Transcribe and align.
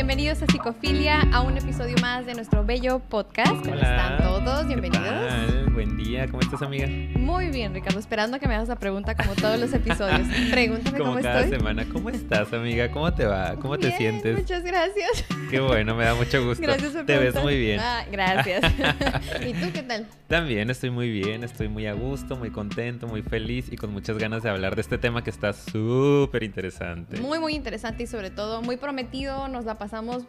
bienvenidos 0.00 0.40
a 0.40 0.46
Psicofilia, 0.46 1.20
a 1.30 1.42
un 1.42 1.58
episodio 1.58 1.94
más 2.00 2.24
de 2.24 2.32
nuestro 2.32 2.64
bello 2.64 3.00
podcast. 3.00 3.50
¿Cómo 3.50 3.72
Hola. 3.72 4.16
están 4.16 4.16
todos? 4.22 4.60
¿Qué 4.60 4.68
Bienvenidos. 4.68 5.69
Buen 5.72 5.96
día, 5.96 6.26
¿cómo 6.26 6.40
estás, 6.40 6.60
amiga? 6.62 6.86
Muy 7.16 7.48
bien, 7.50 7.72
Ricardo, 7.72 7.98
esperando 7.98 8.38
que 8.38 8.46
me 8.48 8.54
hagas 8.54 8.68
la 8.68 8.76
pregunta 8.76 9.14
como 9.14 9.34
todos 9.34 9.58
los 9.58 9.72
episodios. 9.72 10.28
Pregúntame 10.50 10.98
Como 10.98 11.10
cómo 11.12 11.22
cada 11.22 11.40
estoy. 11.42 11.58
semana, 11.58 11.86
¿cómo 11.90 12.10
estás, 12.10 12.52
amiga? 12.52 12.90
¿Cómo 12.90 13.14
te 13.14 13.24
va? 13.24 13.54
¿Cómo 13.56 13.78
te 13.78 13.90
sientes? 13.96 14.36
Muchas 14.36 14.62
gracias. 14.64 15.24
Qué 15.50 15.60
bueno, 15.60 15.94
me 15.94 16.04
da 16.04 16.14
mucho 16.14 16.44
gusto. 16.46 16.62
Gracias 16.62 16.92
por 16.92 17.06
Te 17.06 17.18
ves 17.18 17.34
muy 17.42 17.58
bien. 17.58 17.80
Ah, 17.80 18.04
gracias. 18.10 18.62
¿Y 19.46 19.52
tú 19.54 19.72
qué 19.72 19.82
tal? 19.82 20.06
También 20.26 20.68
estoy 20.70 20.90
muy 20.90 21.08
bien, 21.10 21.44
estoy 21.44 21.68
muy 21.68 21.86
a 21.86 21.92
gusto, 21.94 22.36
muy 22.36 22.50
contento, 22.50 23.06
muy 23.06 23.22
feliz 23.22 23.66
y 23.70 23.76
con 23.76 23.92
muchas 23.92 24.18
ganas 24.18 24.42
de 24.42 24.50
hablar 24.50 24.74
de 24.74 24.82
este 24.82 24.98
tema 24.98 25.24
que 25.24 25.30
está 25.30 25.52
súper 25.52 26.42
interesante. 26.42 27.18
Muy, 27.20 27.38
muy 27.38 27.54
interesante 27.54 28.02
y 28.02 28.06
sobre 28.06 28.30
todo 28.30 28.60
muy 28.60 28.76
prometido. 28.76 29.48
Nos 29.48 29.64
la 29.64 29.78
pasamos, 29.78 30.24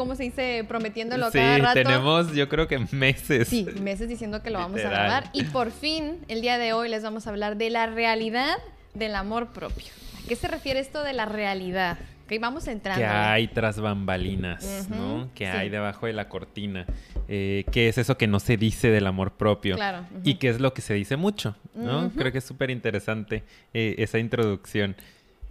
¿cómo 0.00 0.14
se 0.16 0.22
dice? 0.22 0.64
Prometiéndolo 0.66 1.30
Sí, 1.30 1.36
cada 1.36 1.58
rato. 1.58 1.74
tenemos 1.74 2.32
yo 2.34 2.48
creo 2.48 2.66
que 2.66 2.78
meses. 2.90 3.48
Sí, 3.48 3.66
meses 3.82 4.08
diciendo 4.08 4.42
que 4.42 4.48
lo 4.48 4.58
vamos 4.58 4.80
a 4.80 4.88
grabar. 4.88 5.24
Y 5.34 5.44
por 5.44 5.70
fin, 5.70 6.16
el 6.28 6.40
día 6.40 6.56
de 6.56 6.72
hoy 6.72 6.88
les 6.88 7.02
vamos 7.02 7.26
a 7.26 7.30
hablar 7.30 7.58
de 7.58 7.68
la 7.68 7.84
realidad 7.86 8.56
del 8.94 9.14
amor 9.14 9.48
propio. 9.48 9.88
¿A 10.24 10.26
qué 10.26 10.36
se 10.36 10.48
refiere 10.48 10.80
esto 10.80 11.02
de 11.04 11.12
la 11.12 11.26
realidad? 11.26 11.98
Ok, 12.24 12.40
vamos 12.40 12.66
entrando. 12.66 13.00
que 13.02 13.06
hay 13.06 13.48
tras 13.48 13.78
bambalinas, 13.78 14.86
Ujú, 14.88 14.94
¿no? 14.94 15.28
Que 15.34 15.44
sí. 15.44 15.50
hay 15.50 15.68
debajo 15.68 16.06
de 16.06 16.14
la 16.14 16.30
cortina. 16.30 16.86
Eh, 17.28 17.66
¿Qué 17.70 17.88
es 17.90 17.98
eso 17.98 18.16
que 18.16 18.26
no 18.26 18.40
se 18.40 18.56
dice 18.56 18.88
del 18.90 19.06
amor 19.06 19.32
propio? 19.32 19.74
Claro. 19.76 20.06
Y 20.24 20.36
qué 20.36 20.48
es 20.48 20.60
lo 20.60 20.72
que 20.72 20.80
se 20.80 20.94
dice 20.94 21.16
mucho, 21.16 21.56
¿no? 21.74 22.10
Creo 22.16 22.32
que 22.32 22.38
es 22.38 22.44
súper 22.44 22.70
interesante 22.70 23.42
eh, 23.74 23.96
esa 23.98 24.18
introducción. 24.18 24.96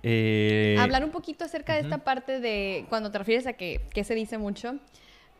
Eh, 0.03 0.78
Hablar 0.80 1.03
un 1.03 1.11
poquito 1.11 1.45
acerca 1.45 1.73
de 1.73 1.81
esta 1.81 2.00
parte 2.00 2.39
de 2.39 2.86
cuando 2.89 3.11
te 3.11 3.17
refieres 3.17 3.47
a 3.47 3.53
que, 3.53 3.81
que 3.94 4.03
se 4.03 4.16
dice 4.16 4.38
mucho. 4.38 4.80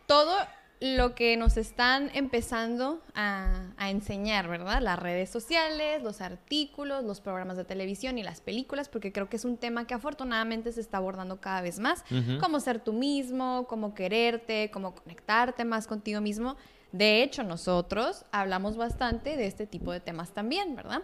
Todo 0.05 0.35
lo 0.81 1.13
que 1.13 1.35
nos 1.35 1.57
están 1.57 2.09
empezando 2.13 3.02
a, 3.13 3.71
a 3.75 3.89
enseñar, 3.89 4.47
¿verdad? 4.47 4.81
Las 4.81 4.97
redes 4.97 5.30
sociales, 5.30 6.02
los 6.02 6.21
artículos, 6.21 7.03
los 7.03 7.19
programas 7.19 7.57
de 7.57 7.65
televisión 7.65 8.17
y 8.17 8.23
las 8.23 8.39
películas, 8.39 8.87
porque 8.87 9.11
creo 9.11 9.27
que 9.27 9.35
es 9.35 9.43
un 9.43 9.57
tema 9.57 9.85
que 9.87 9.93
afortunadamente 9.93 10.71
se 10.71 10.80
está 10.80 10.97
abordando 10.97 11.41
cada 11.41 11.61
vez 11.61 11.80
más. 11.80 12.05
Ujú. 12.09 12.37
Cómo 12.39 12.61
ser 12.61 12.80
tú 12.80 12.93
mismo, 12.93 13.65
cómo 13.67 13.93
quererte, 13.93 14.71
cómo 14.71 14.95
conectarte 14.95 15.65
más 15.65 15.85
contigo 15.85 16.21
mismo. 16.21 16.55
De 16.91 17.23
hecho, 17.23 17.43
nosotros 17.43 18.25
hablamos 18.31 18.77
bastante 18.77 19.37
de 19.37 19.45
este 19.47 19.67
tipo 19.67 19.91
de 19.91 19.99
temas 19.99 20.31
también, 20.31 20.75
¿verdad? 20.75 21.01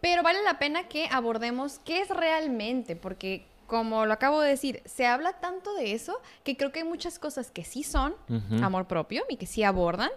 Pero 0.00 0.22
vale 0.22 0.42
la 0.42 0.58
pena 0.58 0.88
que 0.88 1.08
abordemos 1.10 1.78
qué 1.84 2.00
es 2.00 2.08
realmente, 2.08 2.96
porque 2.96 3.46
como 3.66 4.04
lo 4.04 4.12
acabo 4.12 4.40
de 4.42 4.50
decir, 4.50 4.82
se 4.84 5.06
habla 5.06 5.34
tanto 5.40 5.74
de 5.74 5.92
eso 5.92 6.20
que 6.44 6.56
creo 6.56 6.72
que 6.72 6.80
hay 6.80 6.84
muchas 6.84 7.18
cosas 7.18 7.50
que 7.50 7.64
sí 7.64 7.82
son 7.82 8.14
amor 8.62 8.86
propio 8.86 9.24
y 9.30 9.36
que 9.36 9.46
sí 9.46 9.62
abordan, 9.62 10.10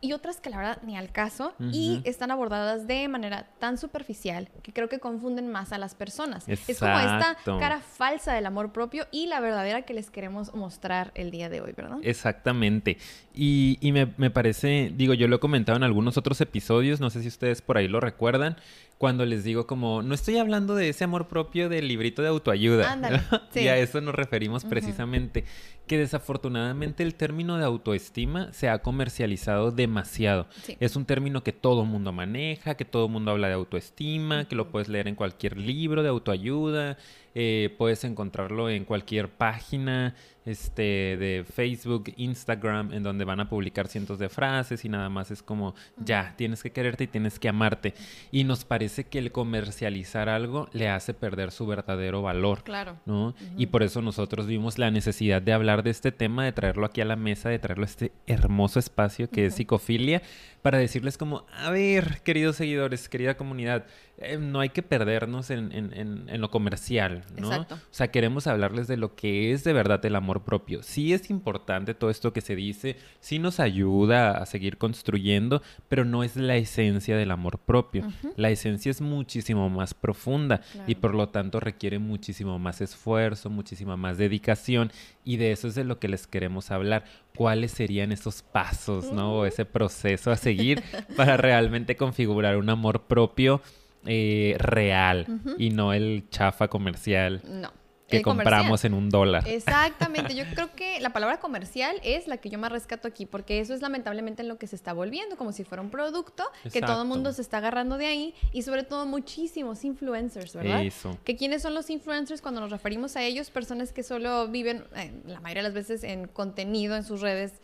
y 0.00 0.12
otras 0.12 0.40
que 0.40 0.50
la 0.50 0.58
verdad 0.58 0.78
ni 0.82 0.96
al 0.96 1.10
caso 1.10 1.54
y 1.72 2.00
están 2.04 2.30
abordadas 2.30 2.86
de 2.86 3.08
manera 3.08 3.48
tan 3.58 3.78
superficial 3.78 4.48
que 4.62 4.72
creo 4.72 4.88
que 4.88 4.98
confunden 4.98 5.48
más 5.48 5.72
a 5.72 5.78
las 5.78 5.94
personas. 5.94 6.48
Es 6.48 6.78
como 6.78 6.98
esta 6.98 7.36
cara 7.44 7.80
falsa 7.80 8.32
del 8.32 8.46
amor 8.46 8.72
propio 8.72 9.06
y 9.10 9.26
la 9.26 9.40
verdadera 9.40 9.82
que 9.82 9.94
les 9.94 10.10
queremos 10.10 10.54
mostrar 10.54 11.12
el 11.14 11.30
día 11.30 11.48
de 11.48 11.60
hoy, 11.60 11.72
¿verdad? 11.76 11.98
Exactamente. 12.02 12.98
Y, 13.34 13.78
y 13.80 13.92
me, 13.92 14.12
me 14.16 14.30
parece, 14.30 14.92
digo, 14.94 15.14
yo 15.14 15.28
lo 15.28 15.36
he 15.36 15.40
comentado 15.40 15.76
en 15.76 15.84
algunos 15.84 16.16
otros 16.16 16.40
episodios, 16.40 17.00
no 17.00 17.10
sé 17.10 17.22
si 17.22 17.28
ustedes 17.28 17.62
por 17.62 17.78
ahí 17.78 17.88
lo 17.88 18.00
recuerdan, 18.00 18.56
cuando 18.98 19.24
les 19.24 19.44
digo 19.44 19.66
como, 19.66 20.02
no 20.02 20.12
estoy 20.12 20.38
hablando 20.38 20.74
de 20.74 20.88
ese 20.88 21.04
amor 21.04 21.28
propio 21.28 21.68
del 21.68 21.86
librito 21.86 22.20
de 22.20 22.28
autoayuda. 22.28 22.90
Ándale, 22.92 23.20
sí. 23.50 23.60
Y 23.60 23.68
a 23.68 23.78
eso 23.78 24.00
nos 24.00 24.14
referimos 24.14 24.64
precisamente, 24.64 25.44
que 25.88 25.98
desafortunadamente 25.98 27.02
el 27.02 27.16
término 27.16 27.58
de 27.58 27.64
autoestima 27.64 28.52
se 28.52 28.68
ha 28.68 28.78
comercializado 28.78 29.72
demasiado. 29.72 30.46
Sí. 30.62 30.76
Es 30.78 30.94
un 30.94 31.04
término 31.04 31.42
que 31.42 31.52
todo 31.52 31.84
mundo 31.84 32.12
maneja, 32.12 32.76
que 32.76 32.84
todo 32.84 33.08
mundo 33.08 33.32
habla 33.32 33.48
de 33.48 33.54
autoestima, 33.54 34.44
que 34.44 34.54
lo 34.54 34.70
puedes 34.70 34.88
leer 34.88 35.08
en 35.08 35.16
cualquier 35.16 35.56
libro 35.56 36.04
de 36.04 36.10
autoayuda, 36.10 36.96
eh, 37.34 37.74
puedes 37.78 38.04
encontrarlo 38.04 38.70
en 38.70 38.84
cualquier 38.84 39.28
página 39.28 40.14
este, 40.48 41.16
de 41.18 41.44
Facebook, 41.44 42.12
Instagram, 42.16 42.94
en 42.94 43.02
donde 43.02 43.24
van 43.24 43.40
a 43.40 43.50
publicar 43.50 43.86
cientos 43.86 44.18
de 44.18 44.30
frases 44.30 44.84
y 44.84 44.88
nada 44.88 45.10
más 45.10 45.30
es 45.30 45.42
como, 45.42 45.74
ya, 45.98 46.34
tienes 46.36 46.62
que 46.62 46.70
quererte 46.70 47.04
y 47.04 47.06
tienes 47.06 47.38
que 47.38 47.50
amarte. 47.50 47.92
Y 48.30 48.44
nos 48.44 48.64
parece 48.64 49.04
que 49.04 49.18
el 49.18 49.30
comercializar 49.30 50.28
algo 50.30 50.68
le 50.72 50.88
hace 50.88 51.12
perder 51.12 51.50
su 51.50 51.66
verdadero 51.66 52.22
valor. 52.22 52.62
Claro. 52.62 52.96
¿no? 53.04 53.34
Y 53.58 53.66
por 53.66 53.82
eso 53.82 54.00
nosotros 54.00 54.46
vimos 54.46 54.78
la 54.78 54.90
necesidad 54.90 55.42
de 55.42 55.52
hablar 55.52 55.82
de 55.82 55.90
este 55.90 56.12
tema, 56.12 56.44
de 56.44 56.52
traerlo 56.52 56.86
aquí 56.86 57.02
a 57.02 57.04
la 57.04 57.16
mesa, 57.16 57.50
de 57.50 57.58
traerlo 57.58 57.84
a 57.84 57.88
este 57.88 58.12
hermoso 58.26 58.78
espacio 58.78 59.28
que 59.28 59.46
es 59.46 59.54
psicofilia, 59.54 60.22
para 60.62 60.78
decirles 60.78 61.16
como, 61.18 61.46
a 61.52 61.70
ver, 61.70 62.20
queridos 62.24 62.56
seguidores, 62.56 63.08
querida 63.08 63.36
comunidad, 63.36 63.86
eh, 64.20 64.36
no 64.38 64.58
hay 64.58 64.70
que 64.70 64.82
perdernos 64.82 65.50
en, 65.50 65.70
en- 65.72 65.92
en- 65.92 66.28
en 66.28 66.40
lo 66.40 66.50
comercial, 66.50 67.24
¿no? 67.36 67.46
Exacto. 67.52 67.76
O 67.76 67.78
sea, 67.92 68.08
queremos 68.10 68.48
hablarles 68.48 68.88
de 68.88 68.96
lo 68.96 69.14
que 69.14 69.52
es 69.52 69.62
de 69.62 69.72
verdad 69.72 70.04
el 70.04 70.16
amor 70.16 70.42
propio. 70.42 70.82
Sí 70.82 71.12
es 71.12 71.30
importante 71.30 71.94
todo 71.94 72.10
esto 72.10 72.32
que 72.32 72.40
se 72.40 72.56
dice, 72.56 72.96
sí 73.20 73.38
nos 73.38 73.60
ayuda 73.60 74.32
a 74.38 74.46
seguir 74.46 74.76
construyendo, 74.78 75.62
pero 75.88 76.04
no 76.04 76.24
es 76.24 76.34
la 76.36 76.56
esencia 76.56 77.16
del 77.16 77.30
amor 77.30 77.58
propio. 77.60 78.08
La 78.36 78.50
esencia 78.50 78.90
es 78.90 79.00
muchísimo 79.00 79.70
más 79.70 79.94
profunda 79.94 80.60
y 80.88 80.96
por 80.96 81.14
lo 81.14 81.28
tanto 81.28 81.60
requiere 81.60 82.00
muchísimo 82.00 82.58
más 82.58 82.80
esfuerzo, 82.80 83.50
muchísima 83.50 83.96
más 83.96 84.18
dedicación 84.18 84.90
y 85.24 85.36
de 85.36 85.52
eso 85.52 85.68
es 85.68 85.76
de 85.76 85.84
lo 85.84 86.00
que 86.00 86.08
les 86.08 86.26
queremos 86.26 86.72
hablar. 86.72 87.04
¿Cuáles 87.38 87.70
serían 87.70 88.10
esos 88.10 88.42
pasos, 88.42 89.12
no? 89.12 89.34
O 89.38 89.46
ese 89.46 89.64
proceso 89.64 90.32
a 90.32 90.36
seguir 90.36 90.82
para 91.16 91.36
realmente 91.36 91.96
configurar 91.96 92.56
un 92.56 92.68
amor 92.68 93.04
propio 93.06 93.62
eh, 94.04 94.56
real 94.58 95.26
y 95.56 95.70
no 95.70 95.92
el 95.92 96.24
chafa 96.30 96.66
comercial 96.66 97.40
No. 97.44 97.70
Que 98.08 98.22
comercial. 98.22 98.60
compramos 98.60 98.84
en 98.84 98.94
un 98.94 99.10
dólar? 99.10 99.46
Exactamente, 99.46 100.34
yo 100.34 100.44
creo 100.54 100.72
que 100.74 101.00
la 101.00 101.10
palabra 101.10 101.38
comercial 101.40 102.00
es 102.02 102.26
la 102.26 102.38
que 102.38 102.48
yo 102.48 102.58
más 102.58 102.72
rescato 102.72 103.06
aquí, 103.06 103.26
porque 103.26 103.60
eso 103.60 103.74
es 103.74 103.82
lamentablemente 103.82 104.42
en 104.42 104.48
lo 104.48 104.58
que 104.58 104.66
se 104.66 104.76
está 104.76 104.92
volviendo, 104.92 105.36
como 105.36 105.52
si 105.52 105.64
fuera 105.64 105.82
un 105.82 105.90
producto, 105.90 106.44
que 106.72 106.80
todo 106.80 107.02
el 107.02 107.08
mundo 107.08 107.32
se 107.32 107.42
está 107.42 107.58
agarrando 107.58 107.98
de 107.98 108.06
ahí, 108.06 108.34
y 108.52 108.62
sobre 108.62 108.82
todo 108.82 109.06
muchísimos 109.06 109.84
influencers, 109.84 110.54
¿verdad? 110.54 110.84
Eso. 110.84 111.18
Que 111.24 111.36
quiénes 111.36 111.62
son 111.62 111.74
los 111.74 111.90
influencers 111.90 112.40
cuando 112.40 112.60
nos 112.60 112.70
referimos 112.70 113.16
a 113.16 113.22
ellos, 113.22 113.50
personas 113.50 113.92
que 113.92 114.02
solo 114.02 114.48
viven, 114.48 114.84
eh, 114.96 115.12
la 115.26 115.40
mayoría 115.40 115.62
de 115.62 115.68
las 115.68 115.74
veces, 115.74 116.02
en 116.04 116.26
contenido 116.28 116.96
en 116.96 117.04
sus 117.04 117.20
redes 117.20 117.54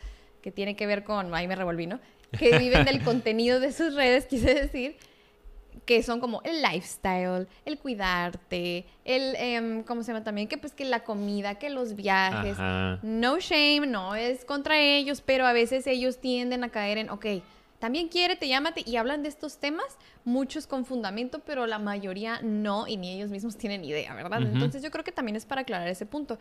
que 0.43 0.53
tiene 0.53 0.77
que 0.77 0.87
ver 0.87 1.05
con, 1.05 1.35
ahí 1.35 1.49
me 1.49 1.57
revolví, 1.57 1.87
¿no? 1.87 2.01
Que 2.39 2.59
viven 2.59 2.85
del 2.85 3.03
contenido 3.05 3.61
de 3.61 3.73
sus 3.73 3.95
redes, 3.95 4.27
quise 4.27 4.53
decir, 4.55 4.97
que 5.85 6.03
son 6.03 6.21
como 6.21 6.41
el 6.45 6.63
lifestyle, 6.63 7.47
el 7.65 7.79
cuidarte, 7.79 8.87
el, 9.05 9.35
em, 9.37 9.83
¿cómo 9.83 10.03
se 10.03 10.13
llama 10.13 10.25
también? 10.25 10.49
Que 10.49 10.59
pues 10.59 10.73
que 10.73 10.85
la 10.85 11.05
comida, 11.05 11.57
que 11.57 11.71
los 11.71 11.95
viajes. 11.95 12.55
Ajá. 12.55 12.99
No 13.03 13.39
shame, 13.39 13.87
no 13.87 14.15
es 14.15 14.45
contra 14.45 14.79
ellos, 14.79 15.21
pero 15.21 15.47
a 15.47 15.53
veces 15.53 15.87
ellos 15.87 16.19
tienden 16.19 16.65
a 16.65 16.71
caer 16.71 16.99
en, 16.99 17.11
ok, 17.11 17.27
también 17.79 18.09
quiérete, 18.09 18.49
llámate, 18.49 18.83
y 18.87 18.97
hablan 18.97 19.23
de 19.23 19.29
estos 19.29 19.59
temas, 19.59 19.99
muchos 20.25 20.67
con 20.67 20.87
fundamento, 20.87 21.41
pero 21.41 21.67
la 21.67 21.79
mayoría 21.79 22.41
no, 22.43 22.87
y 22.87 22.97
ni 22.97 23.13
ellos 23.13 23.31
mismos 23.31 23.59
tienen 23.59 23.85
idea, 23.85 24.15
¿verdad? 24.15 24.41
Entonces 24.41 24.83
yo 24.83 24.91
creo 24.91 25.05
que 25.05 25.13
también 25.13 25.37
es 25.37 25.45
para 25.45 25.63
aclarar 25.63 25.89
ese 25.89 26.07
punto. 26.07 26.39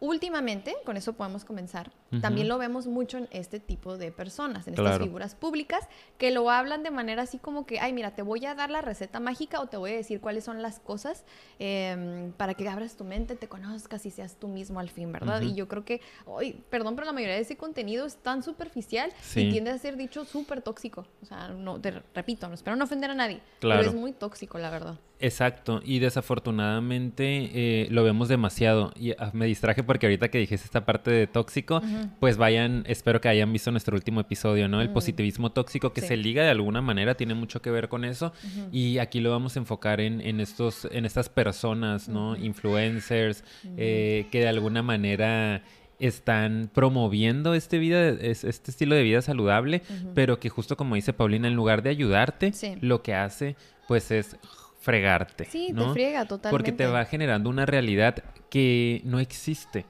Últimamente, 0.00 0.74
con 0.84 0.98
eso 0.98 1.14
podemos 1.14 1.46
comenzar, 1.46 1.90
también 2.20 2.48
lo 2.48 2.58
vemos 2.58 2.86
mucho 2.86 3.18
en 3.18 3.28
este 3.30 3.58
tipo 3.60 3.96
de 3.96 4.12
personas, 4.12 4.66
en 4.68 4.74
estas 4.74 4.98
figuras 4.98 5.34
públicas, 5.34 5.88
que 6.18 6.30
lo 6.30 6.50
hablan 6.50 6.82
de 6.82 6.90
manera 6.90 7.22
así 7.22 7.38
como 7.38 7.64
que, 7.64 7.80
ay, 7.80 7.92
mira, 7.92 8.14
te 8.14 8.22
voy 8.22 8.44
a 8.44 8.54
dar 8.54 8.70
la 8.70 8.82
receta 8.82 9.20
mágica 9.20 9.60
o 9.60 9.66
te 9.66 9.76
voy 9.76 9.92
a 9.92 9.96
decir 9.96 10.20
cuáles 10.20 10.44
son 10.44 10.60
las 10.62 10.78
cosas 10.78 11.24
em, 11.58 12.32
para 12.32 12.54
que 12.54 12.68
abras 12.68 12.96
tu 12.96 13.04
mente, 13.04 13.36
te 13.36 13.48
conozcas 13.48 14.04
y 14.06 14.10
seas 14.10 14.36
tú 14.36 14.48
mismo 14.48 14.80
al 14.80 14.90
fin, 14.90 15.10
¿verdad? 15.12 15.40
Y 15.42 15.54
yo 15.54 15.68
creo 15.68 15.84
que, 15.84 16.00
hoy, 16.26 16.62
perdón, 16.70 16.94
pero 16.96 17.06
la 17.06 17.12
mayoría 17.12 17.36
de 17.36 17.42
ese 17.42 17.56
contenido 17.56 18.04
es 18.06 18.16
tan 18.16 18.42
superficial 18.42 19.10
Sí. 19.20 19.40
y 19.42 19.50
tiende 19.50 19.70
a 19.70 19.78
ser 19.78 19.96
dicho 19.96 20.24
súper 20.24 20.62
tóxico. 20.62 21.06
O 21.22 21.26
sea, 21.26 21.48
no, 21.48 21.80
te 21.80 22.02
repito, 22.14 22.48
no 22.48 22.54
espero 22.54 22.76
no 22.76 22.84
ofender 22.84 23.10
a 23.10 23.14
nadie, 23.14 23.40
Claro. 23.60 23.80
pero 23.80 23.90
es 23.90 23.96
muy 24.00 24.12
tóxico, 24.12 24.58
la 24.58 24.70
verdad. 24.70 24.98
Exacto, 25.20 25.80
y 25.84 26.00
desafortunadamente 26.00 27.50
eh, 27.54 27.88
lo 27.90 28.02
vemos 28.04 28.28
demasiado. 28.28 28.92
Y 28.96 29.12
ah, 29.12 29.30
me 29.32 29.46
distraje 29.46 29.82
porque 29.82 30.06
ahorita 30.06 30.28
que 30.30 30.38
dijiste 30.38 30.64
esta 30.64 30.84
parte 30.84 31.10
de 31.10 31.26
tóxico. 31.26 31.80
Pues 32.20 32.36
vayan, 32.36 32.84
espero 32.86 33.20
que 33.20 33.28
hayan 33.28 33.52
visto 33.52 33.70
nuestro 33.70 33.94
último 33.96 34.20
episodio, 34.20 34.68
¿no? 34.68 34.80
El 34.80 34.90
Mm. 34.90 34.92
positivismo 34.94 35.50
tóxico 35.52 35.92
que 35.92 36.00
Sí. 36.00 36.08
se 36.08 36.16
liga 36.16 36.42
de 36.44 36.50
alguna 36.50 36.80
manera, 36.80 37.14
tiene 37.14 37.34
mucho 37.34 37.62
que 37.62 37.70
ver 37.70 37.88
con 37.88 38.04
eso. 38.04 38.32
Y 38.70 38.98
aquí 38.98 39.20
lo 39.20 39.30
vamos 39.30 39.56
a 39.56 39.60
enfocar 39.60 40.00
en, 40.00 40.20
en 40.20 40.40
estos, 40.40 40.86
en 40.90 41.04
estas 41.04 41.28
personas, 41.28 42.08
¿no? 42.08 42.36
Influencers, 42.36 43.44
eh, 43.76 44.26
que 44.30 44.40
de 44.40 44.48
alguna 44.48 44.82
manera 44.82 45.62
están 45.98 46.68
promoviendo 46.74 47.54
este 47.54 47.78
vida, 47.78 48.08
es- 48.08 48.42
este 48.44 48.70
estilo 48.72 48.94
de 48.96 49.02
vida 49.04 49.22
saludable, 49.22 49.82
pero 50.14 50.40
que 50.40 50.48
justo 50.48 50.76
como 50.76 50.96
dice 50.96 51.12
Paulina, 51.12 51.46
en 51.48 51.54
lugar 51.54 51.82
de 51.82 51.90
ayudarte, 51.90 52.52
Sí. 52.52 52.74
lo 52.80 53.02
que 53.02 53.14
hace, 53.14 53.54
pues 53.86 54.10
es 54.10 54.36
fregarte. 54.82 55.44
Sí, 55.46 55.72
te 55.76 55.88
friega 55.92 56.26
totalmente. 56.26 56.50
Porque 56.50 56.72
te 56.72 56.86
va 56.86 57.04
generando 57.04 57.48
una 57.48 57.64
realidad 57.66 58.22
que 58.50 59.00
no 59.04 59.18
existe. 59.20 59.86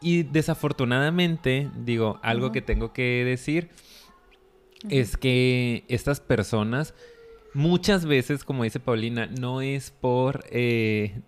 Y 0.00 0.22
desafortunadamente, 0.22 1.70
digo, 1.84 2.20
algo 2.22 2.52
que 2.52 2.62
tengo 2.62 2.92
que 2.92 3.24
decir 3.24 3.70
es 4.90 5.16
que 5.16 5.84
estas 5.88 6.20
personas 6.20 6.94
muchas 7.54 8.04
veces, 8.04 8.44
como 8.44 8.64
dice 8.64 8.78
Paulina, 8.80 9.26
no 9.40 9.62
es 9.62 9.90
por 9.90 10.44
eh, 10.50 11.20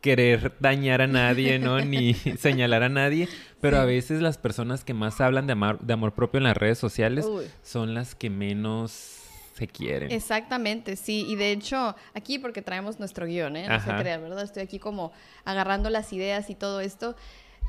querer 0.00 0.52
dañar 0.58 1.00
a 1.02 1.06
nadie, 1.06 1.58
¿no? 1.60 1.78
Ni 1.84 2.12
señalar 2.14 2.82
a 2.82 2.88
nadie, 2.88 3.28
pero 3.60 3.76
Sí. 3.76 3.82
a 3.82 3.86
veces 3.86 4.20
las 4.20 4.36
personas 4.36 4.82
que 4.84 4.94
más 4.94 5.20
hablan 5.20 5.46
de 5.46 5.52
amor, 5.52 5.78
de 5.80 5.92
amor 5.92 6.12
propio 6.14 6.38
en 6.38 6.44
las 6.44 6.56
redes 6.56 6.78
sociales 6.78 7.24
Uy. 7.24 7.44
son 7.62 7.94
las 7.94 8.14
que 8.16 8.28
menos 8.30 9.15
se 9.56 9.66
quieren. 9.66 10.10
Exactamente, 10.12 10.96
sí. 10.96 11.24
Y 11.28 11.36
de 11.36 11.52
hecho, 11.52 11.96
aquí 12.14 12.38
porque 12.38 12.62
traemos 12.62 12.98
nuestro 12.98 13.26
guion, 13.26 13.56
¿eh? 13.56 13.68
No 13.68 13.80
se 13.80 13.90
Ajá. 13.90 14.00
crean, 14.00 14.22
¿verdad? 14.22 14.44
Estoy 14.44 14.62
aquí 14.62 14.78
como 14.78 15.12
agarrando 15.44 15.88
las 15.88 16.12
ideas 16.12 16.50
y 16.50 16.54
todo 16.54 16.80
esto. 16.80 17.16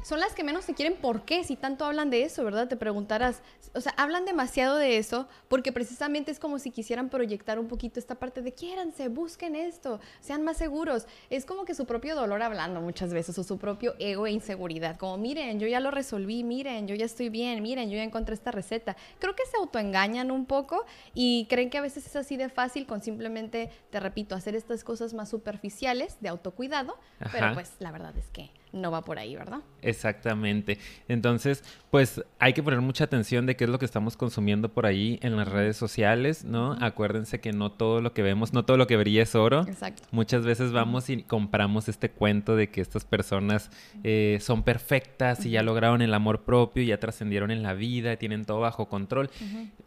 Son 0.03 0.21
las 0.21 0.33
que 0.33 0.45
menos 0.45 0.63
se 0.63 0.73
quieren, 0.73 0.95
¿por 0.95 1.25
qué? 1.25 1.43
Si 1.43 1.57
tanto 1.57 1.83
hablan 1.83 2.09
de 2.09 2.23
eso, 2.23 2.45
¿verdad? 2.45 2.69
Te 2.69 2.77
preguntarás, 2.77 3.41
o 3.73 3.81
sea, 3.81 3.93
hablan 3.97 4.23
demasiado 4.23 4.77
de 4.77 4.97
eso 4.97 5.27
porque 5.49 5.73
precisamente 5.73 6.31
es 6.31 6.39
como 6.39 6.59
si 6.59 6.71
quisieran 6.71 7.09
proyectar 7.09 7.59
un 7.59 7.67
poquito 7.67 7.99
esta 7.99 8.15
parte 8.15 8.41
de 8.41 8.53
quiéranse, 8.53 9.09
busquen 9.09 9.55
esto, 9.55 9.99
sean 10.21 10.43
más 10.43 10.57
seguros. 10.57 11.07
Es 11.29 11.45
como 11.45 11.65
que 11.65 11.75
su 11.75 11.85
propio 11.85 12.15
dolor 12.15 12.41
hablando 12.41 12.79
muchas 12.79 13.13
veces 13.13 13.37
o 13.37 13.43
su 13.43 13.57
propio 13.57 13.95
ego 13.99 14.27
e 14.27 14.31
inseguridad, 14.31 14.95
como 14.97 15.17
miren, 15.17 15.59
yo 15.59 15.67
ya 15.67 15.81
lo 15.81 15.91
resolví, 15.91 16.43
miren, 16.43 16.87
yo 16.87 16.95
ya 16.95 17.05
estoy 17.05 17.27
bien, 17.27 17.61
miren, 17.61 17.89
yo 17.89 17.97
ya 17.97 18.03
encontré 18.03 18.33
esta 18.33 18.51
receta. 18.51 18.95
Creo 19.19 19.35
que 19.35 19.45
se 19.45 19.57
autoengañan 19.57 20.31
un 20.31 20.45
poco 20.45 20.85
y 21.13 21.47
creen 21.49 21.69
que 21.69 21.79
a 21.79 21.81
veces 21.81 22.05
es 22.05 22.15
así 22.15 22.37
de 22.37 22.47
fácil 22.47 22.85
con 22.85 23.01
simplemente, 23.01 23.71
te 23.89 23.99
repito, 23.99 24.35
hacer 24.35 24.55
estas 24.55 24.85
cosas 24.85 25.13
más 25.13 25.27
superficiales 25.27 26.17
de 26.21 26.29
autocuidado, 26.29 26.97
pero 27.33 27.47
Ajá. 27.47 27.53
pues 27.55 27.73
la 27.79 27.91
verdad 27.91 28.15
es 28.17 28.29
que 28.29 28.49
no 28.73 28.91
va 28.91 29.01
por 29.03 29.17
ahí, 29.19 29.35
¿verdad? 29.35 29.59
Exactamente. 29.81 30.77
Entonces, 31.07 31.63
pues 31.91 32.23
hay 32.39 32.53
que 32.53 32.61
poner 32.61 32.81
mucha 32.81 33.05
atención 33.05 33.45
de 33.45 33.55
qué 33.55 33.63
es 33.63 33.69
lo 33.69 33.79
que 33.79 33.85
estamos 33.85 34.17
consumiendo 34.17 34.69
por 34.69 34.85
ahí 34.85 35.19
en 35.21 35.35
las 35.37 35.47
redes 35.47 35.77
sociales, 35.77 36.43
¿no? 36.45 36.73
Acuérdense 36.81 37.39
que 37.39 37.53
no 37.53 37.71
todo 37.71 38.01
lo 38.01 38.13
que 38.13 38.21
vemos, 38.21 38.53
no 38.53 38.65
todo 38.65 38.77
lo 38.77 38.87
que 38.87 38.97
brilla 38.97 39.23
es 39.23 39.35
oro. 39.35 39.61
Exacto. 39.67 40.03
Muchas 40.11 40.45
veces 40.45 40.71
vamos 40.71 41.09
y 41.09 41.23
compramos 41.23 41.89
este 41.89 42.09
cuento 42.11 42.55
de 42.55 42.69
que 42.69 42.81
estas 42.81 43.05
personas 43.05 43.71
eh, 44.03 44.37
son 44.41 44.63
perfectas 44.63 45.45
y 45.45 45.51
ya 45.51 45.63
lograron 45.63 46.01
el 46.01 46.13
amor 46.13 46.43
propio, 46.43 46.83
ya 46.83 46.99
trascendieron 46.99 47.51
en 47.51 47.63
la 47.63 47.73
vida, 47.73 48.17
tienen 48.17 48.45
todo 48.45 48.59
bajo 48.59 48.87
control. 48.89 49.29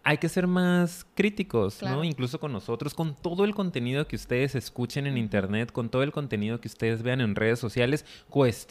Hay 0.03 0.19
que 0.19 0.29
ser 0.29 0.47
más 0.47 1.07
críticos, 1.15 1.77
Claro. 1.77 1.97
¿no? 1.97 2.05
Incluso 2.05 2.41
con 2.41 2.53
nosotros, 2.53 2.95
con 2.95 3.15
todo 3.15 3.45
el 3.45 3.55
contenido 3.55 4.07
que 4.07 4.17
ustedes 4.17 4.55
escuchen 4.55 5.07
en 5.07 5.19
internet, 5.19 5.71
con 5.73 5.89
todo 5.91 6.03
el 6.03 6.13
contenido 6.13 6.61
que 6.61 6.69
ustedes 6.69 7.03
vean 7.03 7.21
en 7.21 7.35
redes 7.35 7.59
sociales, 7.59 8.05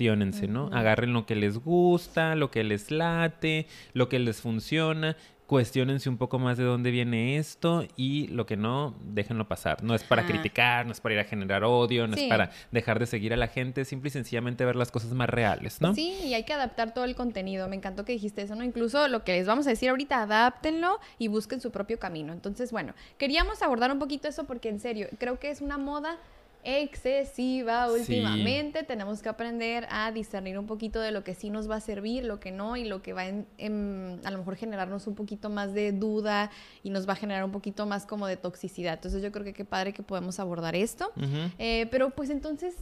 cuestionense, 0.10 0.48
¿no? 0.48 0.70
Agarren 0.74 1.14
lo 1.14 1.26
que 1.26 1.36
les 1.36 1.58
gusta, 1.58 2.36
lo 2.36 2.50
que 2.52 2.64
les 2.64 2.92
late, 2.92 3.68
lo 3.94 4.10
que 4.10 4.20
les 4.20 4.42
funciona. 4.42 5.16
Cuestiónense 5.46 6.10
un 6.10 6.18
poco 6.20 6.38
más 6.38 6.60
de 6.60 6.64
dónde 6.64 6.92
viene 6.92 7.38
esto 7.38 7.84
y 7.98 8.28
lo 8.28 8.46
que 8.46 8.56
no, 8.56 8.94
déjenlo 9.04 9.48
pasar. 9.48 9.84
No 9.84 9.96
es 9.96 10.04
para 10.04 10.22
Ajá. 10.22 10.30
criticar, 10.32 10.86
no 10.86 10.92
es 10.92 11.02
para 11.02 11.16
ir 11.16 11.20
a 11.22 11.24
generar 11.24 11.64
odio, 11.64 12.06
no 12.08 12.16
Sí. 12.16 12.24
es 12.26 12.30
para 12.30 12.52
dejar 12.72 13.00
de 13.00 13.08
seguir 13.08 13.34
a 13.34 13.36
la 13.38 13.48
gente, 13.48 13.84
simple 13.84 14.10
y 14.10 14.12
sencillamente 14.12 14.64
ver 14.64 14.76
las 14.76 14.92
cosas 14.92 15.12
más 15.14 15.28
reales, 15.28 15.82
¿no? 15.82 15.96
Sí, 15.96 16.14
y 16.24 16.36
hay 16.36 16.44
que 16.44 16.54
adaptar 16.54 16.94
todo 16.94 17.04
el 17.06 17.16
contenido. 17.16 17.68
Me 17.68 17.76
encantó 17.76 18.06
que 18.06 18.12
dijiste 18.14 18.44
eso, 18.44 18.54
¿no? 18.54 18.64
Incluso 18.64 19.08
lo 19.08 19.24
que 19.24 19.32
les 19.34 19.48
vamos 19.48 19.66
a 19.66 19.72
decir 19.72 19.90
ahorita, 19.90 20.22
adáptenlo 20.22 21.00
y 21.18 21.30
busquen 21.30 21.62
su 21.62 21.72
propio 21.72 21.98
camino. 21.98 22.32
Entonces, 22.32 22.72
bueno, 22.72 22.94
queríamos 23.18 23.64
abordar 23.64 23.92
un 23.92 23.98
poquito 23.98 24.28
eso 24.28 24.44
porque 24.44 24.70
en 24.70 24.80
serio, 24.80 25.08
creo 25.18 25.40
que 25.40 25.50
es 25.50 25.62
una 25.62 25.80
moda 25.80 26.18
excesiva 26.64 27.88
Sí. 27.88 28.00
últimamente. 28.00 28.84
Tenemos 28.84 29.22
que 29.22 29.30
aprender 29.30 29.88
a 29.90 30.12
discernir 30.12 30.58
un 30.60 30.68
poquito 30.68 31.00
de 31.00 31.12
lo 31.12 31.24
que 31.24 31.34
sí 31.36 31.50
nos 31.50 31.70
va 31.70 31.76
a 31.78 31.80
servir, 31.82 32.26
lo 32.26 32.40
que 32.40 32.52
no, 32.52 32.76
y 32.78 32.86
lo 32.86 33.02
que 33.02 33.14
va 33.14 33.26
en, 33.28 33.48
en, 33.58 34.20
a 34.24 34.32
lo 34.32 34.38
mejor 34.40 34.56
generarnos 34.56 35.08
un 35.08 35.16
poquito 35.16 35.50
más 35.50 35.74
de 35.74 35.92
duda 35.92 36.52
y 36.84 36.90
nos 36.90 37.08
va 37.08 37.14
a 37.14 37.16
generar 37.16 37.44
un 37.44 37.52
poquito 37.52 37.86
más 37.86 38.06
como 38.06 38.28
de 38.28 38.38
toxicidad. 38.38 38.96
Entonces 38.96 39.22
yo 39.22 39.32
creo 39.32 39.44
que 39.46 39.54
qué 39.54 39.66
padre 39.66 39.94
que 39.94 40.04
podemos 40.04 40.40
abordar 40.40 40.76
esto. 40.76 41.12
Eh, 41.58 41.88
pero 41.92 42.10
pues 42.12 42.30
entonces, 42.30 42.76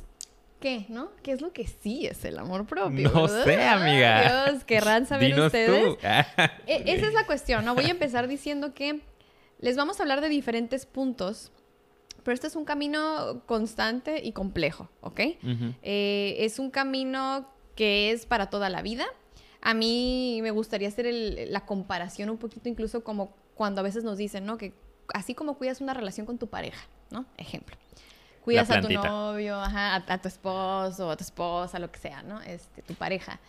¿qué? 0.59 0.85
¿No? 0.89 1.11
¿Qué 1.23 1.31
es 1.31 1.41
lo 1.41 1.53
que 1.53 1.67
sí 1.67 2.07
es 2.07 2.25
el 2.25 2.37
amor 2.39 2.65
propio? 2.65 3.09
No 3.11 3.23
verdad? 3.23 3.43
sé, 3.43 3.63
amiga. 3.63 4.47
Dios, 4.51 4.63
querrán 4.63 5.05
saber 5.05 5.27
Dinos 5.31 5.45
ustedes. 5.47 5.83
tú. 5.83 5.97
E- 6.67 6.83
esa 6.93 7.07
es 7.07 7.13
la 7.13 7.25
cuestión, 7.25 7.63
¿no? 7.65 7.75
Voy 7.75 7.85
a 7.85 7.89
empezar 7.91 8.27
diciendo 8.27 8.73
que 8.73 9.01
les 9.59 9.75
vamos 9.75 9.99
a 9.99 10.03
hablar 10.03 10.21
de 10.21 10.29
diferentes 10.29 10.85
puntos, 10.85 11.51
pero 12.27 12.33
este 12.35 12.47
es 12.47 12.57
un 12.57 12.65
camino 12.65 13.41
constante 13.45 14.21
y 14.21 14.33
complejo, 14.33 14.89
¿ok? 14.99 15.21
Eh, 15.81 16.35
es 16.39 16.59
un 16.59 16.71
camino 16.71 17.47
que 17.73 18.11
es 18.11 18.25
para 18.25 18.49
toda 18.49 18.69
la 18.69 18.81
vida. 18.81 19.05
A 19.61 19.73
mí 19.73 20.39
me 20.41 20.51
gustaría 20.51 20.89
hacer 20.89 21.05
el- 21.07 21.53
la 21.53 21.65
comparación 21.65 22.29
un 22.29 22.37
poquito 22.37 22.67
incluso 22.67 23.01
como 23.01 23.33
cuando 23.55 23.79
a 23.79 23.83
veces 23.85 24.03
nos 24.03 24.17
dicen, 24.17 24.45
¿no? 24.45 24.57
Que 24.57 24.73
así 25.13 25.35
como 25.35 25.57
cuidas 25.57 25.79
una 25.79 25.93
relación 25.93 26.25
con 26.25 26.37
tu 26.37 26.47
pareja, 26.47 26.85
¿no? 27.11 27.25
Ejemplo. 27.37 27.77
Cuidas 28.43 28.69
a 28.71 28.81
tu 28.81 28.87
novio, 29.09 29.55
ajá, 29.55 29.95
a, 29.95 30.03
a 30.13 30.17
tu 30.21 30.27
esposo, 30.27 31.09
a 31.09 31.15
tu 31.15 31.23
esposa, 31.23 31.79
lo 31.79 31.89
que 31.93 31.99
sea, 31.99 32.23
¿no? 32.23 32.41
Este, 32.41 32.81
tu 32.81 32.93
pareja. 32.93 33.39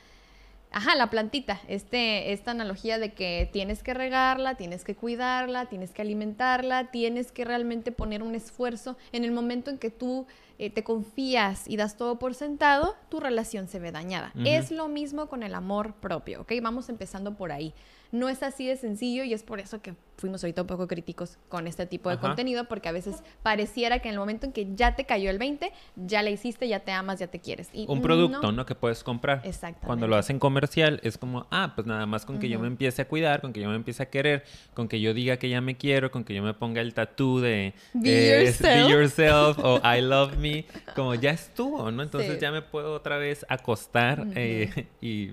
Ajá, 0.70 0.94
la 0.96 1.08
plantita, 1.08 1.60
este, 1.66 2.32
esta 2.32 2.50
analogía 2.50 2.98
de 2.98 3.12
que 3.12 3.48
tienes 3.52 3.82
que 3.82 3.94
regarla, 3.94 4.56
tienes 4.56 4.84
que 4.84 4.94
cuidarla, 4.94 5.66
tienes 5.66 5.92
que 5.92 6.02
alimentarla, 6.02 6.90
tienes 6.90 7.32
que 7.32 7.44
realmente 7.44 7.90
poner 7.90 8.22
un 8.22 8.34
esfuerzo. 8.34 8.96
En 9.12 9.24
el 9.24 9.32
momento 9.32 9.70
en 9.70 9.78
que 9.78 9.90
tú 9.90 10.26
eh, 10.58 10.70
te 10.70 10.84
confías 10.84 11.66
y 11.68 11.76
das 11.76 11.96
todo 11.96 12.18
por 12.18 12.34
sentado, 12.34 12.96
tu 13.08 13.18
relación 13.18 13.68
se 13.68 13.78
ve 13.78 13.92
dañada. 13.92 14.32
Es 14.44 14.70
lo 14.70 14.88
mismo 14.88 15.28
con 15.28 15.42
el 15.42 15.54
amor 15.54 15.94
propio, 15.94 16.42
¿ok? 16.42 16.52
Vamos 16.60 16.88
empezando 16.88 17.34
por 17.34 17.50
ahí. 17.50 17.72
No 18.10 18.28
es 18.28 18.42
así 18.42 18.66
de 18.66 18.76
sencillo 18.76 19.22
y 19.24 19.34
es 19.34 19.42
por 19.42 19.60
eso 19.60 19.82
que 19.82 19.94
fuimos 20.16 20.42
ahorita 20.42 20.62
un 20.62 20.66
poco 20.66 20.88
críticos 20.88 21.38
con 21.48 21.66
este 21.68 21.86
tipo 21.86 22.08
de 22.08 22.16
Ajá. 22.16 22.26
contenido, 22.26 22.64
porque 22.66 22.88
a 22.88 22.92
veces 22.92 23.22
pareciera 23.42 24.00
que 24.00 24.08
en 24.08 24.14
el 24.14 24.18
momento 24.18 24.46
en 24.46 24.52
que 24.52 24.66
ya 24.74 24.96
te 24.96 25.04
cayó 25.04 25.30
el 25.30 25.38
20, 25.38 25.70
ya 25.94 26.22
la 26.22 26.30
hiciste, 26.30 26.66
ya 26.66 26.80
te 26.80 26.90
amas, 26.90 27.20
ya 27.20 27.28
te 27.28 27.38
quieres. 27.38 27.68
Y 27.72 27.84
Un 27.88 28.02
producto, 28.02 28.42
no. 28.42 28.50
¿no? 28.52 28.66
Que 28.66 28.74
puedes 28.74 29.04
comprar. 29.04 29.42
Exactamente. 29.44 29.86
Cuando 29.86 30.08
lo 30.08 30.16
hacen 30.16 30.38
comercial 30.40 30.98
es 31.04 31.18
como, 31.18 31.46
ah, 31.50 31.72
pues 31.76 31.86
nada 31.86 32.04
más 32.06 32.24
con 32.26 32.38
que 32.40 32.48
yo 32.48 32.58
me 32.58 32.66
empiece 32.66 33.02
a 33.02 33.06
cuidar, 33.06 33.40
con 33.42 33.52
que 33.52 33.60
yo 33.60 33.68
me 33.68 33.76
empiece 33.76 34.02
a 34.02 34.06
querer, 34.10 34.42
con 34.74 34.88
que 34.88 35.00
yo 35.00 35.14
diga 35.14 35.36
que 35.36 35.48
ya 35.48 35.60
me 35.60 35.76
quiero, 35.76 36.10
con 36.10 36.24
que 36.24 36.34
yo 36.34 36.42
me 36.42 36.54
ponga 36.54 36.80
el 36.80 36.94
tatú 36.94 37.38
de 37.38 37.74
Be 37.94 38.42
es 38.42 38.58
yourself. 38.58 38.86
Be 38.86 38.92
yourself 38.92 39.58
o 39.62 39.80
I 39.84 40.00
love 40.00 40.36
me, 40.38 40.64
como 40.96 41.14
ya 41.14 41.30
estuvo, 41.30 41.90
¿no? 41.92 42.02
Entonces 42.02 42.32
Sí. 42.34 42.38
ya 42.40 42.50
me 42.50 42.62
puedo 42.62 42.92
otra 42.94 43.18
vez 43.18 43.46
acostar 43.48 44.26
eh, 44.34 44.86
y 45.00 45.30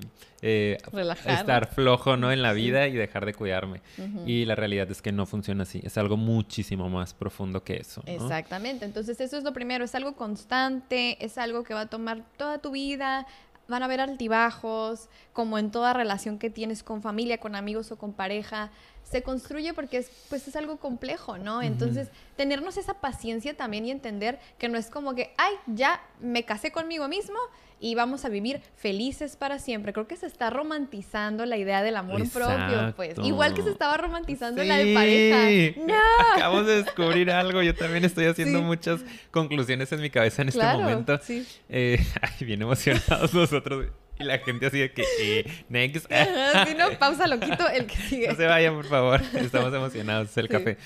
eh, 0.48 0.78
estar 1.26 1.74
flojo, 1.74 2.18
¿no? 2.18 2.32
En 2.32 2.44
la 2.44 2.54
vida 2.54 2.88
y 2.88 2.94
dejar 2.94 3.26
de 3.26 3.34
cuidarme. 3.34 3.82
Ujú. 3.98 4.28
Y 4.28 4.46
la 4.46 4.54
realidad 4.54 4.90
es 4.92 5.02
que 5.02 5.12
no 5.12 5.26
funciona 5.26 5.64
así, 5.64 5.82
es 5.84 5.98
algo 5.98 6.18
muchísimo 6.18 6.88
más 6.88 7.16
profundo 7.16 7.64
que 7.64 7.78
eso. 7.78 8.04
¿no? 8.06 8.14
Exactamente. 8.14 8.86
Entonces, 8.86 9.20
eso 9.20 9.38
es 9.38 9.44
lo 9.44 9.54
primero. 9.54 9.84
Es 9.84 9.96
algo 9.96 10.16
constante, 10.16 11.18
es 11.26 11.40
algo 11.40 11.64
que 11.64 11.74
va 11.74 11.82
a 11.82 11.86
tomar 11.88 12.24
toda 12.38 12.60
tu 12.60 12.70
vida. 12.72 13.26
Van 13.68 13.82
a 13.82 13.86
haber 13.86 14.00
altibajos, 14.00 15.10
como 15.34 15.58
en 15.58 15.72
toda 15.72 15.94
relación 15.94 16.38
que 16.38 16.52
tienes 16.52 16.84
con 16.84 17.02
familia, 17.02 17.40
con 17.40 17.56
amigos 17.56 17.92
o 17.92 17.98
con 17.98 18.14
pareja. 18.14 18.70
Se 19.02 19.24
construye 19.24 19.74
porque 19.74 19.98
es, 19.98 20.12
pues, 20.30 20.48
es 20.48 20.56
algo 20.56 20.78
complejo, 20.78 21.40
¿no? 21.40 21.64
Entonces, 21.64 22.10
tenernos 22.36 22.78
esa 22.78 23.02
paciencia 23.02 23.58
también 23.58 23.88
y 23.88 23.92
entender 23.92 24.38
que 24.60 24.70
no 24.70 24.78
es 24.78 24.92
como 24.92 25.16
que, 25.16 25.34
ay, 25.38 25.56
ya 25.66 26.04
me 26.20 26.44
casé 26.44 26.72
conmigo 26.72 27.08
mismo 27.08 27.40
y 27.80 27.94
vamos 27.96 28.26
a 28.26 28.30
vivir 28.30 28.62
felices 28.76 29.36
para 29.36 29.60
siempre. 29.60 29.94
Creo 29.94 30.08
que 30.08 30.16
se 30.16 30.26
está 30.28 30.50
romantizando 30.50 31.46
la 31.46 31.58
idea 31.58 31.84
del 31.84 31.98
amor 31.98 32.28
propio, 32.30 32.94
pues. 32.96 33.16
Igual 33.24 33.54
que 33.54 33.62
se 33.64 33.70
estaba 33.70 33.98
romantizando 33.98 34.64
la 34.64 34.78
de 34.78 34.94
pareja. 34.94 35.82
¡No! 35.86 35.94
Acabamos 36.36 36.66
de 36.68 36.84
descubrir 36.84 37.32
algo. 37.32 37.62
Yo 37.62 37.76
también 37.76 38.06
estoy 38.06 38.26
haciendo 38.26 38.60
Sí. 38.60 38.66
muchas 38.66 39.02
conclusiones 39.32 39.92
en 39.92 40.02
mi 40.02 40.10
cabeza 40.10 40.42
en 40.42 40.50
Claro, 40.52 40.80
este 40.80 40.84
momento. 40.92 41.20
sí. 41.22 41.46
Eh, 41.70 42.00
ay, 42.22 42.46
bien 42.46 42.62
emocionados 42.62 43.34
nosotros. 43.34 43.86
Y 44.18 44.24
la 44.24 44.38
gente 44.40 44.68
así 44.68 44.80
de 44.80 44.94
que, 44.94 45.04
eh, 45.22 45.46
next. 45.68 46.08
Sí, 46.08 46.74
no, 46.78 46.90
pausa, 46.98 47.28
lo 47.28 47.38
quito, 47.40 47.68
el 47.68 47.86
que 47.86 47.98
sigue. 47.98 48.30
No 48.30 48.36
se 48.36 48.46
vayan, 48.46 48.74
por 48.74 48.86
favor. 48.86 49.22
Estamos 49.34 49.74
emocionados. 49.74 50.30
Es 50.30 50.38
el 50.38 50.48
café. 50.48 50.78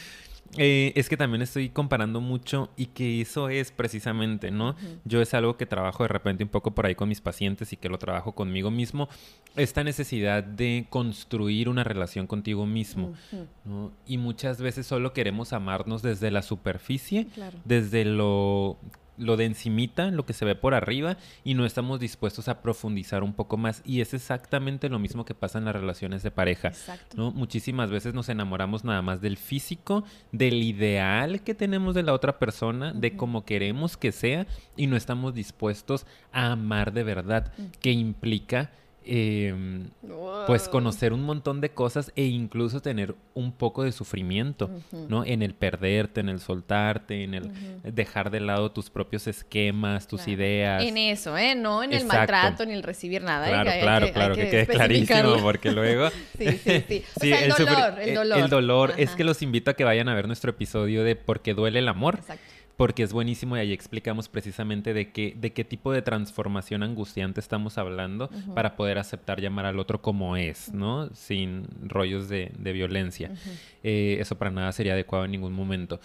Eh, 0.57 0.93
es 0.95 1.09
que 1.09 1.15
también 1.15 1.41
estoy 1.43 1.69
comparando 1.69 2.21
mucho 2.21 2.69
y 2.75 2.87
que 2.87 3.21
eso 3.21 3.49
es 3.49 3.71
precisamente, 3.71 4.49
¿no? 4.49 4.75
Yo 5.05 5.21
es 5.21 5.33
algo 5.35 5.57
que 5.57 5.65
trabajo 5.67 6.03
de 6.03 6.07
repente 6.09 6.43
un 6.43 6.49
poco 6.49 6.71
por 6.71 6.85
ahí 6.87 6.95
con 6.95 7.07
mis 7.07 7.21
pacientes 7.21 7.71
y 7.71 7.77
que 7.77 7.87
lo 7.87 7.99
trabajo 7.99 8.33
conmigo 8.33 8.71
mismo. 8.71 9.09
Esta 9.55 9.83
necesidad 9.83 10.43
de 10.43 10.87
construir 10.89 11.69
una 11.69 11.83
relación 11.83 12.25
contigo 12.25 12.65
mismo. 12.65 13.13
Y 14.07 14.17
muchas 14.17 14.59
veces 14.61 14.87
solo 14.87 15.13
queremos 15.13 15.53
amarnos 15.53 16.01
desde 16.01 16.31
la 16.31 16.41
superficie, 16.41 17.27
Claro. 17.33 17.57
desde 17.65 18.05
lo 18.05 18.77
lo 19.19 19.37
de 19.37 19.45
encimita, 19.45 20.09
lo 20.11 20.25
que 20.25 20.33
se 20.33 20.45
ve 20.45 20.55
por 20.55 20.73
arriba, 20.73 21.17
y 21.43 21.53
no 21.53 21.65
estamos 21.65 21.99
dispuestos 21.99 22.47
a 22.47 22.61
profundizar 22.61 23.23
un 23.23 23.33
poco 23.33 23.57
más. 23.57 23.81
Y 23.85 24.01
es 24.01 24.13
exactamente 24.13 24.89
lo 24.89 24.97
mismo 24.97 25.25
que 25.25 25.35
pasa 25.35 25.59
en 25.59 25.65
las 25.65 25.75
relaciones 25.75 26.23
de 26.23 26.31
pareja. 26.31 26.69
Exacto. 26.69 27.17
¿no? 27.17 27.31
Muchísimas 27.31 27.91
veces 27.91 28.13
nos 28.13 28.29
enamoramos 28.29 28.83
nada 28.83 29.01
más 29.01 29.21
del 29.21 29.37
físico, 29.37 30.03
del 30.31 30.63
ideal 30.63 31.41
que 31.41 31.53
tenemos 31.53 31.93
de 31.95 32.03
la 32.03 32.13
otra 32.13 32.39
persona, 32.39 32.93
de 32.93 33.15
cómo 33.15 33.45
queremos 33.45 33.97
que 33.97 34.11
sea, 34.11 34.47
y 34.75 34.87
no 34.87 34.95
estamos 34.95 35.33
dispuestos 35.33 36.05
a 36.31 36.51
amar 36.51 36.93
de 36.93 37.03
verdad, 37.03 37.53
que 37.81 37.91
implica 37.91 38.71
eh, 39.11 39.83
pues 40.45 40.69
conocer 40.69 41.13
un 41.13 41.23
montón 41.23 41.61
de 41.61 41.69
cosas 41.71 42.11
e 42.15 42.25
incluso 42.25 42.81
tener 42.81 43.15
un 43.33 43.51
poco 43.51 43.83
de 43.83 43.91
sufrimiento, 43.91 44.69
¿no? 45.07 45.25
En 45.25 45.41
el 45.41 45.53
perderte, 45.55 46.19
en 46.19 46.29
el 46.29 46.39
soltarte, 46.39 47.23
en 47.23 47.33
el 47.33 47.51
dejar 47.83 48.29
de 48.29 48.39
lado 48.39 48.71
tus 48.71 48.89
propios 48.89 49.27
esquemas, 49.27 50.07
tus 50.07 50.21
Claro. 50.21 50.31
ideas. 50.33 50.83
En 50.83 50.97
eso, 50.97 51.37
¿eh? 51.37 51.55
No 51.55 51.83
en 51.83 51.91
el 51.91 52.01
Exacto. 52.03 52.17
maltrato 52.17 52.65
ni 52.65 52.73
el 52.73 52.83
recibir 52.83 53.23
nada. 53.23 53.47
¿eh? 53.47 53.49
Claro, 53.49 53.63
Que 53.63 53.75
hay 53.75 53.81
claro, 53.81 54.05
hay 54.05 54.11
claro, 54.11 54.35
que, 54.35 54.49
quede 54.49 54.61
especificarlo. 54.61 55.05
clarísimo, 55.23 55.43
porque 55.43 55.71
luego... 55.71 56.09
Sí, 56.37 56.51
sí, 56.63 56.83
sí. 56.87 57.03
O 57.15 57.19
sea, 57.19 57.43
el 57.45 57.49
dolor, 57.51 57.99
el 57.99 58.15
dolor. 58.15 58.39
El 58.39 58.49
dolor. 58.49 58.93
Es 58.97 59.11
que 59.15 59.23
los 59.23 59.41
invito 59.41 59.71
a 59.71 59.73
que 59.73 59.83
vayan 59.83 60.07
a 60.09 60.13
ver 60.13 60.27
nuestro 60.27 60.51
episodio 60.51 61.03
de 61.03 61.15
Por 61.15 61.41
qué 61.41 61.53
duele 61.53 61.79
el 61.79 61.87
amor 61.87 62.15
Exacto. 62.19 62.43
Porque 62.79 63.03
es 63.03 63.11
buenísimo 63.11 63.57
y 63.57 63.59
ahí 63.59 63.73
explicamos 63.73 64.29
precisamente 64.29 64.93
de 64.93 65.11
qué, 65.11 65.35
de 65.35 65.51
qué 65.51 65.65
tipo 65.65 65.91
de 65.91 66.01
transformación 66.01 66.81
angustiante 66.81 67.41
estamos 67.41 67.77
hablando 67.77 68.29
para 68.55 68.77
poder 68.77 68.99
aceptar 68.99 69.41
llamar 69.41 69.65
al 69.65 69.79
otro 69.79 70.01
como 70.01 70.37
es, 70.37 70.71
¿no? 70.71 71.13
Sin 71.13 71.67
rollos 71.81 72.29
de, 72.29 72.53
de 72.57 72.71
violencia. 72.71 73.31
Eh, 73.83 74.15
eso 74.21 74.37
para 74.37 74.51
nada 74.51 74.71
sería 74.71 74.93
adecuado 74.93 75.25
en 75.25 75.31
ningún 75.31 75.51
momento. 75.51 75.99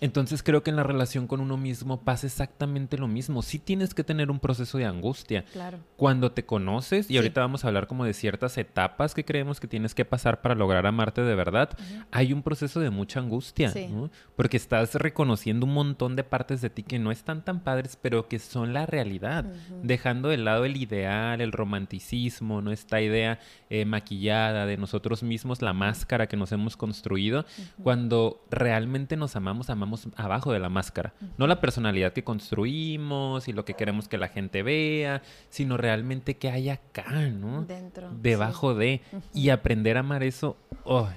Entonces 0.00 0.42
creo 0.42 0.62
que 0.62 0.70
en 0.70 0.76
la 0.76 0.82
relación 0.82 1.26
con 1.26 1.40
uno 1.40 1.56
mismo 1.56 2.00
pasa 2.02 2.26
exactamente 2.26 2.98
lo 2.98 3.08
mismo. 3.08 3.42
Sí 3.42 3.58
tienes 3.58 3.94
que 3.94 4.04
tener 4.04 4.30
un 4.30 4.38
proceso 4.40 4.78
de 4.78 4.84
angustia. 4.84 5.44
Claro. 5.52 5.78
Cuando 5.96 6.32
te 6.32 6.44
conoces, 6.44 7.06
y 7.06 7.14
Sí. 7.14 7.16
ahorita 7.16 7.40
vamos 7.40 7.64
a 7.64 7.68
hablar 7.68 7.86
como 7.86 8.04
de 8.04 8.12
ciertas 8.12 8.58
etapas 8.58 9.14
que 9.14 9.24
creemos 9.24 9.58
que 9.60 9.68
tienes 9.68 9.94
que 9.94 10.04
pasar 10.04 10.42
para 10.42 10.54
lograr 10.54 10.86
amarte 10.86 11.22
de 11.22 11.34
verdad, 11.34 11.70
hay 12.10 12.32
un 12.32 12.42
proceso 12.42 12.80
de 12.80 12.90
mucha 12.90 13.20
angustia, 13.20 13.70
Sí. 13.70 13.86
¿no? 13.90 14.10
Porque 14.36 14.56
estás 14.56 14.94
reconociendo 14.96 15.64
un 15.66 15.72
montón 15.74 16.14
de 16.16 16.24
partes 16.24 16.60
de 16.60 16.70
ti 16.70 16.82
que 16.82 16.98
no 16.98 17.10
están 17.10 17.42
tan 17.44 17.60
padres, 17.60 17.98
pero 18.00 18.28
que 18.28 18.38
son 18.38 18.72
la 18.74 18.86
realidad, 18.86 19.44
dejando 19.82 20.28
de 20.28 20.36
lado 20.36 20.64
el 20.64 20.76
ideal, 20.76 21.40
el 21.40 21.52
romanticismo, 21.52 22.60
¿no? 22.62 22.70
Esta 22.72 23.00
idea 23.00 23.38
eh, 23.70 23.84
maquillada 23.84 24.66
de 24.66 24.76
nosotros 24.76 25.22
mismos, 25.22 25.62
la 25.62 25.72
máscara 25.72 26.26
que 26.28 26.36
nos 26.36 26.52
hemos 26.52 26.76
construido, 26.76 27.44
cuando 27.82 28.44
realmente 28.50 29.16
nos 29.16 29.34
amamos, 29.36 29.70
amamos 29.70 29.85
abajo 30.16 30.52
de 30.52 30.58
la 30.58 30.68
máscara, 30.68 31.14
no 31.38 31.46
la 31.46 31.60
personalidad 31.60 32.12
que 32.12 32.24
construimos 32.24 33.48
y 33.48 33.52
lo 33.52 33.64
que 33.64 33.74
queremos 33.74 34.08
que 34.08 34.18
la 34.18 34.28
gente 34.28 34.62
vea, 34.62 35.22
sino 35.50 35.76
realmente 35.76 36.36
que 36.36 36.50
hay 36.50 36.68
acá, 36.68 37.10
¿no? 37.30 37.64
Dentro. 37.64 38.10
Debajo 38.20 38.74
de. 38.74 39.00
Y 39.34 39.50
aprender 39.50 39.96
a 39.96 40.00
amar 40.00 40.22
eso 40.22 40.56
oh, 40.84 41.08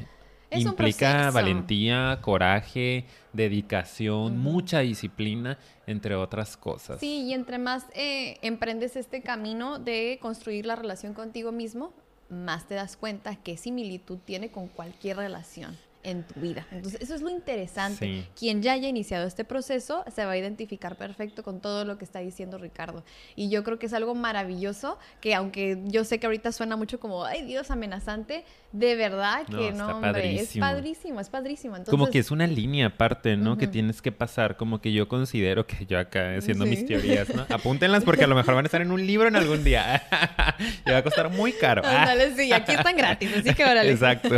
Es 0.49 0.61
implica 0.61 1.31
valentía, 1.31 2.19
coraje, 2.21 3.05
dedicación, 3.33 4.37
mucha 4.37 4.79
disciplina, 4.79 5.57
entre 5.87 6.15
otras 6.15 6.57
cosas. 6.57 6.99
Sí, 6.99 7.23
y 7.23 7.33
entre 7.33 7.57
más 7.57 7.85
eh, 7.93 8.37
emprendes 8.41 8.95
este 8.95 9.21
camino 9.21 9.79
de 9.79 10.17
construir 10.21 10.65
la 10.65 10.75
relación 10.75 11.13
contigo 11.13 11.51
mismo, 11.51 11.93
más 12.29 12.67
te 12.67 12.75
das 12.75 12.97
cuenta 12.97 13.35
qué 13.37 13.57
similitud 13.57 14.19
tiene 14.25 14.51
con 14.51 14.67
cualquier 14.67 15.17
relación 15.17 15.77
en 16.03 16.23
tu 16.23 16.39
vida. 16.39 16.65
Entonces, 16.71 17.01
eso 17.01 17.13
es 17.13 17.21
lo 17.21 17.29
interesante. 17.29 18.05
Sí. 18.05 18.25
Quien 18.37 18.61
ya 18.61 18.73
haya 18.73 18.87
iniciado 18.87 19.27
este 19.27 19.43
proceso 19.43 20.03
se 20.13 20.25
va 20.25 20.31
a 20.31 20.37
identificar 20.37 20.95
perfecto 20.95 21.43
con 21.43 21.59
todo 21.59 21.85
lo 21.85 21.97
que 21.97 22.05
está 22.05 22.19
diciendo 22.19 22.57
Ricardo. 22.57 23.03
Y 23.35 23.49
yo 23.49 23.63
creo 23.63 23.79
que 23.79 23.87
es 23.87 23.93
algo 23.93 24.15
maravilloso 24.15 24.97
que 25.21 25.35
aunque 25.35 25.81
yo 25.85 26.03
sé 26.05 26.19
que 26.19 26.27
ahorita 26.27 26.51
suena 26.51 26.75
mucho 26.75 26.99
como, 26.99 27.25
ay 27.25 27.43
Dios, 27.43 27.71
amenazante, 27.71 28.45
de 28.71 28.95
verdad 28.95 29.47
No, 29.49 29.57
que 29.57 29.69
está 29.69 29.77
no, 29.87 29.95
hombre, 29.95 30.11
padrísimo. 30.11 30.65
es 30.65 30.71
padrísimo, 30.71 31.19
es 31.21 31.29
padrísimo. 31.29 31.75
Entonces, 31.75 31.91
como 31.91 32.07
que 32.11 32.19
es 32.19 32.29
una 32.29 32.45
línea 32.45 32.85
aparte, 32.87 33.35
¿no? 33.35 33.57
Que 33.57 33.65
tienes 33.67 34.01
que 34.01 34.11
pasar, 34.11 34.57
como 34.57 34.79
que 34.79 34.93
yo 34.93 35.07
considero 35.07 35.65
que 35.65 35.85
yo 35.87 35.97
acá 35.97 36.35
haciendo 36.37 36.65
Sí. 36.65 36.69
mis 36.69 36.85
teorías, 36.85 37.33
¿no? 37.33 37.45
Apúntenlas 37.49 38.03
porque 38.03 38.25
a 38.25 38.27
lo 38.27 38.35
mejor 38.35 38.53
van 38.53 38.65
a 38.65 38.67
estar 38.67 38.81
en 38.81 38.91
un 38.91 39.05
libro 39.07 39.27
en 39.27 39.35
algún 39.35 39.63
día. 39.63 40.03
y 40.85 40.91
va 40.91 40.97
a 40.97 41.03
costar 41.03 41.29
muy 41.31 41.51
caro. 41.53 41.81
Ándale, 41.83 42.35
sí, 42.35 42.51
aquí 42.53 42.73
están 42.73 42.95
gratis, 42.95 43.31
así 43.37 43.53
que 43.55 43.63
órale. 43.63 43.89
Exacto. 43.91 44.29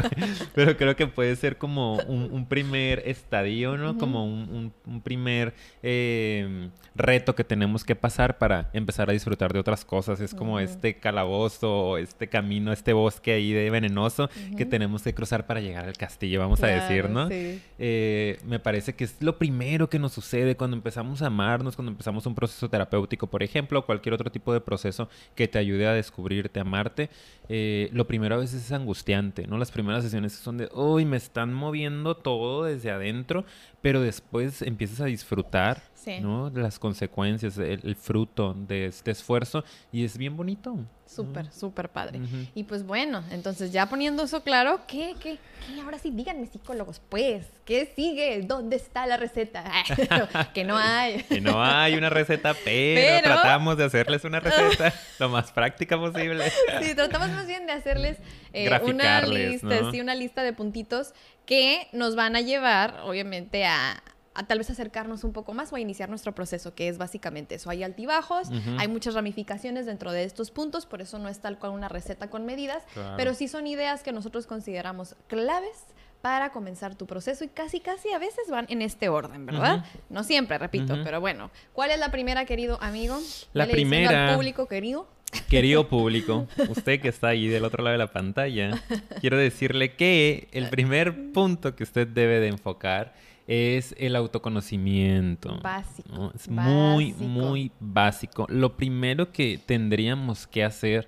Pero 0.56 0.78
creo 0.78 0.96
que 0.96 1.08
puede 1.08 1.36
ser 1.36 1.58
como 1.58 1.96
un, 2.08 2.30
un 2.32 2.46
primer 2.48 3.04
estadio, 3.06 3.76
¿no? 3.78 3.98
Como 3.98 4.24
un, 4.26 4.50
un- 4.50 4.74
un 4.86 5.02
primer 5.02 5.54
eh, 5.84 6.70
reto 6.96 7.36
que 7.36 7.44
tenemos 7.44 7.84
que 7.84 7.96
pasar 7.96 8.38
para 8.38 8.70
empezar 8.74 9.10
a 9.10 9.14
disfrutar 9.14 9.52
de 9.54 9.60
otras 9.60 9.84
cosas. 9.84 10.20
Es 10.22 10.34
como 10.34 10.60
este 10.60 11.00
calabozo, 11.00 11.98
este 11.98 12.28
camino, 12.30 12.72
este 12.72 12.94
bosque 12.94 13.34
ahí 13.34 13.52
de 13.52 13.70
venenoso 13.70 14.21
que 14.58 14.66
tenemos 14.66 15.04
que 15.04 15.14
cruzar 15.14 15.46
para 15.46 15.60
llegar 15.62 15.86
al 15.86 15.98
castillo, 15.98 16.40
vamos 16.40 16.62
a 16.64 16.68
decir, 16.68 17.10
¿no? 17.10 17.28
sí. 17.28 17.62
Eh, 17.80 18.40
me 18.46 18.60
parece 18.60 18.94
que 18.94 19.04
es 19.04 19.16
lo 19.22 19.38
primero 19.38 19.90
que 19.90 20.00
nos 20.00 20.14
sucede 20.14 20.56
cuando 20.56 20.76
empezamos 20.78 21.22
a 21.22 21.28
amarnos, 21.28 21.76
cuando 21.76 21.92
empezamos 21.92 22.26
un 22.26 22.36
proceso 22.36 22.70
terapéutico, 22.70 23.28
por 23.28 23.44
ejemplo, 23.44 23.80
o 23.80 23.86
cualquier 23.86 24.14
otro 24.14 24.32
tipo 24.32 24.54
de 24.54 24.62
proceso 24.62 25.10
que 25.36 25.48
te 25.48 25.58
ayude 25.58 25.88
a 25.88 25.94
descubrirte, 25.94 26.60
amarte. 26.60 27.10
Eh, 27.50 27.90
lo 27.92 28.08
primero 28.08 28.36
a 28.36 28.38
veces 28.38 28.66
es 28.66 28.72
angustiante, 28.72 29.48
¿no? 29.48 29.58
Las 29.58 29.72
primeras 29.72 30.04
sesiones 30.04 30.34
son 30.34 30.58
de, 30.58 30.70
uy, 30.74 31.06
me 31.06 31.18
están 31.18 31.54
moviendo 31.54 32.16
todo 32.16 32.64
desde 32.64 32.92
adentro, 32.92 33.46
pero 33.82 34.02
después 34.02 34.62
empiezas 34.62 35.02
a 35.02 35.06
disfrutar, 35.06 35.82
Sí. 36.04 36.20
¿no? 36.20 36.50
Las 36.50 36.80
consecuencias, 36.80 37.58
el, 37.60 37.80
el 37.84 37.96
fruto 37.96 38.56
de 38.56 38.88
este 38.88 39.12
esfuerzo 39.12 39.64
y 39.92 40.04
es 40.04 40.18
bien 40.18 40.36
bonito. 40.36 40.76
Súper, 41.06 41.52
súper 41.52 41.90
padre. 41.90 42.22
Y 42.56 42.64
pues 42.64 42.86
bueno, 42.86 43.22
entonces 43.32 43.74
ya 43.74 43.88
poniendo 43.88 44.24
eso 44.24 44.44
claro, 44.44 44.80
¿qué, 44.88 45.14
qué, 45.20 45.38
qué? 45.68 45.82
Ahora 45.82 46.00
sí, 46.00 46.10
díganme 46.10 46.48
psicólogos, 46.48 47.02
pues, 47.10 47.46
¿qué 47.66 47.92
sigue? 47.94 48.42
¿Dónde 48.44 48.78
está 48.78 49.06
la 49.06 49.18
receta? 49.18 49.70
que 50.54 50.64
no 50.64 50.78
hay. 50.78 51.22
Que 51.30 51.42
no 51.42 51.62
hay 51.62 51.96
una 51.96 52.10
receta, 52.10 52.56
pero, 52.64 53.02
Pero- 53.02 53.28
tratamos 53.36 53.78
de 53.78 53.84
hacerles 53.84 54.24
una 54.24 54.40
receta 54.40 54.94
lo 55.20 55.28
más 55.28 55.52
práctica 55.52 55.98
posible. 56.00 56.50
Sí, 56.82 56.96
tratamos 56.96 57.30
más 57.32 57.46
bien 57.46 57.66
de 57.66 57.74
hacerles 57.74 58.18
eh, 58.54 58.70
una 58.86 59.22
lista, 59.22 59.82
¿no? 59.82 59.92
sí, 59.92 60.00
una 60.00 60.16
lista 60.16 60.44
de 60.44 60.54
puntitos 60.54 61.14
que 61.46 61.90
nos 61.92 62.16
van 62.16 62.38
a 62.38 62.42
llevar, 62.42 63.02
obviamente, 63.04 63.66
a, 63.66 64.02
a 64.34 64.48
tal 64.48 64.60
vez 64.60 64.70
acercarnos 64.70 65.24
un 65.24 65.34
poco 65.34 65.54
más 65.54 65.74
o 65.74 65.76
a 65.76 65.80
iniciar 65.80 66.10
nuestro 66.10 66.34
proceso, 66.34 66.74
que 66.74 66.88
es 66.88 66.98
básicamente 66.98 67.56
eso. 67.56 67.70
Hay 67.70 67.84
altibajos, 67.84 68.50
hay 68.80 68.88
muchas 68.88 69.14
ramificaciones 69.14 69.86
dentro 69.86 70.12
de 70.12 70.24
estos 70.24 70.52
puntos, 70.52 70.86
por 70.86 71.02
eso 71.02 71.20
no 71.20 71.28
es 71.30 71.40
tal 71.40 71.60
cual 71.60 71.74
una 71.74 71.90
receta 71.90 72.30
con 72.30 72.46
medidas, 72.46 72.84
Claro. 72.94 73.16
pero 73.18 73.34
sí 73.34 73.48
son 73.48 73.68
ideas 73.68 74.04
que 74.04 74.12
nosotros 74.12 74.48
consideramos 74.48 75.16
claves 75.28 75.86
para 76.22 76.52
comenzar 76.52 76.94
tu 76.96 77.08
proceso 77.08 77.44
y 77.44 77.48
casi, 77.48 77.80
casi 77.80 78.14
a 78.14 78.20
veces 78.20 78.48
van 78.50 78.68
en 78.70 78.84
este 78.84 79.10
orden, 79.10 79.48
¿verdad? 79.48 79.84
No 80.10 80.24
siempre, 80.24 80.58
repito, 80.60 80.96
pero 81.04 81.20
bueno. 81.20 81.50
¿Cuál 81.74 81.90
es 81.90 82.00
la 82.00 82.12
primera, 82.12 82.46
querido 82.46 82.78
amigo? 82.82 83.18
La 83.54 83.66
primera- 83.66 84.30
al 84.30 84.36
público 84.36 84.68
querido. 84.68 85.08
Querido 85.50 85.88
público, 85.88 86.48
usted 86.70 87.00
que 87.02 87.08
está 87.10 87.30
ahí 87.30 87.48
del 87.48 87.64
otro 87.66 87.84
lado 87.84 87.94
de 87.94 87.98
la 87.98 88.12
pantalla, 88.12 88.82
quiero 89.22 89.38
decirle 89.38 89.94
que 89.96 90.48
el 90.52 90.70
primer 90.70 91.32
punto 91.32 91.76
que 91.76 91.84
usted 91.84 92.08
debe 92.08 92.40
de 92.40 92.48
enfocar 92.48 93.14
es 93.48 93.96
el 93.98 94.16
autoconocimiento. 94.16 95.60
Básico, 95.62 96.10
¿no? 96.14 96.32
Es 96.36 96.48
muy, 96.48 97.14
muy 97.14 97.72
básico. 97.80 98.46
Lo 98.50 98.78
primero 98.78 99.32
que 99.32 99.60
tendríamos 99.66 100.48
que 100.48 100.64
hacer 100.64 101.08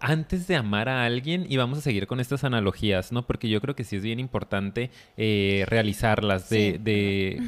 antes 0.00 0.48
de 0.48 0.56
amar 0.56 0.88
a 0.88 1.04
alguien, 1.04 1.46
y 1.48 1.56
vamos 1.56 1.78
a 1.78 1.80
seguir 1.80 2.08
con 2.08 2.18
estas 2.18 2.42
analogías, 2.42 3.12
¿no? 3.12 3.24
Porque 3.24 3.48
yo 3.48 3.60
creo 3.60 3.76
que 3.76 3.84
sí 3.84 3.96
es 3.96 4.02
bien 4.02 4.18
importante 4.18 4.90
eh, 5.16 5.64
realizarlas 5.68 6.50
de, 6.50 6.72
Sí. 6.72 6.78
de 6.78 7.42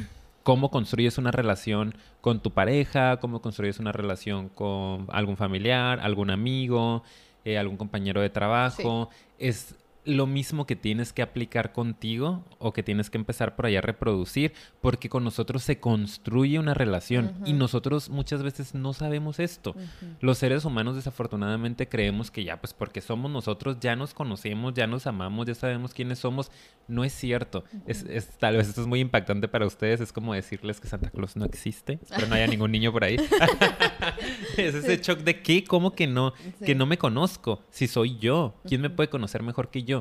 cómo 0.45 0.69
construyes 0.69 1.17
una 1.17 1.31
relación 1.31 1.95
con 2.21 2.39
tu 2.39 2.51
pareja, 2.51 3.17
cómo 3.17 3.41
construyes 3.41 3.79
una 3.79 3.91
relación 3.91 4.49
con 4.49 5.07
algún 5.09 5.37
familiar, 5.37 5.99
algún 6.01 6.29
amigo, 6.29 7.01
eh, 7.45 7.57
algún 7.57 7.77
compañero 7.77 8.21
de 8.21 8.29
trabajo. 8.29 9.09
Es 9.39 9.73
lo 10.05 10.27
mismo 10.27 10.65
que 10.65 10.75
tienes 10.75 11.13
que 11.13 11.21
aplicar 11.21 11.73
contigo 11.73 12.43
o 12.59 12.73
que 12.73 12.83
tienes 12.83 13.09
que 13.09 13.17
empezar 13.17 13.55
por 13.55 13.65
allá 13.65 13.79
a 13.79 13.81
reproducir, 13.81 14.53
porque 14.81 15.09
con 15.09 15.23
nosotros 15.23 15.63
se 15.63 15.79
construye 15.79 16.59
una 16.59 16.73
relación 16.73 17.33
y 17.45 17.53
nosotros 17.53 18.09
muchas 18.09 18.43
veces 18.43 18.75
no 18.75 18.93
sabemos 18.93 19.39
esto. 19.39 19.75
Los 20.21 20.37
seres 20.37 20.63
humanos 20.65 20.95
desafortunadamente 20.95 21.87
creemos 21.89 22.31
que 22.31 22.43
ya, 22.43 22.61
pues 22.61 22.73
porque 22.73 23.01
somos 23.01 23.31
nosotros, 23.31 23.77
ya 23.79 23.95
nos 23.95 24.13
conocemos, 24.13 24.73
ya 24.73 24.87
nos 24.87 25.07
amamos, 25.07 25.45
ya 25.47 25.55
sabemos 25.55 25.93
quiénes 25.93 26.19
somos. 26.19 26.51
No 26.87 27.03
es 27.03 27.13
cierto. 27.13 27.63
es, 27.87 28.03
es- 28.07 28.37
tal 28.37 28.57
vez 28.57 28.67
esto 28.69 28.81
es 28.81 28.87
muy 28.87 28.99
impactante 28.99 29.47
para 29.47 29.65
ustedes, 29.65 30.01
es 30.01 30.13
como 30.13 30.33
decirles 30.33 30.79
que 30.79 30.87
Santa 30.87 31.09
Claus 31.09 31.35
no 31.35 31.45
existe, 31.45 31.99
pero 32.15 32.27
no 32.27 32.35
haya 32.35 32.47
ningún 32.47 32.71
niño 32.71 32.91
por 32.91 33.03
ahí. 33.03 33.17
es 34.57 34.75
ese 34.75 34.97
shock 34.97 35.19
de 35.19 35.41
qué, 35.41 35.63
cómo 35.63 35.93
que 35.95 36.07
no, 36.07 36.33
Sí. 36.59 36.65
que 36.65 36.75
no 36.75 36.85
me 36.85 36.97
conozco, 36.97 37.63
si 37.69 37.87
soy 37.87 38.17
yo, 38.17 38.55
¿quién 38.67 38.81
me 38.81 38.89
puede 38.89 39.09
conocer 39.09 39.41
mejor 39.43 39.69
que 39.69 39.83
yo? 39.83 39.94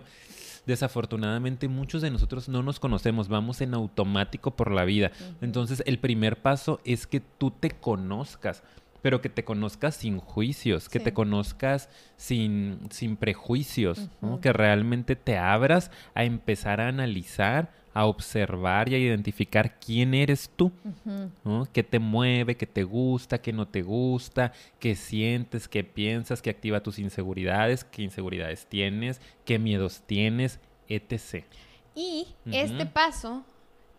Desafortunadamente 0.66 1.68
muchos 1.68 2.02
de 2.02 2.10
nosotros 2.10 2.48
no 2.48 2.62
nos 2.62 2.80
conocemos, 2.80 3.28
vamos 3.28 3.60
en 3.60 3.74
automático 3.74 4.52
por 4.52 4.70
la 4.70 4.84
vida. 4.84 5.12
Entonces 5.40 5.82
el 5.86 5.98
primer 5.98 6.40
paso 6.40 6.80
es 6.84 7.06
que 7.06 7.20
tú 7.20 7.50
te 7.50 7.70
conozcas 7.70 8.62
pero 9.04 9.20
que 9.20 9.28
te 9.28 9.44
conozcas 9.44 9.96
sin 9.96 10.18
juicios, 10.18 10.88
que 10.88 10.98
te 10.98 11.12
conozcas 11.12 11.90
sin, 12.16 12.78
sin 12.88 13.18
prejuicios, 13.18 14.08
que 14.40 14.50
realmente 14.54 15.14
te 15.14 15.36
abras 15.36 15.90
a 16.14 16.24
empezar 16.24 16.80
a 16.80 16.88
analizar, 16.88 17.70
a 17.94 18.06
observar 18.06 18.88
y 18.88 18.96
a 18.96 18.98
identificar 18.98 19.78
quién 19.78 20.14
eres 20.14 20.50
tú, 20.54 20.72
¿no? 21.44 21.66
qué 21.72 21.84
te 21.84 22.00
mueve, 22.00 22.56
qué 22.56 22.66
te 22.66 22.82
gusta, 22.82 23.40
qué 23.40 23.52
no 23.52 23.68
te 23.68 23.82
gusta, 23.82 24.52
qué 24.80 24.96
sientes, 24.96 25.68
qué 25.68 25.84
piensas, 25.84 26.42
qué 26.42 26.50
activa 26.50 26.82
tus 26.82 26.98
inseguridades, 26.98 27.84
qué 27.84 28.02
inseguridades 28.02 28.66
tienes, 28.66 29.20
qué 29.44 29.60
miedos 29.60 30.02
tienes, 30.06 30.58
etc. 30.88 31.44
Y 31.94 32.26
este 32.46 32.84
paso 32.84 33.44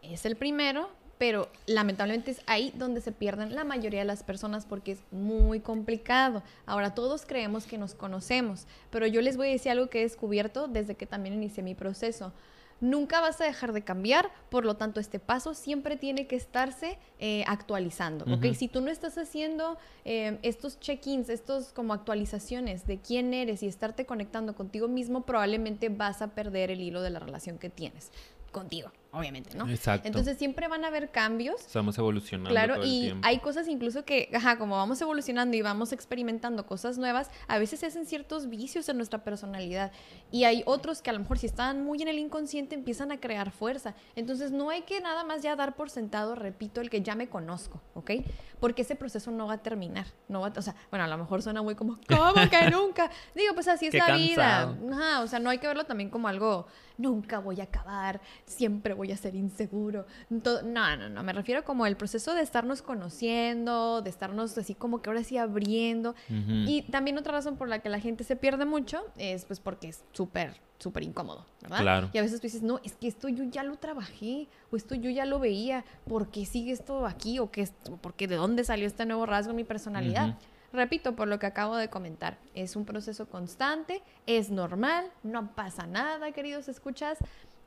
es 0.02 0.26
el 0.26 0.36
primero, 0.36 0.90
pero 1.18 1.50
lamentablemente 1.66 2.32
es 2.32 2.42
ahí 2.48 2.74
donde 2.76 3.00
se 3.00 3.14
pierden 3.14 3.56
la 3.56 3.64
mayoría 3.64 4.02
de 4.02 4.06
las 4.06 4.24
personas 4.24 4.66
porque 4.66 4.92
es 4.92 5.00
muy 5.12 5.62
complicado. 5.62 6.44
Ahora 6.66 6.94
todos 6.94 7.26
creemos 7.26 7.66
que 7.66 7.78
nos 7.78 7.96
conocemos, 7.96 8.68
pero 8.90 9.08
yo 9.08 9.22
les 9.22 9.38
voy 9.38 9.48
a 9.48 9.52
decir 9.52 9.72
algo 9.72 9.90
que 9.90 10.00
he 10.00 10.04
descubierto 10.04 10.68
desde 10.68 10.96
que 10.96 11.06
también 11.06 11.36
inicié 11.36 11.64
mi 11.64 11.76
proceso 11.76 12.34
nunca 12.80 13.22
vas 13.22 13.42
a 13.42 13.46
dejar 13.46 13.74
de 13.74 13.84
cambiar, 13.84 14.32
por 14.50 14.66
lo 14.66 14.76
tanto 14.76 15.00
este 15.00 15.20
paso 15.20 15.54
siempre 15.54 15.96
tiene 15.96 16.28
que 16.28 16.36
estarse 16.36 16.98
eh, 17.20 17.44
actualizando, 17.48 18.26
¿ok? 18.26 18.54
Si 18.54 18.68
tú 18.68 18.82
no 18.82 18.92
estás 18.92 19.18
haciendo 19.18 19.78
eh, 20.04 20.40
estos 20.42 20.80
check-ins, 20.80 21.30
estos 21.30 21.74
como 21.74 21.94
actualizaciones 21.94 22.86
de 22.86 23.00
quién 23.00 23.34
eres 23.34 23.64
y 23.64 23.68
estarte 23.68 24.06
conectando 24.06 24.56
contigo 24.56 24.88
mismo, 24.88 25.26
probablemente 25.26 25.90
vas 25.90 26.22
a 26.22 26.30
perder 26.30 26.72
el 26.72 26.82
hilo 26.82 27.02
de 27.02 27.10
la 27.10 27.20
relación 27.20 27.58
que 27.58 27.70
tienes 27.70 28.12
contigo 28.52 28.92
obviamente, 29.16 29.58
¿no? 29.58 29.68
Exacto. 29.70 30.08
Entonces 30.08 30.38
siempre 30.38 30.68
van 30.68 30.84
a 30.84 30.88
haber 30.88 31.10
cambios. 31.10 31.62
Estamos 31.62 31.98
evolucionando. 31.98 32.50
Claro, 32.50 32.86
y 32.86 33.14
hay 33.24 33.40
cosas 33.40 33.68
incluso 33.68 34.06
que, 34.06 34.30
ajá, 34.34 34.58
como 34.58 34.76
vamos 34.76 35.02
evolucionando 35.02 35.56
y 35.56 35.62
vamos 35.62 35.94
experimentando 35.94 36.66
cosas 36.66 36.98
nuevas, 36.98 37.32
a 37.48 37.58
veces 37.58 37.80
se 37.80 37.86
hacen 37.86 38.06
ciertos 38.06 38.50
vicios 38.50 38.90
en 38.90 38.98
nuestra 38.98 39.24
personalidad. 39.24 39.92
Y 40.32 40.44
hay 40.44 40.64
otros 40.66 41.02
que 41.02 41.10
a 41.10 41.14
lo 41.14 41.20
mejor 41.20 41.38
si 41.38 41.46
están 41.46 41.84
muy 41.84 42.02
en 42.02 42.08
el 42.08 42.20
inconsciente 42.20 42.76
empiezan 42.76 43.12
a 43.12 43.20
crear 43.20 43.52
fuerza. 43.52 43.96
Entonces 44.16 44.52
no 44.52 44.70
hay 44.70 44.82
que 44.84 45.00
nada 45.02 45.24
más 45.24 45.42
ya 45.42 45.56
dar 45.56 45.76
por 45.76 45.90
sentado, 45.90 46.36
repito, 46.36 46.82
el 46.82 46.90
que 46.90 47.02
ya 47.02 47.16
me 47.16 47.30
conozco, 47.30 47.82
¿ok? 47.94 48.12
Porque 48.60 48.82
ese 48.82 48.96
proceso 48.96 49.32
no 49.32 49.48
va 49.48 49.54
a 49.54 49.58
terminar. 49.60 50.08
No 50.28 50.42
va 50.42 50.52
o 50.56 50.62
sea, 50.62 50.76
bueno, 50.90 51.06
a 51.06 51.08
lo 51.08 51.18
mejor 51.18 51.42
suena 51.42 51.62
muy 51.62 51.76
como, 51.76 51.98
¿cómo 52.08 52.50
que 52.50 52.70
nunca? 52.70 53.10
Digo, 53.34 53.54
pues 53.54 53.68
así 53.68 53.88
es 53.88 53.94
la 53.94 54.16
vida. 54.16 54.76
Ajá, 54.92 55.22
o 55.22 55.28
sea, 55.28 55.40
no 55.40 55.50
hay 55.50 55.58
que 55.58 55.68
verlo 55.68 55.86
también 55.86 56.10
como 56.10 56.28
algo, 56.28 56.68
nunca 56.98 57.40
voy 57.40 57.60
a 57.62 57.66
acabar, 57.66 58.22
siempre 58.46 58.94
voy 58.94 59.05
voy 59.06 59.14
a 59.14 59.18
ser 59.18 59.36
inseguro. 59.36 60.06
no, 60.30 60.98
no, 60.98 61.10
no, 61.10 61.24
me 61.24 61.34
refiero 61.34 61.64
como 61.64 61.86
el 61.86 61.96
proceso 61.96 62.34
de 62.34 62.42
estarnos 62.42 62.82
conociendo, 62.82 64.02
de 64.02 64.10
estarnos 64.10 64.58
así 64.58 64.76
como 64.76 65.02
que 65.02 65.10
ahora 65.10 65.24
sí 65.24 65.38
abriendo. 65.38 66.16
Y 66.30 66.84
también 66.84 67.18
otra 67.18 67.34
razón 67.34 67.58
por 67.58 67.70
la 67.70 67.80
que 67.80 67.90
la 67.90 68.00
gente 68.00 68.24
se 68.24 68.36
pierde 68.36 68.66
mucho 68.66 69.04
es 69.18 69.46
pues 69.46 69.60
porque 69.60 69.90
es 69.90 70.04
súper, 70.12 70.60
súper 70.80 71.04
incómodo, 71.04 71.46
¿verdad? 71.62 71.82
Claro. 71.82 72.10
Y 72.14 72.18
a 72.18 72.22
veces 72.22 72.40
tú 72.40 72.48
dices, 72.48 72.64
no, 72.64 72.80
es 72.84 72.94
que 72.94 73.08
esto 73.08 73.30
yo 73.30 73.44
ya 73.44 73.64
lo 73.64 73.78
trabajé, 73.78 74.48
o 74.72 74.76
esto 74.76 74.96
yo 74.96 75.10
ya 75.10 75.26
lo 75.26 75.40
veía, 75.40 75.86
¿por 76.08 76.30
qué 76.30 76.46
sigue 76.46 76.72
esto 76.72 77.06
aquí? 77.06 77.40
¿O 77.40 77.52
qué, 77.52 77.68
porque 78.02 78.28
de 78.28 78.36
dónde 78.36 78.64
salió 78.64 78.88
este 78.88 79.06
nuevo 79.06 79.26
rasgo 79.26 79.52
en 79.52 79.58
mi 79.58 79.64
personalidad? 79.64 80.38
Repito, 80.74 81.16
por 81.16 81.30
lo 81.30 81.40
que 81.40 81.46
acabo 81.46 81.78
de 81.78 81.90
comentar, 81.90 82.38
es 82.54 82.76
un 82.76 82.84
proceso 82.84 83.30
constante, 83.30 84.02
es 84.26 84.50
normal, 84.50 85.06
no 85.24 85.56
pasa 85.56 85.88
nada, 85.88 86.32
queridos 86.34 86.68
escuchas 86.68 87.18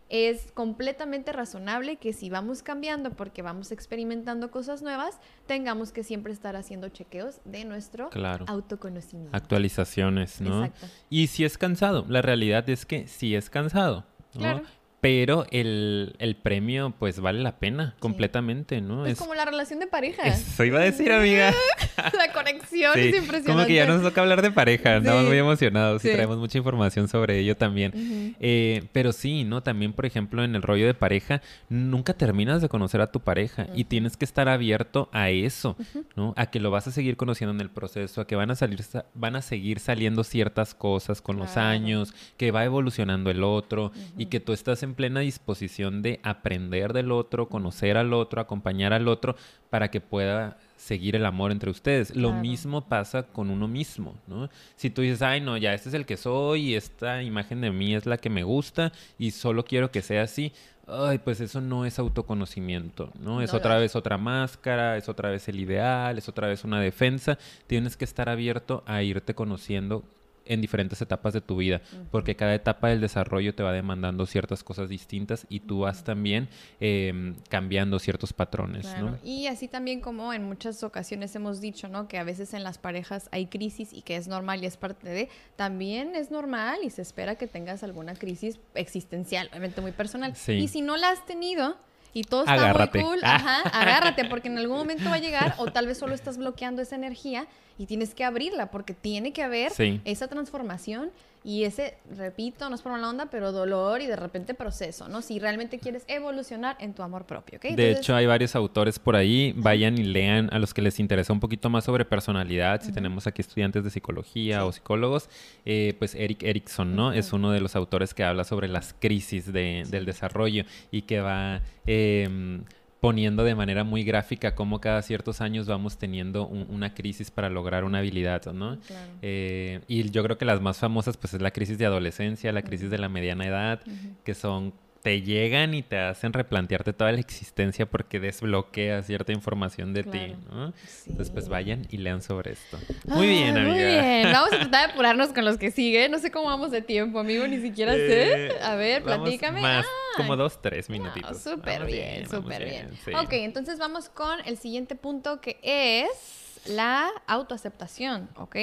es 0.09 0.51
completamente 0.53 1.33
razonable 1.33 1.97
que 1.97 2.13
si 2.13 2.31
vamos 2.31 2.63
cambiando 2.63 3.11
porque 3.13 3.43
vamos 3.43 3.73
experimentando 3.73 4.51
cosas 4.51 4.83
nuevas, 4.83 5.19
tengamos 5.47 5.93
que 5.93 6.03
siempre 6.03 6.33
estar 6.33 6.57
haciendo 6.57 6.89
chequeos 6.89 7.41
de 7.45 7.65
nuestro 7.65 8.11
autoconocimiento. 8.47 9.37
Actualizaciones, 9.37 10.41
¿no? 10.41 10.65
Exacto. 10.65 10.87
Y 11.11 11.27
si 11.27 11.45
es 11.45 11.59
cansado, 11.59 12.05
la 12.09 12.23
realidad 12.23 12.69
es 12.71 12.87
que 12.87 13.07
sí 13.07 13.35
es 13.35 13.51
cansado. 13.51 14.07
Claro. 14.33 14.63
Pero 15.01 15.47
el, 15.53 16.17
el, 16.19 16.35
premio, 16.35 16.93
pues 16.99 17.21
vale 17.21 17.41
la 17.41 17.59
pena 17.59 17.95
completamente, 18.01 18.81
¿no? 18.81 19.07
Es, 19.07 19.17
como 19.17 19.33
la 19.35 19.45
relación 19.45 19.79
de 19.79 19.87
pareja. 19.87 20.25
Eso 20.25 20.65
iba 20.65 20.81
a 20.81 20.83
decir, 20.83 21.13
amiga. 21.13 21.55
la 21.97 22.33
conexión 22.33 22.99
es 22.99 23.15
impresionante. 23.15 23.53
Como 23.53 23.67
que 23.67 23.75
ya 23.75 23.87
nos 23.87 24.03
toca 24.03 24.23
hablar 24.23 24.43
de 24.43 24.51
pareja. 24.51 24.97
Estamos 24.97 25.25
muy 25.27 25.39
emocionados 25.39 26.05
y 26.05 26.11
traemos 26.11 26.39
mucha 26.39 26.59
información 26.59 27.07
sobre 27.07 27.39
ello 27.39 27.57
también. 27.57 28.35
Eh, 28.41 28.83
pero 28.93 29.13
sí, 29.13 29.45
¿no? 29.45 29.63
También, 29.63 29.93
por 29.93 30.05
ejemplo, 30.05 30.43
en 30.43 30.57
el 30.57 30.63
rollo 30.63 30.87
de 30.87 30.95
pareja, 30.95 31.43
nunca 31.69 32.15
terminas 32.15 32.61
de 32.61 32.69
conocer 32.69 33.01
a 33.01 33.13
tu 33.13 33.21
pareja 33.21 33.69
y 33.75 33.85
tienes 33.85 34.17
que 34.17 34.25
estar 34.25 34.49
abierto 34.49 35.09
a 35.13 35.31
eso, 35.31 35.77
¿no? 36.17 36.35
A 36.37 36.47
que 36.47 36.59
lo 36.59 36.73
vas 36.73 36.89
a 36.89 36.91
seguir 36.91 37.17
conociendo 37.17 37.55
en 37.55 37.61
el 37.61 37.71
proceso, 37.71 38.21
a 38.21 38.27
que 38.27 38.35
van 38.35 38.51
a 38.51 38.57
salir, 38.57 38.85
van 39.15 39.37
a 39.37 39.43
seguir 39.43 39.79
saliendo 39.79 40.25
ciertas 40.25 40.75
cosas 40.75 41.23
con 41.23 41.37
los 41.37 41.57
años, 41.57 42.15
que 42.37 42.51
va 42.51 42.65
evolucionando 42.65 43.31
el 43.31 43.45
otro 43.45 43.93
y 44.17 44.27
que 44.27 44.41
tú 44.41 44.53
estás 44.53 44.83
en 44.83 44.95
plena 44.99 45.21
disposición 45.21 46.03
de 46.03 46.19
aprender 46.25 46.93
del 46.93 47.13
otro, 47.13 47.49
conocer 47.49 47.97
al 47.97 48.13
otro, 48.13 48.41
acompañar 48.41 48.93
al 48.93 49.07
otro, 49.07 49.37
para 49.71 49.93
que 49.93 50.01
pueda 50.01 50.59
seguir 50.77 51.15
el 51.15 51.25
amor 51.25 51.53
entre 51.53 51.71
ustedes. 51.71 52.17
Lo 52.17 52.33
mismo 52.33 52.89
pasa 52.89 53.23
con 53.23 53.49
uno 53.49 53.69
mismo, 53.69 54.17
¿no? 54.27 54.51
Si 54.75 54.91
tú 54.91 55.03
dices, 55.03 55.23
ay, 55.23 55.41
no, 55.41 55.57
ya 55.57 55.73
este 55.73 55.91
es 55.91 55.95
el 55.95 56.05
que 56.05 56.17
soy 56.17 56.71
y 56.71 56.75
esta 56.75 57.23
imagen 57.23 57.61
de 57.61 57.71
mí 57.71 57.95
es 57.95 58.07
la 58.07 58.17
que 58.17 58.29
me 58.29 58.43
gusta 58.43 58.91
y 59.19 59.31
solo 59.31 59.65
quiero 59.65 59.93
que 59.93 60.03
sea 60.03 60.23
así, 60.23 60.53
ay, 60.89 61.19
pues 61.19 61.41
eso 61.41 61.61
no 61.61 61.85
es 61.85 62.01
autoconocimiento, 62.01 63.13
¿no? 63.21 63.41
Es 63.41 63.55
otra 63.55 63.79
vez 63.79 63.95
otra 63.95 64.19
máscara, 64.19 64.97
es 64.97 65.09
otra 65.09 65.31
vez 65.31 65.47
el 65.49 65.61
ideal, 65.61 66.19
es 66.19 66.29
otra 66.29 66.49
vez 66.49 66.65
una 66.65 66.81
defensa. 66.81 67.39
Tienes 67.69 67.97
que 67.97 68.05
estar 68.05 68.29
abierto 68.29 68.83
a 68.85 69.05
irte 69.05 69.37
conociendo 69.37 70.03
en 70.49 70.61
diferentes 70.61 71.01
etapas 71.01 71.33
de 71.35 71.41
tu 71.41 71.57
vida, 71.57 71.81
porque 72.11 72.35
cada 72.35 72.55
etapa 72.55 72.89
del 72.89 73.01
desarrollo 73.01 73.55
te 73.55 73.63
va 73.63 73.73
demandando 73.73 74.27
ciertas 74.27 74.65
cosas 74.65 74.89
distintas 74.89 75.47
y 75.49 75.61
tú 75.61 75.81
vas 75.81 76.05
también 76.05 76.49
em, 76.81 77.37
cambiando 77.49 77.99
ciertos 77.99 78.33
patrones. 78.33 78.87
¿no? 78.99 79.19
Y 79.23 79.47
así 79.47 79.69
también 79.69 80.01
como 80.01 80.33
en 80.33 80.45
muchas 80.45 80.83
ocasiones 80.83 81.35
hemos 81.37 81.61
dicho, 81.61 81.89
¿no? 81.89 82.09
Que 82.09 82.19
a 82.19 82.25
veces 82.25 82.55
en 82.55 82.65
las 82.65 82.79
parejas 82.79 83.29
hay 83.31 83.47
crisis 83.47 83.93
y 83.93 84.03
que 84.03 84.17
es 84.17 84.27
normal 84.27 84.63
y 84.63 84.67
es 84.67 84.77
parte 84.77 85.09
de, 85.09 85.29
también 85.57 86.15
es 86.17 86.31
normal 86.31 86.81
y 86.83 86.91
se 86.91 87.03
espera 87.03 87.37
que 87.37 87.47
tengas 87.47 87.83
alguna 87.83 88.15
crisis 88.15 88.59
existencial, 88.75 89.49
obviamente 89.51 89.81
muy 89.81 89.93
personal. 89.93 90.35
Y 90.49 90.69
si 90.69 90.81
no 90.81 90.97
la 90.97 91.11
has 91.11 91.25
tenido, 91.27 91.77
y 92.13 92.25
todo 92.25 92.45
está 92.45 92.75
muy 92.75 93.03
cool, 93.03 93.21
ajá, 93.23 93.61
agárrate 93.73 94.25
porque 94.25 94.49
en 94.49 94.59
algún 94.59 94.79
momento 94.79 95.11
va 95.11 95.17
a 95.17 95.21
llegar 95.21 95.55
o 95.59 95.67
tal 95.67 95.87
vez 95.87 95.99
solo 95.99 96.15
estás 96.15 96.39
bloqueando 96.39 96.83
esa 96.83 96.97
energía 96.97 97.47
y 97.79 97.87
tienes 97.87 98.15
que 98.15 98.25
abrirla 98.25 98.71
porque 98.71 98.95
tiene 98.95 99.33
que 99.33 99.43
haber 99.43 99.73
esa 100.05 100.29
transformación 100.29 101.11
y 101.45 101.65
ese, 101.65 101.97
repito, 102.17 102.69
no 102.69 102.75
es 102.75 102.83
por 102.83 102.93
una 102.93 103.09
onda, 103.09 103.27
pero 103.31 103.53
dolor 103.53 104.01
y 104.01 104.07
de 104.07 104.17
repente 104.17 104.55
proceso, 104.55 105.09
¿no? 105.09 105.23
Si 105.23 105.39
realmente 105.39 105.79
quieres 105.79 106.05
evolucionar 106.09 106.77
en 106.81 106.95
tu 106.95 107.03
amor 107.03 107.27
propio, 107.27 107.59
¿ok? 107.59 107.77
De 107.77 107.93
hecho, 107.93 108.15
hay 108.15 108.27
varios 108.27 108.57
autores 108.57 108.99
por 108.99 109.17
ahí, 109.17 109.53
vayan 109.57 109.99
y 109.99 110.05
lean 110.05 110.49
a 110.53 110.59
los 110.59 110.75
que 110.75 110.83
les 110.83 110.99
interesa 110.99 111.33
un 111.33 111.41
poquito 111.41 111.71
más 111.71 111.85
sobre 111.85 112.05
personalidad, 112.05 112.83
si 112.83 112.93
tenemos 112.93 113.27
aquí 113.27 113.43
estudiantes 113.43 113.85
de 113.85 113.91
psicología 113.91 114.65
o 114.65 114.73
psicólogos, 114.73 115.29
eh, 115.65 115.95
pues 115.99 116.15
Eric 116.15 116.43
Erickson, 116.43 116.97
¿no? 116.97 117.13
Es 117.13 117.33
uno 117.33 117.51
de 117.53 117.61
los 117.61 117.77
autores 117.77 118.15
que 118.15 118.25
habla 118.25 118.45
sobre 118.45 118.69
las 118.69 118.95
crisis 118.99 119.53
del 119.53 120.05
desarrollo 120.05 120.65
y 120.91 121.03
que 121.03 121.21
va... 121.21 121.63
Eh, 121.87 122.61
poniendo 123.01 123.45
de 123.45 123.55
manera 123.55 123.85
muy 123.85 124.03
gráfica 124.03 124.55
cómo 124.55 124.81
cada 124.81 125.03
ciertos 125.03 125.41
años 125.41 125.67
vamos 125.67 125.99
teniendo 125.99 126.47
una 126.47 126.95
crisis 126.95 127.31
para 127.31 127.49
lograr 127.49 127.85
una 127.85 127.99
habilidad, 127.99 128.53
¿no? 128.53 128.79
Eh, 129.23 129.81
y 129.87 130.11
yo 130.11 130.23
creo 130.25 130.37
que 130.37 130.45
las 130.45 130.61
más 130.61 130.79
famosas 130.79 131.17
pues 131.17 131.35
es 131.35 131.41
la 131.41 131.53
crisis 131.53 131.79
de 131.79 131.87
adolescencia, 131.87 132.53
la 132.53 132.63
crisis 132.63 132.91
de 132.91 132.99
la 132.99 133.09
mediana 133.09 133.47
edad, 133.47 133.81
que 134.25 134.35
son 134.35 134.75
te 135.09 135.23
llegan 135.23 135.73
y 135.73 135.83
te 135.83 135.99
hacen 135.99 136.35
replantearte 136.35 136.93
toda 136.93 137.13
la 137.13 137.19
existencia 137.19 137.87
porque 137.87 138.21
desbloquea 138.21 139.03
cierta 139.03 139.33
información 139.33 139.95
de 139.95 140.03
ti, 140.03 140.37
¿no? 140.51 140.75
Entonces, 141.07 141.31
pues 141.33 141.49
vayan 141.49 141.87
y 141.89 141.97
lean 141.97 142.21
sobre 142.21 142.53
esto. 142.53 142.79
Muy 143.07 143.27
bien, 143.27 143.57
amiga. 143.57 143.73
Muy 143.73 143.85
bien. 143.85 144.25
Vamos 144.35 144.53
a 144.53 144.59
tratar 144.59 144.87
de 144.89 144.93
apurarnos 144.93 145.31
con 145.31 145.47
los 145.47 145.57
que 145.57 145.71
siguen. 145.71 146.13
No 146.13 146.19
sé 146.19 146.31
cómo 146.31 146.45
vamos 146.45 146.71
de 146.73 146.83
tiempo, 146.83 147.21
amigo, 147.21 147.47
ni 147.47 147.59
siquiera 147.59 147.95
sé. 147.95 148.53
A 148.61 148.75
ver, 148.75 149.03
platícame. 149.03 149.63
Más, 149.63 149.87
como 150.15 150.37
dos, 150.37 150.61
tres 150.61 150.91
minutitos. 150.91 151.43
súper 151.43 151.87
bien, 151.87 152.29
súper 152.29 152.67
bien. 152.67 152.91
Ok, 153.17 153.33
entonces 153.33 153.79
vamos 153.79 154.11
con 154.11 154.39
el 154.45 154.59
siguiente 154.59 154.95
punto 154.95 155.41
que 155.41 155.59
es 155.63 156.61
la 156.67 157.09
autoaceptación, 157.27 158.29
¿ok? 158.37 158.57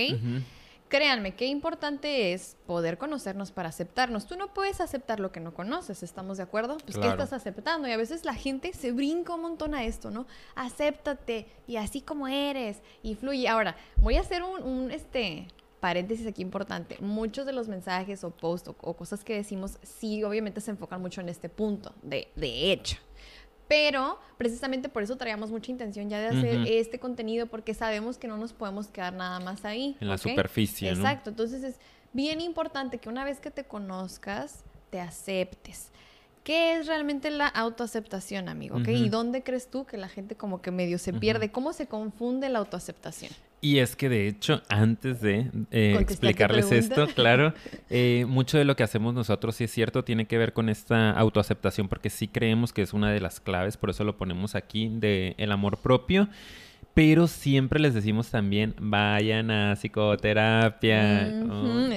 Créanme, 0.88 1.36
qué 1.36 1.48
importante 1.48 2.34
es 2.34 2.58
poder 2.68 2.98
conocernos 2.98 3.52
para 3.52 3.70
aceptarnos. 3.70 4.28
Tú 4.28 4.38
no 4.38 4.54
puedes 4.54 4.80
aceptar 4.82 5.20
lo 5.20 5.32
que 5.32 5.40
no 5.40 5.54
conoces, 5.54 6.04
¿estamos 6.04 6.38
de 6.38 6.44
acuerdo? 6.44 6.78
Pues 6.78 6.98
¿qué 6.98 7.08
estás 7.08 7.34
aceptando? 7.34 7.88
Y 7.88 7.92
a 7.92 7.98
veces 7.98 8.24
la 8.24 8.36
gente 8.36 8.72
se 8.74 8.92
brinca 8.92 9.34
un 9.34 9.42
montón 9.42 9.74
a 9.74 9.84
esto, 9.84 10.12
¿no? 10.12 10.28
Acéptate 10.54 11.48
y 11.68 11.78
así 11.78 12.02
como 12.02 12.28
eres 12.28 12.82
y 13.02 13.16
fluye. 13.16 13.48
Ahora, 13.48 13.76
voy 13.98 14.18
a 14.18 14.22
hacer 14.22 14.44
un, 14.44 14.62
un 14.62 14.92
este 14.92 15.48
paréntesis 15.86 16.26
aquí 16.26 16.42
importante, 16.42 16.98
muchos 17.00 17.46
de 17.46 17.54
los 17.54 17.68
mensajes 17.68 18.24
o 18.24 18.32
posts 18.32 18.72
o, 18.82 18.94
cosas 18.94 19.24
que 19.24 19.36
decimos 19.36 19.78
sí 19.84 20.24
obviamente 20.24 20.60
se 20.60 20.72
enfocan 20.72 21.00
mucho 21.00 21.22
en 21.22 21.30
este 21.30 21.48
punto, 21.48 21.94
de, 22.02 22.28
de 22.36 22.72
hecho. 22.72 22.98
Pero 23.68 24.20
precisamente 24.38 24.90
por 24.90 25.02
eso 25.04 25.16
traíamos 25.16 25.50
mucha 25.52 25.72
intención 25.72 26.10
ya 26.10 26.20
de 26.20 26.28
hacer 26.28 26.68
este 26.68 27.00
contenido 27.00 27.48
porque 27.48 27.74
sabemos 27.74 28.18
que 28.18 28.28
no 28.28 28.38
nos 28.38 28.54
podemos 28.54 28.88
quedar 28.88 29.14
nada 29.14 29.40
más 29.40 29.66
ahí. 29.66 29.98
En 30.00 30.08
la 30.08 30.18
superficie. 30.18 30.90
Exacto, 30.90 31.32
entonces 31.32 31.64
es 31.64 31.80
bien 32.14 32.42
importante 32.42 33.00
que 33.00 33.10
una 33.10 33.26
vez 33.26 33.40
que 33.40 33.52
te 33.52 33.64
conozcas, 33.64 34.64
te 34.90 35.00
aceptes. 35.00 35.90
¿Qué 36.44 36.78
es 36.78 36.86
realmente 36.86 37.32
la 37.32 37.48
autoaceptación, 37.48 38.50
amigo? 38.50 38.78
¿Y 38.80 39.10
dónde 39.10 39.42
crees 39.42 39.68
tú 39.68 39.86
que 39.86 39.98
la 39.98 40.08
gente 40.08 40.36
como 40.36 40.62
que 40.62 40.70
medio 40.70 41.00
se 41.00 41.12
pierde? 41.12 41.52
¿Cómo 41.52 41.74
se 41.74 41.88
confunde 41.88 42.50
la 42.50 42.60
autoaceptación? 42.60 43.32
Y 43.62 43.80
es 43.80 43.96
que 43.96 44.10
de 44.10 44.28
hecho, 44.28 44.62
antes 44.70 45.22
de 45.22 45.50
eh, 45.72 45.98
explicarles 46.00 46.72
esto, 46.72 47.08
claro, 47.08 47.54
eh, 47.90 48.26
mucho 48.28 48.58
de 48.58 48.66
lo 48.66 48.76
que 48.76 48.84
hacemos 48.84 49.14
nosotros, 49.14 49.56
sí 49.56 49.64
es 49.64 49.72
cierto, 49.72 50.04
tiene 50.04 50.28
que 50.28 50.38
ver 50.38 50.54
con 50.54 50.70
esta 50.70 51.12
autoaceptación, 51.12 51.88
porque 51.88 52.10
sí 52.10 52.28
creemos 52.28 52.74
que 52.74 52.84
es 52.84 52.94
una 52.94 53.12
de 53.12 53.20
las 53.20 53.40
claves, 53.40 53.78
por 53.78 53.90
eso 53.90 54.04
lo 54.04 54.18
ponemos 54.18 54.56
aquí, 54.56 54.90
de 54.92 55.34
el 55.38 55.52
amor 55.52 55.78
propio. 55.78 56.30
Pero 56.94 57.28
siempre 57.28 57.82
les 57.82 57.94
decimos 57.94 58.32
también, 58.32 58.74
vayan 58.80 59.52
a 59.52 59.76
psicoterapia, 59.76 61.26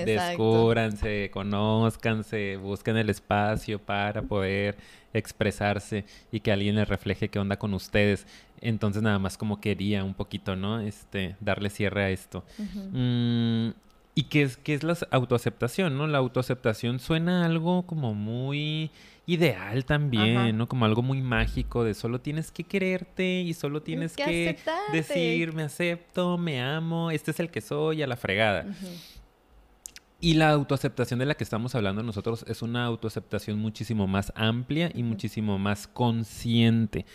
descúbranse, 0.05 1.31
conózcanse, 1.33 2.57
busquen 2.57 2.97
el 2.97 3.09
espacio 3.09 3.79
para 3.79 4.23
poder 4.23 4.77
expresarse 5.15 6.05
y 6.31 6.41
que 6.41 6.53
alguien 6.53 6.77
les 6.77 6.89
refleje 6.89 7.29
qué 7.29 7.39
onda 7.39 7.59
con 7.59 7.75
ustedes. 7.75 8.27
Entonces 8.61 9.03
nada 9.03 9.19
más 9.19 9.39
como 9.39 9.61
quería 9.61 10.05
un 10.05 10.15
poquito, 10.15 10.57
¿no? 10.57 10.81
Este, 10.81 11.37
darle 11.41 11.71
cierre 11.71 12.05
a 12.05 12.11
esto. 12.11 12.45
Mm, 12.93 13.71
¿Y 14.15 14.25
qué 14.25 14.43
es, 14.43 14.57
qué 14.57 14.75
es 14.75 14.83
la 14.83 14.97
autoaceptación, 15.11 15.97
no? 15.97 16.07
La 16.07 16.19
autoaceptación 16.19 16.99
suena 16.99 17.47
algo 17.47 17.87
como 17.87 18.15
muy 18.15 18.91
ideal 19.27 19.85
también, 19.85 20.57
¿no? 20.57 20.67
Como 20.67 20.87
algo 20.87 21.03
muy 21.03 21.21
mágico 21.21 21.85
de 21.85 21.93
solo 21.95 22.19
tienes 22.21 22.51
que 22.51 22.65
quererte 22.65 23.43
y 23.43 23.53
solo 23.53 23.83
tienes 23.83 24.17
que, 24.17 24.57
decir, 24.91 25.53
me 25.53 25.63
acepto, 25.65 26.39
me 26.39 26.63
amo, 26.63 27.11
este 27.11 27.31
es 27.31 27.39
el 27.39 27.51
que 27.51 27.61
soy, 27.61 28.03
a 28.03 28.07
la 28.07 28.17
fregada. 28.17 28.67
Y 30.21 30.35
la 30.35 30.51
autoaceptación 30.51 31.21
de 31.21 31.27
la 31.27 31.35
que 31.35 31.45
estamos 31.45 31.77
hablando 31.77 32.03
nosotros 32.03 32.45
es 32.49 32.63
una 32.63 32.85
autoaceptación 32.85 33.59
muchísimo 33.59 34.09
más 34.09 34.33
amplia 34.35 34.91
y 34.93 35.05
muchísimo 35.05 35.59
más 35.59 35.87
consciente, 35.87 37.07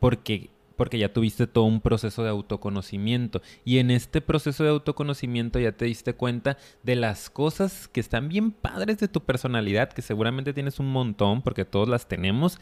porque 0.00 0.50
porque 0.78 0.98
ya 0.98 1.12
tuviste 1.12 1.48
todo 1.48 1.64
un 1.64 1.80
proceso 1.80 2.22
de 2.22 2.30
autoconocimiento. 2.30 3.42
Y 3.64 3.78
en 3.78 3.90
este 3.90 4.20
proceso 4.20 4.62
de 4.62 4.70
autoconocimiento 4.70 5.58
ya 5.58 5.72
te 5.72 5.86
diste 5.86 6.14
cuenta 6.14 6.56
de 6.84 6.94
las 6.94 7.30
cosas 7.30 7.88
que 7.88 7.98
están 7.98 8.28
bien 8.28 8.52
padres 8.52 8.98
de 8.98 9.08
tu 9.08 9.20
personalidad, 9.20 9.92
que 9.92 10.02
seguramente 10.02 10.54
tienes 10.54 10.78
un 10.78 10.92
montón, 10.92 11.42
porque 11.42 11.64
todos 11.64 11.88
las 11.88 12.06
tenemos. 12.06 12.60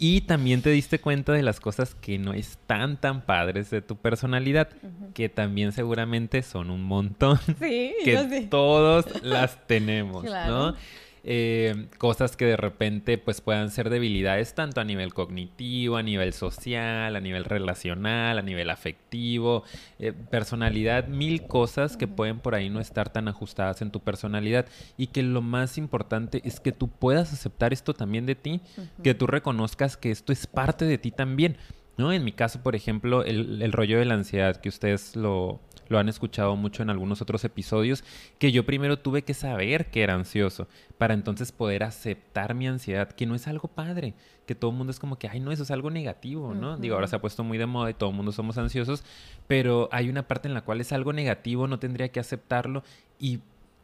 Y 0.00 0.20
también 0.22 0.62
te 0.62 0.70
diste 0.70 1.00
cuenta 1.00 1.32
de 1.32 1.42
las 1.42 1.58
cosas 1.58 1.96
que 1.96 2.18
no 2.18 2.32
están 2.32 3.00
tan 3.00 3.22
padres 3.22 3.68
de 3.70 3.82
tu 3.82 3.96
personalidad, 3.96 4.68
que 5.12 5.28
también 5.28 5.72
seguramente 5.72 6.42
son 6.42 6.70
un 6.70 6.84
montón. 6.84 7.38
Sí, 7.60 7.94
que 8.04 8.46
todos 8.48 9.22
las 9.22 9.66
tenemos, 9.66 10.24
¿no? 10.24 10.76
Eh, 11.24 11.88
cosas 11.98 12.36
que 12.36 12.44
de 12.44 12.56
repente 12.56 13.18
pues 13.18 13.40
puedan 13.40 13.70
ser 13.70 13.90
debilidades 13.90 14.54
tanto 14.54 14.80
a 14.80 14.84
nivel 14.84 15.14
cognitivo, 15.14 15.96
a 15.96 16.02
nivel 16.02 16.32
social, 16.32 17.14
a 17.14 17.20
nivel 17.20 17.44
relacional, 17.44 18.38
a 18.38 18.42
nivel 18.42 18.70
afectivo, 18.70 19.64
eh, 19.98 20.12
personalidad, 20.12 21.08
mil 21.08 21.46
cosas 21.46 21.96
que 21.96 22.06
pueden 22.06 22.40
por 22.40 22.54
ahí 22.54 22.70
no 22.70 22.80
estar 22.80 23.10
tan 23.10 23.28
ajustadas 23.28 23.82
en 23.82 23.90
tu 23.90 24.00
personalidad. 24.00 24.66
Y 24.96 25.08
que 25.08 25.22
lo 25.22 25.42
más 25.42 25.78
importante 25.78 26.40
es 26.44 26.60
que 26.60 26.72
tú 26.72 26.88
puedas 26.88 27.32
aceptar 27.32 27.72
esto 27.72 27.94
también 27.94 28.26
de 28.26 28.34
ti, 28.34 28.60
que 29.02 29.14
tú 29.14 29.26
reconozcas 29.26 29.96
que 29.96 30.10
esto 30.10 30.32
es 30.32 30.46
parte 30.46 30.84
de 30.84 30.98
ti 30.98 31.10
también. 31.10 31.56
¿No? 31.98 32.12
En 32.12 32.24
mi 32.24 32.32
caso, 32.32 32.62
por 32.62 32.74
ejemplo, 32.74 33.24
el, 33.24 33.60
el 33.60 33.72
rollo 33.72 33.98
de 33.98 34.06
la 34.06 34.14
ansiedad, 34.14 34.56
que 34.56 34.68
ustedes 34.68 35.16
lo, 35.16 35.60
lo 35.88 35.98
han 35.98 36.08
escuchado 36.08 36.54
mucho 36.56 36.82
en 36.82 36.90
algunos 36.90 37.22
otros 37.22 37.44
episodios, 37.44 38.04
que 38.38 38.52
yo 38.52 38.64
primero 38.64 38.98
tuve 38.98 39.22
que 39.22 39.34
saber 39.34 39.90
que 39.90 40.02
era 40.02 40.14
ansioso 40.14 40.68
para 40.98 41.14
entonces 41.14 41.52
poder 41.52 41.82
aceptar 41.82 42.54
mi 42.54 42.68
ansiedad, 42.68 43.10
que 43.10 43.26
no 43.26 43.34
es 43.34 43.48
algo 43.48 43.68
padre, 43.68 44.14
que 44.46 44.54
todo 44.54 44.70
el 44.70 44.76
mundo 44.76 44.90
es 44.90 44.98
como 44.98 45.18
que, 45.18 45.28
ay, 45.28 45.40
no, 45.40 45.52
eso 45.52 45.62
es 45.62 45.70
algo 45.70 45.90
negativo, 45.90 46.54
¿no? 46.54 46.76
Digo, 46.76 46.94
ahora 46.94 47.06
se 47.06 47.16
ha 47.16 47.20
puesto 47.20 47.44
muy 47.44 47.58
de 47.58 47.66
moda 47.66 47.90
y 47.90 47.94
todo 47.94 48.10
el 48.10 48.16
mundo 48.16 48.32
somos 48.32 48.58
ansiosos, 48.58 49.02
pero 49.46 49.88
hay 49.92 50.08
una 50.08 50.26
parte 50.26 50.48
en 50.48 50.54
la 50.54 50.62
cual 50.62 50.80
es 50.80 50.92
algo 50.92 51.12
negativo, 51.12 51.66
no 51.66 51.78
tendría 51.78 52.08
que 52.10 52.20
aceptarlo 52.20 52.82
y 53.18 53.40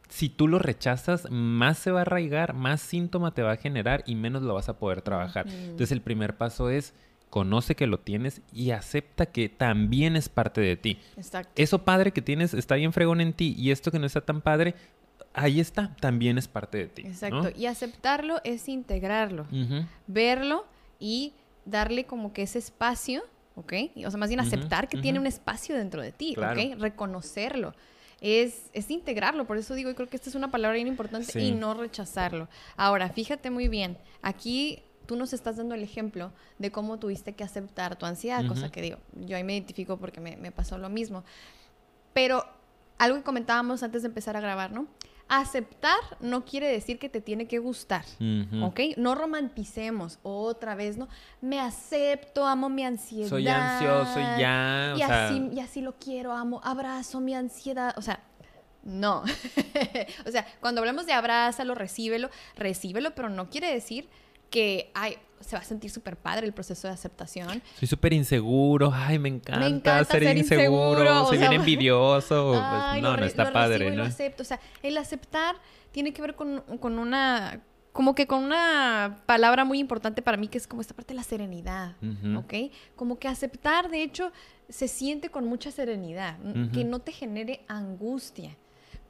si 0.07 0.29
tú 0.29 0.47
lo 0.47 0.59
rechazas, 0.59 1.29
más 1.31 1.79
se 1.79 1.89
va 1.89 1.99
a 1.99 2.01
arraigar, 2.03 2.53
más 2.53 2.79
síntoma 2.79 3.33
te 3.33 3.41
va 3.41 3.53
a 3.53 3.57
generar 3.57 4.03
y 4.05 4.13
menos 4.13 4.43
lo 4.43 4.53
vas 4.53 4.69
a 4.69 4.77
poder 4.77 5.01
trabajar. 5.01 5.47
Entonces 5.47 5.91
el 5.91 6.01
primer 6.01 6.37
paso 6.37 6.69
es 6.69 6.93
conoce 7.35 7.75
que 7.75 7.85
lo 7.85 7.99
tienes 7.99 8.39
y 8.53 8.71
acepta 8.71 9.25
que 9.25 9.49
también 9.49 10.15
es 10.15 10.29
parte 10.29 10.61
de 10.61 10.77
ti. 10.77 10.99
Exacto. 11.17 11.51
Eso 11.57 11.83
padre 11.83 12.13
que 12.13 12.21
tienes 12.21 12.53
está 12.53 12.75
bien 12.75 12.93
fregón 12.93 13.19
en 13.19 13.33
ti 13.33 13.53
y 13.57 13.71
esto 13.71 13.91
que 13.91 13.99
no 13.99 14.05
está 14.05 14.21
tan 14.21 14.39
padre, 14.39 14.73
ahí 15.33 15.59
está, 15.59 15.93
también 15.99 16.37
es 16.37 16.47
parte 16.47 16.77
de 16.77 16.87
ti. 16.87 17.01
Exacto. 17.01 17.49
Y 17.53 17.65
aceptarlo 17.65 18.39
es 18.45 18.69
integrarlo, 18.69 19.47
verlo 20.07 20.65
y 20.97 21.33
darle 21.65 22.05
como 22.05 22.31
que 22.31 22.43
ese 22.43 22.59
espacio, 22.59 23.21
¿ok? 23.55 23.73
O 24.05 24.09
sea, 24.11 24.17
más 24.17 24.29
bien 24.29 24.39
aceptar 24.39 24.87
que 24.87 24.97
tiene 24.99 25.19
un 25.19 25.27
espacio 25.27 25.75
dentro 25.75 26.01
de 26.01 26.13
ti, 26.13 26.37
¿ok? 26.37 26.79
Reconocerlo. 26.79 27.73
Es, 28.21 28.69
es, 28.71 28.89
integrarlo, 28.91 29.45
por 29.45 29.57
eso 29.57 29.73
digo, 29.73 29.89
y 29.89 29.93
creo 29.93 30.07
que 30.07 30.15
esta 30.15 30.29
es 30.29 30.35
una 30.35 30.51
palabra 30.51 30.75
bien 30.75 30.87
importante 30.87 31.37
y 31.37 31.51
no 31.51 31.73
rechazarlo. 31.73 32.47
Ahora, 32.77 33.09
fíjate 33.09 33.51
muy 33.51 33.67
bien, 33.67 33.97
aquí 34.21 34.84
tú 35.05 35.15
nos 35.15 35.33
estás 35.33 35.57
dando 35.57 35.75
el 35.75 35.83
ejemplo 35.83 36.31
de 36.59 36.71
cómo 36.71 36.99
tuviste 36.99 37.33
que 37.33 37.43
aceptar 37.43 37.95
tu 37.95 38.05
ansiedad, 38.05 38.45
cosa 38.47 38.71
que 38.71 38.81
digo, 38.81 38.97
yo 39.13 39.37
ahí 39.37 39.43
me 39.43 39.53
identifico 39.53 39.97
porque 39.97 40.19
me, 40.19 40.51
pasó 40.51 40.77
lo 40.77 40.89
mismo. 40.89 41.23
Pero 42.13 42.45
algo 42.97 43.17
que 43.17 43.23
comentábamos 43.23 43.83
antes 43.83 44.01
de 44.01 44.07
empezar 44.07 44.37
a 44.37 44.39
grabar, 44.39 44.71
¿no? 44.71 44.87
Aceptar 45.27 45.97
no 46.19 46.45
quiere 46.45 46.67
decir 46.67 46.99
que 46.99 47.09
te 47.09 47.19
tiene 47.19 47.47
que 47.47 47.57
gustar, 47.57 48.05
¿ok? 48.61 48.79
No 48.97 49.15
romanticemos 49.15 50.19
otra 50.23 50.75
vez, 50.75 50.97
¿no? 50.97 51.07
Me 51.41 51.59
acepto, 51.59 52.45
amo 52.45 52.69
mi 52.69 52.83
ansiedad. 52.83 53.29
Soy 53.29 53.47
ansioso 53.47 54.19
y 54.19 54.39
ya. 54.39 54.93
Y, 54.97 55.01
así, 55.01 55.49
y 55.53 55.59
así 55.59 55.81
lo 55.81 55.95
quiero, 55.97 56.31
amo, 56.31 56.61
abrazo 56.63 57.19
mi 57.21 57.33
ansiedad. 57.33 57.95
O 57.97 58.01
sea, 58.01 58.19
no. 58.85 59.23
o 60.27 60.31
sea, 60.31 60.45
cuando 60.61 60.79
hablamos 60.79 61.07
de 61.07 61.13
abrázalo, 61.13 61.73
recíbelo, 61.75 62.29
recíbelo, 62.55 63.15
pero 63.15 63.29
no 63.29 63.49
quiere 63.49 63.73
decir 63.73 64.07
que 64.49 64.91
ay, 64.93 65.17
se 65.45 65.55
va 65.55 65.61
a 65.61 65.65
sentir 65.65 65.91
súper 65.91 66.17
padre 66.17 66.47
el 66.47 66.53
proceso 66.53 66.87
de 66.87 66.93
aceptación. 66.93 67.61
Soy 67.77 67.87
súper 67.87 68.13
inseguro, 68.13 68.91
ay, 68.93 69.19
me 69.19 69.29
encanta, 69.29 70.03
ser, 70.05 70.35
inseguro, 70.35 71.27
soy 71.27 71.37
bien 71.37 71.53
envidioso. 71.53 72.51
Pues, 72.51 73.01
no, 73.01 73.15
no 73.15 73.25
está 73.25 73.51
padre, 73.53 73.91
¿no? 73.91 73.97
Lo 73.97 74.03
acepto. 74.05 74.43
O 74.43 74.45
sea, 74.45 74.59
el 74.81 74.97
aceptar 74.97 75.55
tiene 75.91 76.13
que 76.13 76.21
ver 76.21 76.35
con, 76.35 76.63
una 76.81 77.61
como 77.91 78.15
que 78.15 78.27
con 78.27 78.43
una 78.43 79.21
palabra 79.25 79.63
muy 79.63 79.79
importante 79.79 80.21
para 80.21 80.35
mí 80.35 80.49
que 80.49 80.57
es 80.57 80.67
como 80.67 80.81
esta 80.81 80.93
parte 80.93 81.13
de 81.13 81.17
la 81.17 81.23
serenidad, 81.23 81.95
¿ok? 82.35 82.53
Como 82.95 83.19
que 83.19 83.27
aceptar, 83.27 83.89
de 83.89 84.03
hecho, 84.03 84.31
se 84.67 84.87
siente 84.87 85.29
con 85.29 85.45
mucha 85.45 85.71
serenidad, 85.71 86.37
que 86.73 86.83
no 86.83 86.99
te 86.99 87.11
genere 87.11 87.61
angustia. 87.67 88.57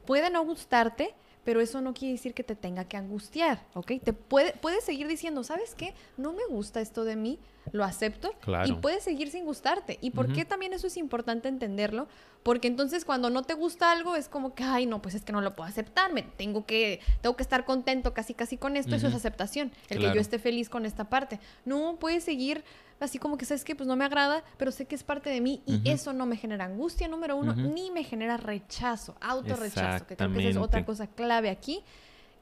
Puede 0.06 0.30
no 0.30 0.46
gustarte, 0.46 1.16
pero 1.46 1.62
eso 1.62 1.80
no 1.80 1.94
quiere 1.94 2.14
decir 2.14 2.34
que 2.34 2.44
te 2.44 2.56
tenga 2.56 2.86
que 2.86 2.98
angustiar, 2.98 3.66
¿ok? 3.76 3.94
Te 4.04 4.12
puede, 4.12 4.54
puedes 4.54 4.84
seguir 4.84 5.08
diciendo, 5.08 5.44
¿sabes 5.44 5.76
qué? 5.76 5.94
No 6.18 6.34
me 6.34 6.46
gusta 6.50 6.82
esto 6.82 7.06
de 7.06 7.16
mí, 7.16 7.40
lo 7.72 7.84
acepto 7.84 8.34
y 8.66 8.74
puedes 8.74 9.04
seguir 9.04 9.30
sin 9.30 9.46
gustarte. 9.46 9.98
¿Y 10.02 10.12
por 10.12 10.32
qué 10.32 10.46
también 10.46 10.74
eso 10.74 10.88
es 10.88 10.98
importante 10.98 11.48
entenderlo? 11.48 12.08
Porque 12.44 12.68
entonces 12.68 13.06
cuando 13.06 13.30
no 13.30 13.42
te 13.42 13.56
gusta 13.56 13.92
algo 13.92 14.16
es 14.16 14.30
como 14.30 14.54
que, 14.54 14.64
ay, 14.64 14.86
no, 14.86 15.02
pues 15.02 15.16
es 15.16 15.24
que 15.24 15.32
no 15.32 15.42
lo 15.42 15.56
puedo 15.56 15.68
aceptar, 15.68 16.14
me 16.14 16.22
tengo 16.22 16.66
que, 16.66 17.00
tengo 17.22 17.36
que 17.36 17.42
estar 17.42 17.66
contento 17.66 18.14
casi 18.14 18.36
casi 18.36 18.58
con 18.58 18.78
esto, 18.78 18.96
eso 18.96 19.08
es 19.08 19.16
aceptación, 19.16 19.72
el 19.90 20.00
que 20.00 20.14
yo 20.14 20.22
esté 20.22 20.38
feliz 20.38 20.70
con 20.70 20.86
esta 20.86 21.10
parte. 21.10 21.40
No, 21.66 21.98
puedes 22.00 22.24
seguir 22.24 22.64
así 23.00 23.20
como 23.20 23.38
que 23.38 23.46
sabes 23.46 23.64
que 23.64 23.76
pues 23.76 23.88
no 23.88 23.96
me 23.96 24.06
agrada, 24.06 24.44
pero 24.58 24.72
sé 24.72 24.86
que 24.86 24.96
es 24.96 25.04
parte 25.04 25.30
de 25.30 25.42
mí 25.42 25.62
y 25.66 25.90
eso 25.90 26.14
no 26.14 26.26
me 26.26 26.38
genera 26.38 26.66
angustia, 26.66 27.08
número 27.08 27.36
uno, 27.36 27.54
ni 27.56 27.92
me 27.92 28.04
genera 28.04 28.38
rechazo, 28.38 29.16
autorrechazo, 29.22 30.06
que 30.08 30.16
creo 30.16 30.32
que 30.32 30.40
esa 30.40 30.50
es 30.50 30.58
otra 30.58 30.86
cosa 30.86 31.08
clave 31.08 31.50
aquí, 31.50 31.84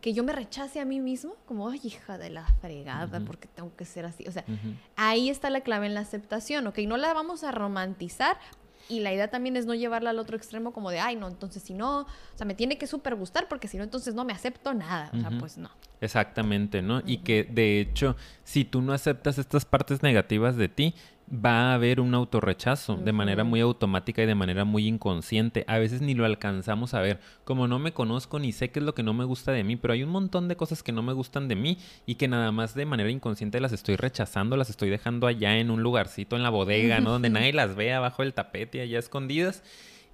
que 0.03 0.13
yo 0.13 0.21
me 0.25 0.33
rechace 0.33 0.81
a 0.81 0.85
mí 0.85 0.99
mismo, 0.99 1.37
como, 1.45 1.69
ay, 1.69 1.79
hija 1.81 2.17
de 2.17 2.29
la 2.29 2.45
fregada, 2.59 3.21
porque 3.21 3.47
tengo 3.47 3.73
que 3.77 3.85
ser 3.85 4.05
así. 4.05 4.27
O 4.27 4.33
sea, 4.33 4.43
ahí 4.97 5.29
está 5.29 5.49
la 5.49 5.61
clave 5.61 5.85
en 5.85 5.93
la 5.93 6.01
aceptación, 6.01 6.67
¿ok? 6.67 6.79
No 6.79 6.97
la 6.97 7.13
vamos 7.13 7.45
a 7.45 7.53
romantizar, 7.53 8.35
y 8.89 8.99
la 8.99 9.13
idea 9.13 9.29
también 9.29 9.55
es 9.55 9.65
no 9.65 9.73
llevarla 9.73 10.09
al 10.09 10.19
otro 10.19 10.35
extremo 10.35 10.73
como 10.73 10.91
de, 10.91 10.99
ay, 10.99 11.15
no, 11.15 11.29
entonces 11.29 11.63
si 11.63 11.73
no, 11.73 12.01
o 12.01 12.07
sea, 12.35 12.45
me 12.45 12.53
tiene 12.53 12.77
que 12.77 12.85
súper 12.85 13.15
gustar 13.15 13.47
porque 13.47 13.69
si 13.69 13.77
no, 13.77 13.83
entonces 13.85 14.13
no 14.13 14.25
me 14.25 14.33
acepto 14.33 14.73
nada. 14.73 15.09
O 15.13 15.21
sea, 15.21 15.31
pues 15.39 15.57
no. 15.57 15.69
Exactamente, 16.01 16.81
¿no? 16.81 17.01
Y 17.05 17.19
que 17.19 17.45
de 17.45 17.79
hecho, 17.79 18.17
si 18.43 18.65
tú 18.65 18.81
no 18.81 18.91
aceptas 18.91 19.37
estas 19.37 19.63
partes 19.63 20.03
negativas 20.03 20.57
de 20.57 20.67
ti, 20.67 20.95
va 21.31 21.71
a 21.71 21.73
haber 21.75 21.99
un 21.99 22.13
autorrechazo 22.13 22.97
de 22.97 23.11
manera 23.11 23.43
muy 23.43 23.59
automática 23.59 24.23
y 24.23 24.25
de 24.25 24.35
manera 24.35 24.65
muy 24.65 24.87
inconsciente. 24.87 25.63
A 25.67 25.77
veces 25.77 26.01
ni 26.01 26.13
lo 26.13 26.25
alcanzamos 26.25 26.93
a 26.93 27.01
ver. 27.01 27.19
Como 27.43 27.67
no 27.67 27.79
me 27.79 27.93
conozco 27.93 28.39
ni 28.39 28.51
sé 28.51 28.71
qué 28.71 28.79
es 28.79 28.85
lo 28.85 28.93
que 28.93 29.03
no 29.03 29.13
me 29.13 29.23
gusta 29.23 29.51
de 29.51 29.63
mí, 29.63 29.75
pero 29.75 29.93
hay 29.93 30.03
un 30.03 30.09
montón 30.09 30.47
de 30.47 30.55
cosas 30.55 30.83
que 30.83 30.91
no 30.91 31.01
me 31.01 31.13
gustan 31.13 31.47
de 31.47 31.55
mí 31.55 31.77
y 32.05 32.15
que 32.15 32.27
nada 32.27 32.51
más 32.51 32.75
de 32.75 32.85
manera 32.85 33.09
inconsciente 33.09 33.59
las 33.59 33.73
estoy 33.73 33.95
rechazando, 33.95 34.57
las 34.57 34.69
estoy 34.69 34.89
dejando 34.89 35.27
allá 35.27 35.57
en 35.57 35.71
un 35.71 35.81
lugarcito 35.83 36.35
en 36.35 36.43
la 36.43 36.49
bodega, 36.49 36.99
¿no? 36.99 37.11
Donde 37.11 37.29
nadie 37.29 37.53
las 37.53 37.75
ve 37.75 37.93
abajo 37.93 38.23
del 38.23 38.33
tapete, 38.33 38.81
allá 38.81 38.99
escondidas. 38.99 39.63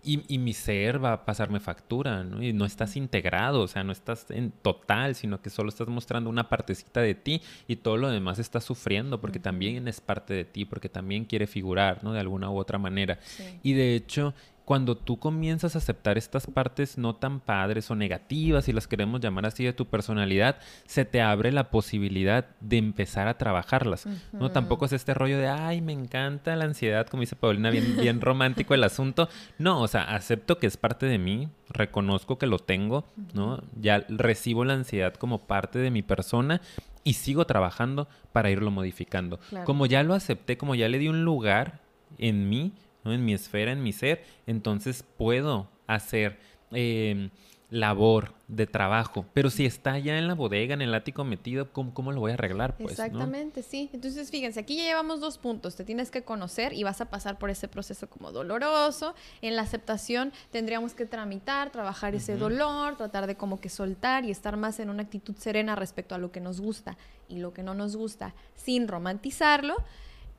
Y, 0.04 0.38
mi 0.38 0.54
ser 0.54 1.04
va 1.04 1.14
a 1.14 1.26
pasarme 1.26 1.60
factura, 1.60 2.24
¿no? 2.24 2.42
Y 2.42 2.54
no 2.54 2.66
estás 2.66 2.96
integrado, 2.96 3.62
o 3.62 3.68
sea, 3.68 3.84
no 3.84 3.92
estás 3.92 4.32
en 4.32 4.52
total, 4.52 5.16
sino 5.16 5.42
que 5.42 5.50
solo 5.50 5.70
estás 5.70 5.88
mostrando 5.88 6.30
una 6.30 6.48
partecita 6.48 7.02
de 7.02 7.16
ti 7.16 7.42
y 7.68 7.76
todo 7.76 7.98
lo 7.98 8.10
demás 8.10 8.40
está 8.40 8.62
sufriendo 8.62 9.20
porque 9.20 9.40
también 9.40 9.88
es 9.88 10.00
parte 10.00 10.34
de 10.34 10.46
ti, 10.46 10.66
porque 10.66 10.90
también 10.90 11.26
quiere 11.26 11.48
figurar, 11.48 12.04
¿no? 12.04 12.14
De 12.14 12.20
alguna 12.20 12.50
u 12.50 12.58
otra 12.58 12.78
manera. 12.78 13.20
Y 13.62 13.74
de 13.74 13.96
hecho, 13.96 14.34
cuando 14.70 14.96
tú 14.96 15.18
comienzas 15.18 15.74
a 15.74 15.80
aceptar 15.80 16.20
estas 16.20 16.46
partes 16.46 17.00
no 17.00 17.16
tan 17.16 17.40
padres 17.40 17.90
o 17.90 17.96
negativas, 17.96 18.66
si 18.66 18.72
las 18.72 18.88
queremos 18.88 19.20
llamar 19.20 19.48
así, 19.48 19.64
de 19.64 19.74
tu 19.74 19.88
personalidad, 19.88 20.58
se 20.86 21.06
te 21.06 21.22
abre 21.24 21.52
la 21.52 21.72
posibilidad 21.72 22.46
de 22.60 22.78
empezar 22.78 23.28
a 23.28 23.40
trabajarlas. 23.40 24.06
No 24.32 24.52
tampoco 24.52 24.86
es 24.86 24.94
este 24.94 25.16
rollo 25.16 25.40
de, 25.40 25.48
ay, 25.48 25.82
me 25.82 25.92
encanta 25.92 26.56
la 26.56 26.66
ansiedad, 26.66 27.08
como 27.08 27.22
dice 27.22 27.36
Paulina, 27.36 27.72
bien, 27.72 27.98
bien 28.00 28.22
romántico 28.22 28.76
el 28.76 28.84
asunto. 28.84 29.28
No, 29.58 29.82
o 29.82 29.88
sea, 29.88 30.04
acepto 30.04 30.60
que 30.60 30.68
es 30.68 30.78
parte 30.78 31.08
de 31.08 31.18
mí, 31.18 31.50
reconozco 31.70 32.38
que 32.38 32.46
lo 32.46 32.60
tengo, 32.60 33.06
¿no? 33.34 33.64
Ya 33.76 34.06
recibo 34.08 34.66
la 34.66 34.74
ansiedad 34.76 35.16
como 35.16 35.48
parte 35.48 35.80
de 35.80 35.90
mi 35.90 36.04
persona 36.04 36.62
y 37.04 37.14
sigo 37.14 37.46
trabajando 37.48 38.08
para 38.32 38.52
irlo 38.52 38.70
modificando. 38.70 39.40
Como 39.66 39.88
ya 39.88 40.04
lo 40.04 40.14
acepté, 40.14 40.60
como 40.60 40.76
ya 40.76 40.88
le 40.90 41.00
di 41.00 41.08
un 41.08 41.26
lugar 41.26 41.80
en 42.20 42.50
mí, 42.50 42.74
en 43.06 43.26
mi 43.26 43.34
esfera, 43.34 43.72
en 43.72 43.84
mi 43.84 43.94
ser, 43.94 44.24
entonces 44.48 45.04
puedo 45.18 45.70
hacer 45.88 46.38
em, 46.72 47.30
labor 47.70 48.34
de 48.48 48.66
trabajo. 48.66 49.26
Pero 49.34 49.50
si 49.50 49.66
está 49.66 49.98
ya 50.00 50.18
en 50.18 50.28
la 50.28 50.34
bodega, 50.34 50.74
en 50.74 50.82
el 50.82 50.94
ático 50.94 51.24
metido, 51.24 51.72
¿cómo, 51.72 52.12
lo 52.12 52.20
voy 52.20 52.32
a 52.32 52.34
arreglar? 52.34 52.76
Pues, 52.78 52.92
Exactamente, 52.92 53.62
sí. 53.62 53.90
Entonces, 53.94 54.32
fíjense, 54.32 54.60
aquí 54.60 54.76
ya 54.76 54.84
llevamos 54.84 55.20
dos 55.20 55.38
puntos. 55.38 55.76
Te 55.76 55.84
tienes 55.84 56.10
que 56.10 56.24
conocer 56.24 56.74
y 56.74 56.84
vas 56.84 57.00
a 57.02 57.10
pasar 57.10 57.38
por 57.38 57.50
ese 57.50 57.68
proceso 57.68 58.10
como 58.10 58.32
doloroso. 58.32 59.14
En 59.42 59.56
la 59.56 59.62
aceptación 59.62 60.34
tendríamos 60.52 60.94
que 60.94 61.06
tramitar, 61.06 61.72
trabajar 61.72 62.16
ese 62.16 62.38
dolor, 62.38 62.98
tratar 62.98 63.28
de 63.28 63.36
como 63.36 63.60
que 63.60 63.70
soltar 63.70 64.26
y 64.26 64.32
estar 64.32 64.58
más 64.58 64.80
en 64.80 64.90
una 64.90 65.04
actitud 65.04 65.36
serena 65.36 65.76
respecto 65.76 66.16
a 66.16 66.18
lo 66.18 66.32
que 66.32 66.42
nos 66.42 66.60
gusta 66.60 66.98
y 67.28 67.38
lo 67.38 67.54
que 67.54 67.62
no 67.62 67.76
nos 67.76 67.96
gusta, 67.96 68.34
sin 68.56 68.88
romantizarlo 68.88 69.76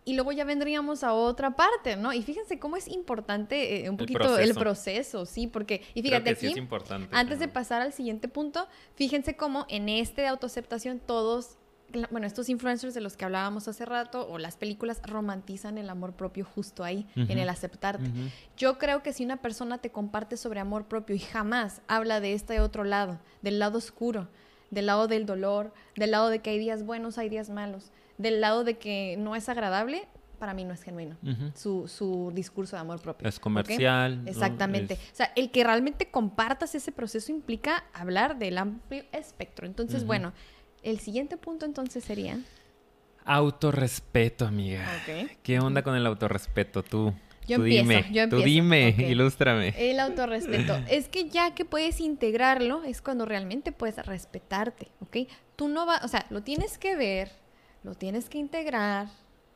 y 0.04 0.14
luego 0.14 0.32
ya 0.32 0.44
vendríamos 0.44 1.04
a 1.04 1.12
otra 1.12 1.56
parte, 1.56 1.96
¿no? 1.96 2.12
Y 2.12 2.22
fíjense 2.22 2.58
cómo 2.58 2.76
es 2.76 2.88
importante 2.88 3.84
eh, 3.84 3.90
un 3.90 3.96
poquito 3.96 4.38
el 4.38 4.54
proceso. 4.54 5.26
sí, 5.26 5.46
porque, 5.46 5.82
y 5.94 6.02
fíjate 6.02 6.30
aquí, 6.30 6.54
antes 7.10 7.38
de 7.38 7.48
pasar 7.48 7.82
al 7.82 7.92
siguiente 7.92 8.28
punto, 8.28 8.66
fíjense 8.94 9.36
cómo 9.36 9.66
en 9.68 9.88
este 9.88 10.22
de 10.22 10.28
autoaceptación 10.28 11.00
todos, 11.00 11.58
bueno, 12.10 12.26
estos 12.26 12.48
influencers 12.48 12.94
de 12.94 13.00
los 13.00 13.16
que 13.16 13.24
hablábamos 13.24 13.68
hace 13.68 13.84
rato 13.84 14.26
o 14.28 14.38
las 14.38 14.56
películas 14.56 15.02
romantizan 15.04 15.76
el 15.76 15.90
amor 15.90 16.14
propio 16.14 16.44
justo 16.44 16.82
ahí, 16.82 17.06
en 17.16 17.38
el 17.38 17.48
aceptarte. 17.48 18.10
Yo 18.56 18.78
creo 18.78 19.02
que 19.02 19.12
si 19.12 19.24
una 19.24 19.42
persona 19.42 19.78
te 19.78 19.90
comparte 19.90 20.36
sobre 20.36 20.60
amor 20.60 20.86
propio 20.86 21.14
y 21.16 21.20
jamás 21.20 21.82
habla 21.88 22.20
de 22.20 22.32
este 22.32 22.60
otro 22.60 22.84
lado, 22.84 23.20
del 23.42 23.58
lado 23.58 23.78
oscuro, 23.78 24.28
del 24.70 24.86
lado 24.86 25.08
del 25.08 25.26
dolor, 25.26 25.74
del 25.96 26.12
lado 26.12 26.28
de 26.30 26.38
que 26.38 26.50
hay 26.50 26.58
días 26.58 26.84
buenos, 26.84 27.18
hay 27.18 27.28
días 27.28 27.50
malos, 27.50 27.90
del 28.20 28.40
lado 28.40 28.64
de 28.64 28.76
que 28.76 29.16
no 29.18 29.34
es 29.34 29.48
agradable, 29.48 30.06
para 30.38 30.54
mí 30.54 30.64
no 30.64 30.72
es 30.72 30.82
genuino 30.82 31.16
su, 31.54 31.86
su, 31.88 32.32
discurso 32.34 32.76
de 32.76 32.80
amor 32.80 33.00
propio. 33.00 33.28
Es 33.28 33.38
comercial. 33.38 34.22
Exactamente. 34.26 34.94
O 34.94 35.14
sea, 35.14 35.32
el 35.36 35.50
que 35.50 35.64
realmente 35.64 36.10
compartas 36.10 36.74
ese 36.74 36.92
proceso 36.92 37.32
implica 37.32 37.84
hablar 37.92 38.38
del 38.38 38.58
amplio 38.58 39.04
espectro. 39.12 39.66
Entonces, 39.66 40.04
bueno, 40.04 40.32
el 40.82 40.98
siguiente 41.00 41.36
punto 41.36 41.66
entonces 41.66 42.04
sería... 42.04 42.38
Autorrespeto, 43.24 44.46
amiga. 44.46 44.86
¿Qué 45.42 45.60
onda 45.60 45.82
con 45.82 45.94
el 45.94 46.06
autorrespeto 46.06 46.82
tú? 46.82 47.12
Yo 47.46 47.56
empiezo, 47.56 47.82
dime, 47.82 47.94
yo 48.12 48.22
empiezo. 48.22 48.42
Tú 48.42 48.42
dime, 48.42 48.88
ilústrame. 49.08 49.74
El 49.76 50.00
autorrespeto. 50.00 50.78
es 50.88 51.08
que 51.08 51.28
ya 51.28 51.54
que 51.54 51.64
puedes 51.64 52.00
integrarlo, 52.00 52.82
es 52.84 53.02
cuando 53.02 53.26
realmente 53.26 53.72
puedes 53.72 53.96
respetarte, 54.06 54.88
¿ok? 55.00 55.28
Tú 55.56 55.68
no 55.68 55.84
vas, 55.84 56.02
o 56.04 56.08
sea, 56.08 56.26
lo 56.30 56.42
tienes 56.42 56.78
que 56.78 56.96
ver, 56.96 57.30
lo 57.82 57.94
tienes 57.94 58.28
que 58.28 58.38
integrar, 58.38 59.08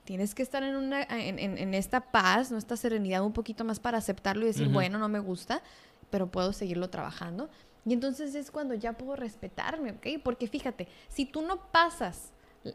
tienes 0.05 0.35
que 0.35 0.43
estar 0.43 0.63
en, 0.63 0.77
una, 0.77 1.03
en, 1.03 1.75
esta 1.75 2.01
paz, 2.01 2.51
¿no? 2.51 2.59
esta 2.59 2.77
serenidad 2.77 3.25
un 3.25 3.33
poquito 3.33 3.65
más 3.65 3.81
para 3.81 3.99
aceptarlo 3.99 4.45
y 4.45 4.49
decir, 4.49 4.69
bueno, 4.69 4.99
no 4.99 5.09
me 5.09 5.19
gusta, 5.19 5.63
pero 6.11 6.27
puedo 6.27 6.53
seguirlo 6.53 6.91
trabajando. 6.91 7.49
Y 7.87 7.93
entonces 7.93 8.35
es 8.35 8.51
cuando 8.51 8.75
ya 8.75 8.95
puedo 8.95 9.17
respetarme, 9.17 9.93
¿ok? 9.93 10.23
Porque 10.23 10.47
fíjate, 10.47 10.89
si 11.09 11.27
tú 11.27 11.43
no 11.43 11.71
pasas, 11.71 12.33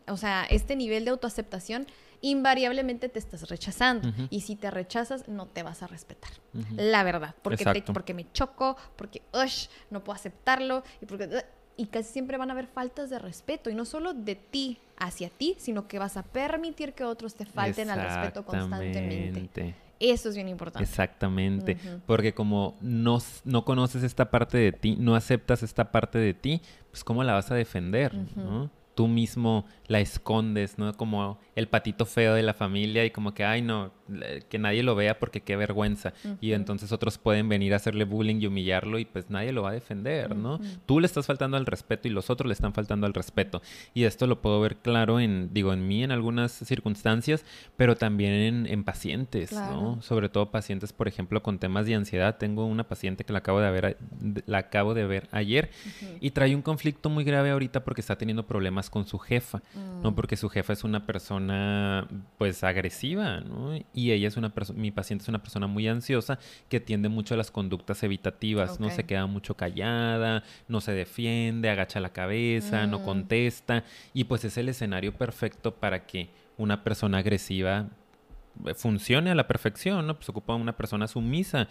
o 0.08 0.18
sea, 0.18 0.46
este 0.50 0.76
nivel 0.76 1.06
de 1.06 1.12
autoaceptación, 1.12 1.88
invariablemente 2.22 3.10
te 3.10 3.18
estás 3.18 3.50
rechazando. 3.50 4.12
Y 4.30 4.42
si 4.42 4.56
te 4.56 4.70
rechazas, 4.70 5.28
no 5.28 5.48
te 5.48 5.64
vas 5.64 5.82
a 5.82 5.88
respetar. 5.88 6.32
La 6.76 7.04
verdad. 7.04 7.36
Porque, 7.42 7.84
porque 7.94 8.14
me 8.14 8.32
choco, 8.34 8.78
porque 8.96 9.22
ush, 9.34 9.68
no 9.90 10.04
puedo 10.04 10.16
aceptarlo, 10.16 10.84
y 11.02 11.06
porque 11.06 11.44
y 11.78 11.86
casi 11.86 12.12
siempre 12.12 12.38
van 12.38 12.50
a 12.50 12.54
haber 12.54 12.68
faltas 12.68 13.10
de 13.10 13.20
respeto, 13.20 13.70
y 13.70 13.76
no 13.76 13.86
solo 13.86 14.14
de 14.14 14.36
ti 14.36 14.80
hacia 15.00 15.30
ti, 15.30 15.56
sino 15.58 15.88
que 15.88 16.00
vas 16.00 16.18
a 16.18 16.24
permitir 16.24 16.94
que 16.94 17.04
otros 17.04 17.36
te 17.36 17.46
falten 17.46 17.90
al 17.90 18.02
respeto 18.02 18.46
constantemente. 18.46 19.76
Eso 20.00 20.30
es 20.30 20.36
bien 20.36 20.48
importante. 20.48 20.84
Exactamente. 20.84 21.78
Porque 22.06 22.34
como 22.34 22.76
no, 22.82 23.20
no, 23.44 23.66
conoces 23.66 24.04
esta 24.04 24.32
parte 24.32 24.58
de 24.58 24.72
ti, 24.72 24.96
no 24.98 25.16
aceptas 25.16 25.64
esta 25.64 25.92
parte 25.92 26.20
de 26.20 26.34
ti, 26.34 26.62
pues 26.92 27.04
¿cómo 27.04 27.24
la 27.24 27.34
vas 27.34 27.52
a 27.52 27.56
defender? 27.56 28.14
¿no? 28.36 28.70
Tú 28.96 29.08
mismo 29.08 29.66
la 29.88 30.00
escondes, 30.00 30.78
¿no? 30.78 30.96
Como 30.96 31.40
el 31.60 31.68
patito 31.68 32.06
feo 32.06 32.34
de 32.34 32.44
la 32.44 32.54
familia 32.54 33.06
y 33.06 33.12
como 33.12 33.34
que, 33.34 33.44
ay, 33.44 33.62
no, 33.62 33.92
que 34.50 34.58
nadie 34.58 34.82
lo 34.82 34.96
vea 34.96 35.20
porque 35.20 35.42
qué 35.42 35.56
vergüenza. 35.56 36.14
Y 36.42 36.54
entonces 36.54 36.92
otros 36.92 37.18
pueden 37.18 37.50
venir 37.50 37.74
a 37.74 37.76
hacerle 37.78 38.06
bullying 38.06 38.38
y 38.42 38.48
humillarlo 38.48 38.98
y 38.98 39.06
pues 39.06 39.30
nadie 39.30 39.52
lo 39.52 39.64
va 39.64 39.70
a 39.70 39.74
defender, 39.74 40.36
¿no? 40.36 40.60
Tú 40.86 41.00
le 41.00 41.06
estás 41.06 41.26
faltando 41.26 41.58
al 41.58 41.66
respeto 41.66 42.08
y 42.08 42.12
los 42.12 42.30
otros 42.30 42.48
le 42.48 42.54
están 42.54 42.74
faltando 42.74 43.06
al 43.06 43.14
respeto. 43.14 43.62
Y 43.94 44.06
esto 44.06 44.26
lo 44.26 44.42
puedo 44.42 44.60
ver 44.62 44.78
claro 44.78 45.20
en, 45.20 45.54
digo, 45.54 45.74
en 45.74 45.88
mí 45.88 46.04
en 46.04 46.12
algunas 46.12 46.52
circunstancias, 46.52 47.46
pero 47.78 47.96
también 47.96 48.66
en, 48.66 48.84
pacientes, 48.84 49.52
¿no? 49.52 50.02
Sobre 50.02 50.30
todo 50.30 50.50
pacientes, 50.50 50.94
por 50.94 51.08
ejemplo, 51.08 51.44
con 51.44 51.60
temas 51.60 51.86
de 51.86 51.96
ansiedad. 51.96 52.38
Tengo 52.38 52.66
una 52.66 52.88
paciente 52.88 53.26
que 53.26 53.34
la 53.34 53.40
acabo 53.40 53.60
de 53.60 53.70
ver, 53.70 53.98
la 54.46 54.60
acabo 54.60 54.94
de 54.94 55.06
ver 55.06 55.28
ayer 55.32 55.70
y 56.22 56.32
trae 56.32 56.56
un 56.56 56.62
conflicto 56.62 57.10
muy 57.10 57.26
grave 57.26 57.52
ahorita 57.52 57.84
porque 57.84 58.02
está 58.02 58.18
teniendo 58.18 58.48
problemas 58.48 58.90
con 58.90 59.06
su 59.06 59.20
jefa. 59.20 59.62
¿no? 60.02 60.12
Mm. 60.12 60.16
Porque 60.16 60.38
su 60.38 60.50
jefa 60.50 60.74
es 60.74 60.84
una 60.84 61.06
persona, 61.06 61.49
pues, 62.38 62.64
agresiva, 62.64 63.42
¿no? 63.42 63.78
Y 63.94 64.12
ella 64.12 64.28
es 64.28 64.38
una 64.38 64.50
persona, 64.54 64.80
mi 64.80 64.92
paciente 64.92 65.24
es 65.24 65.30
una 65.30 65.42
persona 65.42 65.68
muy 65.68 65.88
ansiosa 65.88 66.40
que 66.70 66.80
tiende 66.80 67.10
mucho 67.10 67.34
a 67.34 67.38
las 67.38 67.52
conductas 67.52 68.04
evitativas, 68.04 68.80
¿no? 68.80 68.90
Se 68.90 69.06
queda 69.06 69.26
mucho 69.26 69.56
callada, 69.56 70.44
no 70.68 70.82
se 70.82 70.92
defiende, 70.94 71.70
agacha 71.70 72.00
la 72.00 72.14
cabeza, 72.14 72.88
no 72.88 73.00
mm. 73.00 73.04
contesta, 73.04 73.84
y 74.14 74.26
pues 74.26 74.46
es 74.46 74.58
el 74.58 74.70
escenario 74.70 75.14
perfecto 75.14 75.76
para 75.76 76.06
que 76.06 76.30
una 76.58 76.84
persona 76.84 77.20
agresiva 77.20 77.88
funcione 78.76 79.32
a 79.32 79.36
la 79.36 79.48
perfección, 79.48 80.06
¿no? 80.08 80.16
Pues 80.16 80.30
ocupa 80.30 80.54
una 80.56 80.76
persona 80.76 81.08
sumisa. 81.08 81.68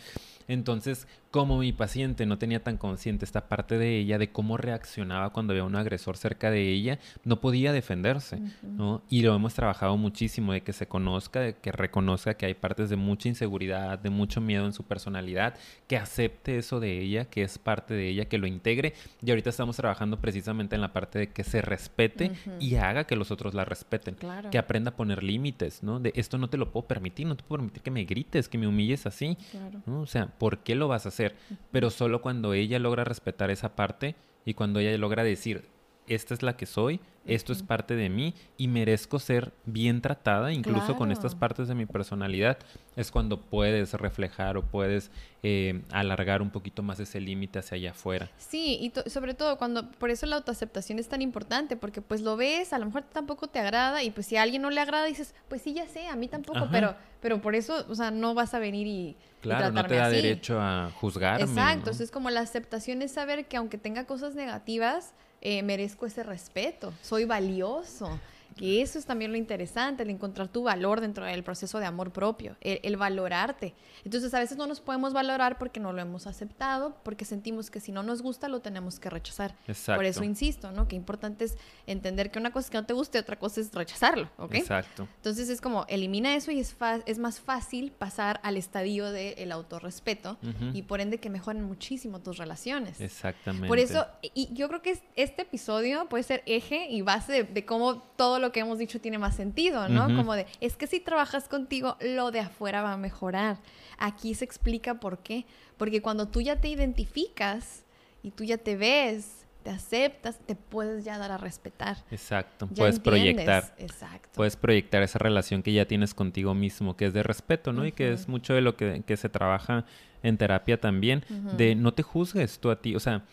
Entonces, 0.49 1.07
como 1.31 1.59
mi 1.59 1.73
paciente 1.73 2.25
no 2.25 2.39
tenía 2.39 2.63
tan 2.63 2.79
consciente 2.79 3.25
esta 3.25 3.49
parte 3.49 3.77
de 3.77 3.99
ella, 3.99 4.19
de 4.19 4.33
cómo 4.33 4.57
reaccionaba 4.57 5.31
cuando 5.31 5.53
había 5.53 5.65
un 5.65 5.77
agresor 5.77 6.17
cerca 6.17 6.51
de 6.51 6.73
ella, 6.73 6.99
no 7.25 7.41
podía 7.41 7.73
defenderse, 7.73 8.41
¿no? 8.63 9.03
Y 9.11 9.23
lo 9.23 9.35
hemos 9.35 9.53
trabajado 9.53 9.97
muchísimo, 9.99 10.55
de 10.55 10.63
que 10.63 10.73
se 10.73 10.89
conozca, 10.89 11.41
de 11.41 11.55
que 11.55 11.71
reconozca 11.71 12.35
que 12.35 12.47
hay 12.47 12.55
partes 12.55 12.89
de 12.89 12.97
mucha 12.97 13.29
inseguridad, 13.29 13.99
de 13.99 14.09
mucho 14.11 14.41
miedo 14.41 14.65
en 14.65 14.73
su 14.73 14.85
personalidad, 14.85 15.55
que 15.87 15.99
acepte 15.99 16.57
eso 16.57 16.81
de 16.81 16.99
ella, 16.99 17.27
que 17.27 17.43
es 17.43 17.59
parte 17.59 17.93
de 17.93 18.09
ella, 18.09 18.25
que 18.25 18.39
lo 18.39 18.47
integre. 18.47 18.95
Y 19.23 19.31
ahorita 19.31 19.51
estamos 19.51 19.77
trabajando 19.77 20.19
precisamente 20.19 20.77
en 20.77 20.81
la 20.81 20.95
parte 20.95 21.19
de 21.19 21.31
que 21.31 21.45
se 21.45 21.61
respete 21.61 22.33
y 22.59 22.77
haga 22.77 23.05
que 23.05 23.17
los 23.17 23.31
otros 23.31 23.53
la 23.53 23.67
respeten, 23.67 24.17
que 24.51 24.59
aprenda 24.59 24.93
a 24.93 24.97
poner 24.97 25.23
límites, 25.23 25.83
¿no? 25.83 26.01
De 26.01 26.13
esto 26.17 26.39
no 26.39 26.49
te 26.49 26.57
lo 26.57 26.73
puedo 26.73 26.87
permitir, 26.87 27.27
no 27.27 27.37
te 27.37 27.45
puedo 27.45 27.59
permitir 27.59 27.83
que 27.83 27.91
me 27.91 28.05
grites, 28.05 28.49
que 28.49 28.57
me 28.57 28.67
humilles 28.67 29.05
así, 29.05 29.37
¿no? 29.85 30.01
O 30.01 30.07
sea, 30.07 30.27
¿por 30.39 30.59
qué 30.59 30.75
lo 30.75 30.89
vas 30.89 31.05
a 31.07 31.11
hacer? 31.11 31.37
Pero 31.71 31.91
solo 31.91 32.23
cuando 32.23 32.55
ella 32.55 32.79
logra 32.79 33.05
respetar 33.05 33.51
esa 33.51 33.77
parte 33.77 34.15
y 34.45 34.55
cuando 34.55 34.81
ella 34.81 34.97
logra 34.97 35.25
decir, 35.25 35.65
esta 36.09 36.35
es 36.35 36.43
la 36.43 36.57
que 36.57 36.67
soy, 36.67 37.01
esto 37.27 37.53
es 37.53 37.63
parte 37.63 37.95
de 37.95 38.09
mí 38.09 38.35
y 38.57 38.69
merezco 38.69 39.19
ser 39.19 39.53
bien 39.67 40.01
tratada, 40.01 40.51
incluso 40.53 40.97
con 40.97 41.13
estas 41.13 41.35
partes 41.35 41.69
de 41.69 41.75
mi 41.75 41.85
personalidad, 41.85 42.57
es 42.97 43.11
cuando 43.11 43.43
puedes 43.43 43.93
reflejar 43.93 44.57
o 44.57 44.63
puedes 44.63 45.11
eh, 45.43 45.83
alargar 45.93 46.41
un 46.41 46.51
poquito 46.51 46.83
más 46.83 46.99
ese 47.01 47.21
límite 47.21 47.59
hacia 47.59 47.77
allá 47.77 47.91
afuera. 47.91 48.31
Sí, 48.39 48.79
y 48.81 48.91
to- 48.91 49.09
sobre 49.11 49.35
todo 49.35 49.59
cuando, 49.59 49.91
por 49.93 50.11
eso 50.11 50.25
la 50.27 50.37
autoaceptación 50.37 50.99
es 50.99 51.09
tan 51.09 51.21
importante, 51.21 51.77
porque 51.77 52.01
pues 52.01 52.23
lo 52.23 52.37
ves, 52.37 52.73
a 52.73 52.79
lo 52.79 52.87
mejor 52.87 53.03
tampoco 53.03 53.47
te 53.49 53.59
agrada, 53.59 54.03
y 54.03 54.11
pues 54.11 54.27
si 54.27 54.37
a 54.37 54.43
alguien 54.43 54.63
no 54.63 54.71
le 54.71 54.81
agrada, 54.81 55.05
dices, 55.05 55.35
pues 55.49 55.61
sí, 55.61 55.75
ya 55.75 55.87
sé, 55.87 56.07
a 56.09 56.17
mí 56.17 56.29
tampoco, 56.29 56.61
Ajá. 56.61 56.69
pero, 56.73 56.95
pero 57.21 57.41
por 57.43 57.55
eso, 57.55 57.85
o 57.91 57.95
sea, 57.95 58.11
no 58.11 58.33
vas 58.35 58.55
a 58.55 58.59
venir 58.59 58.87
y, 58.87 58.91
y 58.91 59.17
Claro, 59.43 59.71
no 59.71 59.85
te 59.85 59.95
da 59.97 60.07
así. 60.07 60.17
derecho 60.17 60.59
a 60.61 60.91
juzgarme. 60.93 61.43
Exacto, 61.45 61.63
¿no? 61.71 61.79
entonces 61.79 62.11
como 62.11 62.31
la 62.31 62.41
aceptación 62.41 63.03
es 63.03 63.13
saber 63.13 63.47
que 63.47 63.59
aunque 63.59 63.77
tenga 63.79 64.07
cosas 64.07 64.35
negativas, 64.35 65.13
eh, 65.41 65.63
merezco 65.63 66.07
ese 66.07 66.23
respeto, 66.23 66.93
soy 67.03 67.25
valioso. 67.25 68.19
Que 68.59 68.83
eso 68.83 68.99
es 68.99 69.07
también 69.07 69.31
lo 69.33 69.39
interesante, 69.39 70.03
el 70.03 70.11
encontrar 70.11 70.49
tu 70.49 70.65
valor 70.65 71.01
dentro 71.01 71.25
del 71.25 71.43
proceso 71.45 71.79
de 71.79 71.87
amor 71.87 72.13
propio, 72.13 72.57
el, 72.61 72.81
el 72.83 72.97
valorarte. 72.97 73.75
Entonces 74.05 74.35
a 74.35 74.41
veces 74.41 74.57
no 74.59 74.67
nos 74.67 74.81
podemos 74.81 75.13
valorar 75.13 75.59
porque 75.59 75.81
no 75.81 75.93
lo 75.93 76.01
hemos 76.03 76.27
aceptado, 76.27 76.97
porque 77.03 77.25
sentimos 77.25 77.71
que 77.71 77.81
si 77.81 77.93
no 77.93 78.03
nos 78.03 78.21
gusta 78.23 78.49
lo 78.49 78.61
tenemos 78.61 78.99
que 79.01 79.11
rechazar. 79.11 79.55
Exacto. 79.67 79.99
Por 79.99 80.05
eso 80.05 80.25
insisto, 80.25 80.73
¿no? 80.73 80.89
Que 80.89 80.97
importante 80.97 81.45
es 81.45 81.57
entender 81.87 82.31
que 82.31 82.39
una 82.39 82.51
cosa 82.53 82.67
es 82.67 82.71
que 82.71 82.79
no 82.79 82.85
te 82.87 82.93
guste, 82.95 83.19
otra 83.19 83.39
cosa 83.39 83.61
es 83.61 83.73
rechazarlo, 83.73 84.29
¿ok? 84.37 84.55
Exacto. 84.55 85.09
Entonces 85.17 85.49
es 85.49 85.61
como 85.61 85.85
elimina 85.89 86.35
eso 86.35 86.51
y 86.51 86.61
es, 86.61 86.77
es 87.07 87.19
más 87.19 87.41
fácil 87.41 87.93
pasar 87.93 88.41
al 88.43 88.57
estadio 88.57 89.11
del 89.13 89.53
autorrespeto 89.53 90.37
Ujú. 90.43 90.71
y 90.75 90.83
por 90.83 91.01
ende 91.01 91.19
que 91.19 91.31
mejoren 91.31 91.63
muchísimo 91.65 92.21
tus 92.21 92.39
relaciones. 92.39 93.01
Exactamente. 93.01 93.69
Por 93.69 93.79
eso, 93.79 94.07
y 94.35 94.53
yo 94.53 94.69
creo 94.69 94.83
que 94.83 94.91
es- 94.91 95.03
este 95.17 95.43
episodio 95.43 96.09
puede 96.09 96.25
ser 96.25 96.43
eje 96.47 96.89
y 96.91 97.03
base 97.03 97.33
de, 97.33 97.45
de 97.45 97.65
cómo 97.65 98.03
todo 98.17 98.39
lo 98.39 98.48
que 98.53 98.61
hemos 98.61 98.79
dicho 98.79 99.01
tiene 99.01 99.19
más 99.19 99.37
sentido, 99.37 99.89
¿no? 99.89 100.07
Ujú. 100.07 100.17
Como 100.17 100.35
de, 100.35 100.47
es 100.61 100.77
que 100.77 100.87
si 100.87 101.01
trabajas 101.01 101.49
contigo, 101.49 101.97
lo 102.01 102.31
de 102.31 102.41
afuera 102.41 102.83
va 102.83 102.93
a 102.93 102.97
mejorar. 102.97 103.59
Aquí 103.99 104.35
se 104.35 104.45
explica 104.45 104.95
por 104.95 105.19
qué. 105.19 105.47
Porque 105.77 106.03
cuando 106.03 106.27
tú 106.29 106.41
ya 106.41 106.61
te 106.61 106.69
identificas 106.69 107.85
y 108.23 108.31
tú 108.33 108.45
ya 108.45 108.59
te 108.59 108.77
ves, 108.77 109.47
te 109.63 109.71
aceptas, 109.71 110.39
te 110.47 110.55
puedes 110.55 111.05
ya 111.05 111.19
dar 111.19 111.31
a 111.33 111.37
respetar. 111.37 111.99
Exacto. 112.11 112.69
Ya 112.71 112.77
Puedes 112.77 112.97
entiendes. 112.97 113.23
proyectar. 113.23 113.75
Exacto. 113.79 114.29
Puedes 114.35 114.57
proyectar 114.57 115.03
esa 115.03 115.19
relación 115.19 115.63
que 115.63 115.73
ya 115.73 115.87
tienes 115.87 116.15
contigo 116.15 116.55
mismo, 116.55 116.97
que 116.97 117.07
es 117.07 117.13
de 117.13 117.23
respeto, 117.23 117.73
¿no? 117.73 117.87
Y 117.87 117.93
que 117.93 118.13
es 118.13 118.29
mucho 118.29 118.55
de 118.55 118.61
lo 118.61 118.77
que, 118.77 119.03
que 119.07 119.17
se 119.17 119.29
trabaja 119.29 119.85
en 120.23 120.37
terapia 120.37 120.81
también, 120.81 121.25
de 121.57 121.75
no 121.75 121.93
te 121.93 122.03
juzgues 122.03 122.59
tú 122.59 122.71
a 122.71 122.81
ti. 122.81 122.97
O 122.97 123.01
sea, 123.01 123.25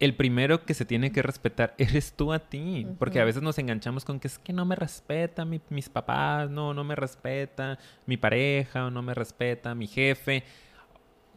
el 0.00 0.14
primero 0.16 0.64
que 0.64 0.74
se 0.74 0.84
tiene 0.84 1.12
que 1.12 1.22
respetar 1.22 1.74
eres 1.78 2.12
tú 2.14 2.32
a 2.32 2.38
ti, 2.40 2.86
porque 2.98 3.20
a 3.20 3.24
veces 3.24 3.42
nos 3.42 3.58
enganchamos 3.58 4.04
con 4.04 4.18
que 4.20 4.28
es 4.28 4.38
que 4.38 4.52
no 4.52 4.64
me 4.64 4.74
respeta 4.76 5.44
mi- 5.44 5.60
mis 5.70 5.88
papás, 5.88 6.50
no, 6.50 6.74
no 6.74 6.84
me 6.84 6.94
respeta 6.96 7.78
mi 8.06 8.16
pareja, 8.16 8.90
no 8.90 9.02
me 9.02 9.14
respeta 9.14 9.74
mi 9.74 9.86
jefe. 9.86 10.42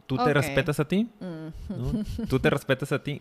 ¿Tú 0.06 0.16
te 0.16 0.32
respetas 0.32 0.80
a 0.80 0.88
ti? 0.88 1.08
Mm. 1.20 1.48
¿no? 1.68 2.04
¿Tú 2.28 2.38
te 2.40 2.48
respetas 2.50 2.92
a 2.92 3.02
ti? 3.02 3.20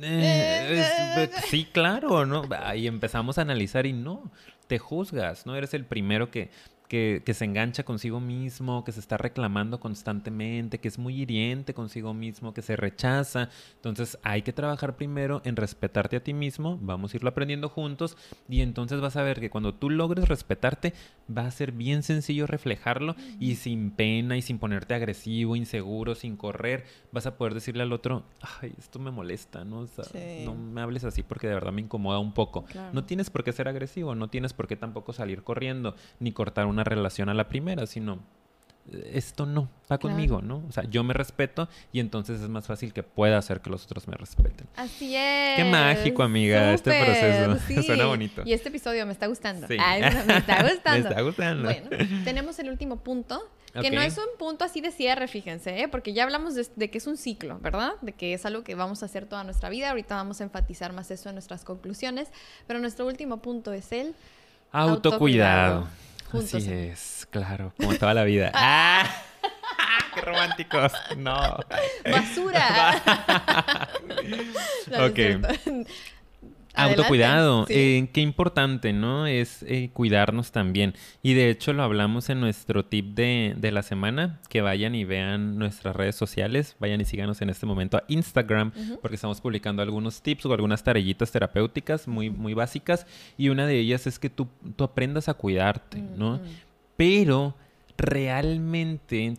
Eh, 0.00 1.28
es- 1.34 1.44
sí, 1.46 1.66
claro, 1.72 2.24
¿no? 2.24 2.44
Ahí 2.62 2.86
empezamos 2.86 3.38
a 3.38 3.42
analizar 3.42 3.84
y 3.86 3.92
no, 3.92 4.30
te 4.66 4.78
juzgas, 4.78 5.44
¿no? 5.46 5.56
Eres 5.56 5.74
el 5.74 5.84
primero 5.84 6.30
que, 6.30 6.50
que, 6.90 7.22
que 7.24 7.34
se 7.34 7.44
engancha 7.44 7.84
consigo 7.84 8.18
mismo, 8.18 8.82
que 8.82 8.90
se 8.90 8.98
está 8.98 9.16
reclamando 9.16 9.78
constantemente, 9.78 10.80
que 10.80 10.88
es 10.88 10.98
muy 10.98 11.22
hiriente 11.22 11.72
consigo 11.72 12.12
mismo, 12.14 12.52
que 12.52 12.62
se 12.62 12.74
rechaza. 12.74 13.48
Entonces 13.76 14.18
hay 14.24 14.42
que 14.42 14.52
trabajar 14.52 14.96
primero 14.96 15.40
en 15.44 15.54
respetarte 15.54 16.16
a 16.16 16.24
ti 16.24 16.34
mismo, 16.34 16.78
vamos 16.82 17.14
a 17.14 17.16
irlo 17.16 17.30
aprendiendo 17.30 17.68
juntos 17.68 18.16
y 18.48 18.60
entonces 18.60 19.00
vas 19.00 19.14
a 19.16 19.22
ver 19.22 19.38
que 19.38 19.50
cuando 19.50 19.72
tú 19.72 19.88
logres 19.88 20.28
respetarte, 20.28 20.92
va 21.30 21.46
a 21.46 21.50
ser 21.52 21.70
bien 21.70 22.02
sencillo 22.02 22.48
reflejarlo 22.48 23.14
y 23.38 23.54
sin 23.54 23.92
pena 23.92 24.36
y 24.36 24.42
sin 24.42 24.58
ponerte 24.58 24.92
agresivo, 24.94 25.54
inseguro, 25.54 26.16
sin 26.16 26.36
correr, 26.36 26.86
vas 27.12 27.24
a 27.26 27.36
poder 27.36 27.54
decirle 27.54 27.84
al 27.84 27.92
otro, 27.92 28.24
ay, 28.60 28.72
esto 28.78 28.98
me 28.98 29.12
molesta, 29.12 29.64
¿no? 29.64 29.78
O 29.80 29.86
sea, 29.86 30.04
Sí. 30.06 30.42
no 30.44 30.56
me 30.56 30.80
hables 30.80 31.04
así 31.04 31.22
porque 31.22 31.46
de 31.46 31.54
verdad 31.54 31.70
me 31.70 31.82
incomoda 31.82 32.18
un 32.18 32.34
poco. 32.34 32.64
Claro. 32.64 32.92
No 32.92 33.04
tienes 33.04 33.30
por 33.30 33.44
qué 33.44 33.52
ser 33.52 33.68
agresivo, 33.68 34.16
no 34.16 34.28
tienes 34.28 34.52
por 34.54 34.66
qué 34.66 34.74
tampoco 34.74 35.12
salir 35.12 35.44
corriendo 35.44 35.94
ni 36.18 36.32
cortar 36.32 36.66
una 36.66 36.79
relación 36.84 37.28
a 37.28 37.34
la 37.34 37.48
primera, 37.48 37.86
sino 37.86 38.18
eh, 38.90 39.12
esto 39.14 39.46
no, 39.46 39.62
va 39.82 39.98
Claro. 39.98 40.00
conmigo, 40.00 40.40
¿no? 40.42 40.64
O 40.68 40.72
sea, 40.72 40.84
yo 40.84 41.04
me 41.04 41.12
respeto 41.14 41.68
y 41.92 42.00
entonces 42.00 42.40
es 42.40 42.48
más 42.48 42.66
fácil 42.66 42.92
que 42.92 43.02
pueda 43.02 43.36
hacer 43.38 43.60
que 43.60 43.70
los 43.70 43.84
otros 43.84 44.08
me 44.08 44.16
respeten. 44.16 44.66
Así 44.76 45.14
es. 45.16 45.56
Qué 45.56 45.64
mágico, 45.64 46.22
amiga, 46.22 46.72
este 46.72 46.90
Súper, 46.92 47.56
proceso. 47.58 47.82
Suena 47.86 48.06
bonito. 48.06 48.42
Y 48.44 48.52
este 48.52 48.68
episodio 48.70 49.04
me 49.06 49.12
está 49.12 49.26
gustando. 49.26 49.66
Sí. 49.68 49.76
Ay, 49.78 50.00
me 50.02 50.08
está 50.08 50.62
gustando. 50.62 50.92
Me 50.92 50.98
está 51.08 51.22
gustando. 51.22 51.62
Bueno, 51.64 51.88
tenemos 52.24 52.58
el 52.58 52.70
último 52.70 52.96
punto, 52.96 53.40
que 53.80 53.90
no 53.92 54.00
Ok. 54.00 54.06
es 54.06 54.18
un 54.18 54.24
punto 54.38 54.64
así 54.64 54.80
de 54.80 54.90
cierre, 54.90 55.28
fíjense, 55.28 55.80
¿eh? 55.82 55.86
porque 55.88 56.12
ya 56.12 56.24
hablamos 56.24 56.54
de, 56.56 56.66
de 56.74 56.90
que 56.90 56.98
es 56.98 57.06
un 57.06 57.16
ciclo, 57.16 57.58
¿verdad? 57.60 57.92
De 58.00 58.12
que 58.12 58.32
es 58.34 58.44
algo 58.46 58.64
que 58.64 58.74
vamos 58.74 59.02
a 59.02 59.06
hacer 59.06 59.26
toda 59.26 59.44
nuestra 59.44 59.68
vida. 59.68 59.90
Ahorita 59.90 60.16
vamos 60.16 60.40
a 60.40 60.44
enfatizar 60.44 60.92
más 60.92 61.10
eso 61.12 61.28
en 61.28 61.36
nuestras 61.36 61.64
conclusiones. 61.64 62.28
Pero 62.66 62.80
nuestro 62.80 63.06
último 63.06 63.40
punto 63.42 63.72
es 63.72 63.92
el 63.92 64.14
Autocuidado. 64.72 64.90
Autocuidado. 65.80 65.88
Juntos. 66.30 66.54
Así 66.54 66.72
es, 66.72 67.26
claro, 67.30 67.72
como 67.76 67.94
toda 67.96 68.14
la 68.14 68.24
vida. 68.24 68.50
¡Ah! 68.54 69.04
¡Qué 70.14 70.20
románticos! 70.22 70.92
No. 71.16 71.58
basura. 72.04 73.02
No, 74.90 75.06
Ok. 75.06 75.18
Adelante. 76.74 77.00
Autocuidado, 77.02 77.66
Sí. 77.66 77.72
eh, 77.76 78.08
qué 78.12 78.20
importante, 78.20 78.92
¿no? 78.92 79.26
Es 79.26 79.62
eh, 79.64 79.90
cuidarnos 79.92 80.52
también. 80.52 80.94
Y 81.22 81.34
de 81.34 81.50
hecho 81.50 81.72
lo 81.72 81.82
hablamos 81.82 82.30
en 82.30 82.40
nuestro 82.40 82.84
tip 82.84 83.14
de, 83.14 83.54
de 83.56 83.72
la 83.72 83.82
semana, 83.82 84.40
que 84.48 84.60
vayan 84.60 84.94
y 84.94 85.04
vean 85.04 85.58
nuestras 85.58 85.96
redes 85.96 86.14
sociales, 86.14 86.76
vayan 86.78 87.00
y 87.00 87.04
síganos 87.04 87.42
en 87.42 87.50
este 87.50 87.66
momento 87.66 87.96
a 87.96 88.04
Instagram, 88.08 88.72
porque 89.02 89.16
estamos 89.16 89.40
publicando 89.40 89.82
algunos 89.82 90.22
tips 90.22 90.46
o 90.46 90.52
algunas 90.52 90.84
tareillitas 90.84 91.32
terapéuticas 91.32 92.06
muy, 92.06 92.30
muy 92.30 92.54
básicas. 92.54 93.06
Y 93.36 93.48
una 93.48 93.66
de 93.66 93.78
ellas 93.78 94.06
es 94.06 94.18
que 94.18 94.30
tú, 94.30 94.46
tú 94.76 94.84
aprendas 94.84 95.28
a 95.28 95.34
cuidarte, 95.34 95.98
¿no? 96.16 96.40
Pero 96.96 97.56
realmente 97.98 99.36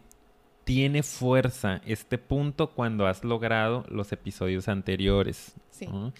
tiene 0.63 1.01
fuerza 1.03 1.81
este 1.85 2.17
punto 2.17 2.69
cuando 2.71 3.07
has 3.07 3.23
logrado 3.23 3.85
los 3.89 4.11
episodios 4.11 4.67
anteriores. 4.67 5.53
Sí. 5.71 5.87
¿no? 5.87 6.13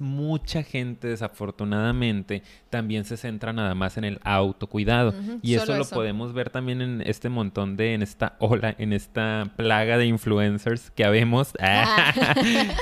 Mucha 0.00 0.62
gente, 0.62 1.08
desafortunadamente, 1.08 2.42
también 2.70 3.04
se 3.04 3.16
centra 3.16 3.52
nada 3.52 3.74
más 3.74 3.96
en 3.96 4.04
el 4.04 4.20
autocuidado. 4.24 5.14
Y 5.42 5.54
eso 5.54 5.74
lo 5.74 5.82
eso. 5.82 5.94
podemos 5.94 6.32
ver 6.34 6.50
también 6.50 6.82
en 6.82 7.02
este 7.02 7.28
montón 7.28 7.76
de, 7.76 7.94
en 7.94 8.02
esta 8.02 8.36
ola, 8.38 8.74
en 8.78 8.92
esta 8.92 9.52
plaga 9.56 9.98
de 9.98 10.06
influencers 10.06 10.90
que 10.90 11.04
habemos, 11.04 11.52
Ah. 11.60 12.12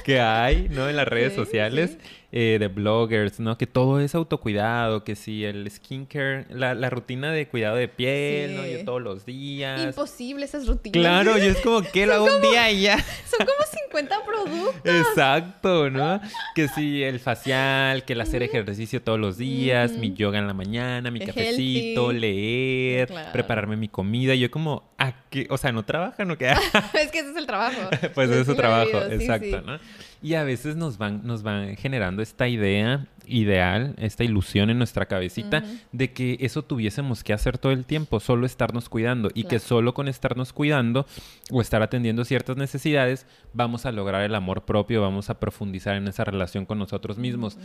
que 0.05 0.21
hay, 0.21 0.69
¿no? 0.71 0.89
En 0.89 0.97
las 0.97 1.07
redes 1.09 1.33
Sí, 1.33 1.37
sociales, 1.37 1.99
sí. 2.01 2.09
eh, 2.33 2.57
de 2.59 2.69
bloggers, 2.69 3.41
¿no? 3.41 3.57
Que 3.57 3.67
todo 3.67 4.01
es 4.01 4.15
autocuidado, 4.15 5.05
que 5.05 5.15
si 5.17 5.45
el 5.45 5.71
skincare, 5.71 6.47
la, 6.51 6.75
la 6.75 6.91
rutina 6.91 7.31
de 7.33 7.49
cuidado 7.49 7.77
de 7.77 7.89
piel, 7.89 8.57
¿no? 8.57 8.67
Yo 8.67 8.85
todos 8.85 9.03
los 9.03 9.25
días. 9.25 9.83
Imposible 9.85 10.45
esas 10.45 10.67
rutinas. 10.67 10.93
Claro, 11.01 11.39
y 11.39 11.43
es 11.43 11.59
como 11.61 11.83
que 11.83 12.07
lo 12.07 12.15
hago 12.15 12.25
un 12.37 12.43
día 12.43 12.71
y 12.71 12.83
ya. 12.83 12.99
Son 12.99 13.39
como 13.47 13.59
50 13.89 14.17
productos. 14.25 14.75
Exacto, 14.85 15.91
¿no? 15.91 16.21
Que 16.55 16.69
si 16.69 17.04
el 17.09 17.21
facial, 17.21 18.05
que 18.05 18.13
el 18.15 18.21
hacer 18.21 18.43
ejercicio 18.43 19.03
todos 19.03 19.19
los 19.21 19.39
días, 19.39 19.97
mi 19.99 20.09
Ujú. 20.09 20.17
yoga 20.17 20.39
en 20.39 20.47
la 20.47 20.55
mañana, 20.55 21.11
mi 21.11 21.21
cafecito, 21.21 22.11
healthy. 22.11 22.21
leer, 22.21 23.09
Claro. 23.09 23.33
prepararme 23.33 23.77
mi 23.77 23.89
comida. 23.89 24.35
Yo 24.35 24.51
como, 24.51 24.91
¿a 24.99 25.13
qué? 25.31 25.47
O 25.51 25.59
sea, 25.59 25.73
¿no 25.73 25.85
trabajan 25.85 26.31
o 26.31 26.39
qué? 26.39 26.49
es 27.01 27.11
que 27.11 27.19
ese 27.21 27.31
es 27.31 27.37
el 27.37 27.47
trabajo. 27.47 27.79
pues 28.15 28.31
Sí, 28.31 28.37
es 28.37 28.47
su 28.47 28.55
trabajo, 28.55 28.87
vivido, 28.93 29.09
sí, 29.09 29.15
exacto, 29.15 29.61
sí. 29.61 29.67
¿no? 29.67 29.79
Y 30.25 30.37
a 30.37 30.43
veces 30.43 30.75
nos 30.75 30.97
van, 30.97 31.21
nos 31.23 31.43
van 31.43 31.77
generando 31.77 32.23
esta 32.23 32.49
idea 32.49 33.07
ideal, 33.27 33.95
esta 33.99 34.25
ilusión 34.25 34.71
en 34.71 34.79
nuestra 34.79 35.05
cabecita 35.05 35.63
de 35.93 36.15
que 36.15 36.39
eso 36.41 36.63
tuviésemos 36.63 37.23
que 37.23 37.35
hacer 37.35 37.59
todo 37.59 37.73
el 37.73 37.85
tiempo, 37.85 38.21
solo 38.21 38.47
estarnos 38.47 38.89
cuidando 38.89 39.29
y 39.35 39.45
que 39.45 39.59
solo 39.59 39.93
con 39.93 40.09
estarnos 40.09 40.55
cuidando 40.55 41.05
o 41.51 41.61
estar 41.61 41.83
atendiendo 41.83 42.25
ciertas 42.25 42.57
necesidades 42.57 43.27
vamos 43.53 43.85
a 43.85 43.93
lograr 43.93 44.23
el 44.23 44.35
amor 44.35 44.65
propio, 44.65 45.03
vamos 45.03 45.29
a 45.29 45.39
profundizar 45.39 45.95
en 45.95 46.09
esa 46.09 46.25
relación 46.25 46.65
con 46.65 46.79
nosotros 46.79 47.19
mismos. 47.19 47.59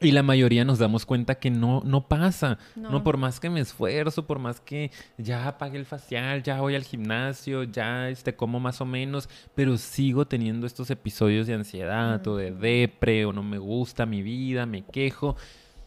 Y 0.00 0.12
la 0.12 0.22
mayoría 0.22 0.64
nos 0.64 0.78
damos 0.78 1.04
cuenta 1.04 1.36
que 1.36 1.50
no, 1.50 1.82
no 1.84 2.06
pasa. 2.06 2.58
No. 2.76 2.90
No. 2.90 3.02
por 3.02 3.16
más 3.16 3.40
que 3.40 3.50
me 3.50 3.60
esfuerzo, 3.60 4.26
por 4.26 4.38
más 4.38 4.60
que 4.60 4.92
ya 5.16 5.58
pagué 5.58 5.78
el 5.78 5.86
facial, 5.86 6.42
ya 6.42 6.60
voy 6.60 6.76
al 6.76 6.84
gimnasio, 6.84 7.64
ya 7.64 8.08
este, 8.08 8.36
como 8.36 8.60
más 8.60 8.80
o 8.80 8.84
menos, 8.84 9.28
pero 9.56 9.76
sigo 9.76 10.26
teniendo 10.26 10.66
estos 10.66 10.90
episodios 10.90 11.48
de 11.48 11.54
ansiedad 11.54 12.24
o 12.28 12.36
de 12.36 12.52
depre 12.52 13.24
o 13.24 13.32
no 13.32 13.42
me 13.42 13.58
gusta 13.58 14.06
mi 14.06 14.22
vida, 14.22 14.66
me 14.66 14.82
quejo, 14.82 15.36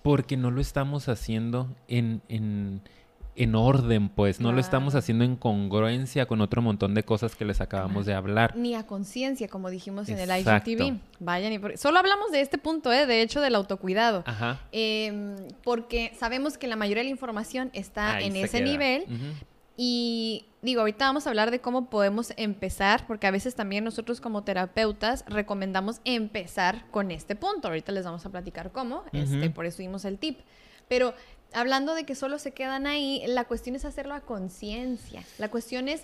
porque 0.03 0.35
no 0.35 0.51
lo 0.51 0.59
estamos 0.59 1.07
haciendo 1.07 1.69
en, 1.87 2.21
en, 2.27 2.81
en 3.35 3.55
orden, 3.55 4.09
pues. 4.09 4.39
No 4.39 4.51
lo 4.51 4.59
estamos 4.59 4.93
haciendo 4.95 5.23
en 5.23 5.35
congruencia 5.35 6.25
con 6.25 6.41
otro 6.41 6.61
montón 6.61 6.93
de 6.93 7.03
cosas 7.03 7.35
que 7.35 7.45
les 7.45 7.61
acabamos 7.61 8.05
de 8.05 8.13
hablar. 8.13 8.55
Ni 8.57 8.75
a 8.75 8.85
conciencia, 8.85 9.47
como 9.47 9.69
dijimos 9.69 10.09
en 10.09 10.19
el 10.19 10.29
Exacto. 10.31 10.69
IGTV. 10.71 10.97
Vayan 11.19 11.53
y... 11.53 11.59
por- 11.59 11.77
Solo 11.77 11.99
hablamos 11.99 12.31
de 12.31 12.41
este 12.41 12.57
punto, 12.57 12.91
¿eh? 12.91 13.05
De 13.05 13.21
hecho, 13.21 13.39
del 13.41 13.55
autocuidado. 13.55 14.23
Ajá. 14.25 14.59
Em, 14.71 15.35
porque 15.63 16.13
sabemos 16.19 16.57
que 16.57 16.67
la 16.67 16.75
mayoría 16.75 17.01
de 17.03 17.05
la 17.05 17.11
información 17.11 17.69
está 17.73 18.15
Ahí 18.15 18.25
en 18.27 18.33
se 18.33 18.41
ese 18.43 18.57
queda. 18.59 18.69
nivel. 18.71 19.05
Y 19.77 20.45
digo, 20.61 20.81
ahorita 20.81 21.05
vamos 21.05 21.25
a 21.25 21.29
hablar 21.29 21.49
de 21.49 21.59
cómo 21.59 21.89
podemos 21.89 22.33
empezar, 22.37 23.07
porque 23.07 23.25
a 23.27 23.31
veces 23.31 23.55
también 23.55 23.83
nosotros 23.83 24.21
como 24.21 24.43
terapeutas 24.43 25.23
recomendamos 25.27 26.01
empezar 26.05 26.85
con 26.91 27.09
este 27.09 27.35
punto. 27.35 27.69
Ahorita 27.69 27.91
les 27.91 28.05
vamos 28.05 28.25
a 28.25 28.29
platicar 28.29 28.71
cómo, 28.71 29.03
este, 29.13 29.49
por 29.49 29.65
eso 29.65 29.77
dimos 29.81 30.05
el 30.05 30.17
tip. 30.19 30.39
Pero 30.87 31.13
hablando 31.53 31.93
de 31.95 32.05
que 32.05 32.15
solo 32.15 32.39
se 32.39 32.51
quedan 32.51 32.87
ahí, 32.87 33.23
la 33.27 33.45
cuestión 33.45 33.75
es 33.75 33.85
hacerlo 33.85 34.13
a 34.13 34.21
conciencia. 34.21 35.23
La 35.37 35.49
cuestión 35.49 35.87
es, 35.87 36.03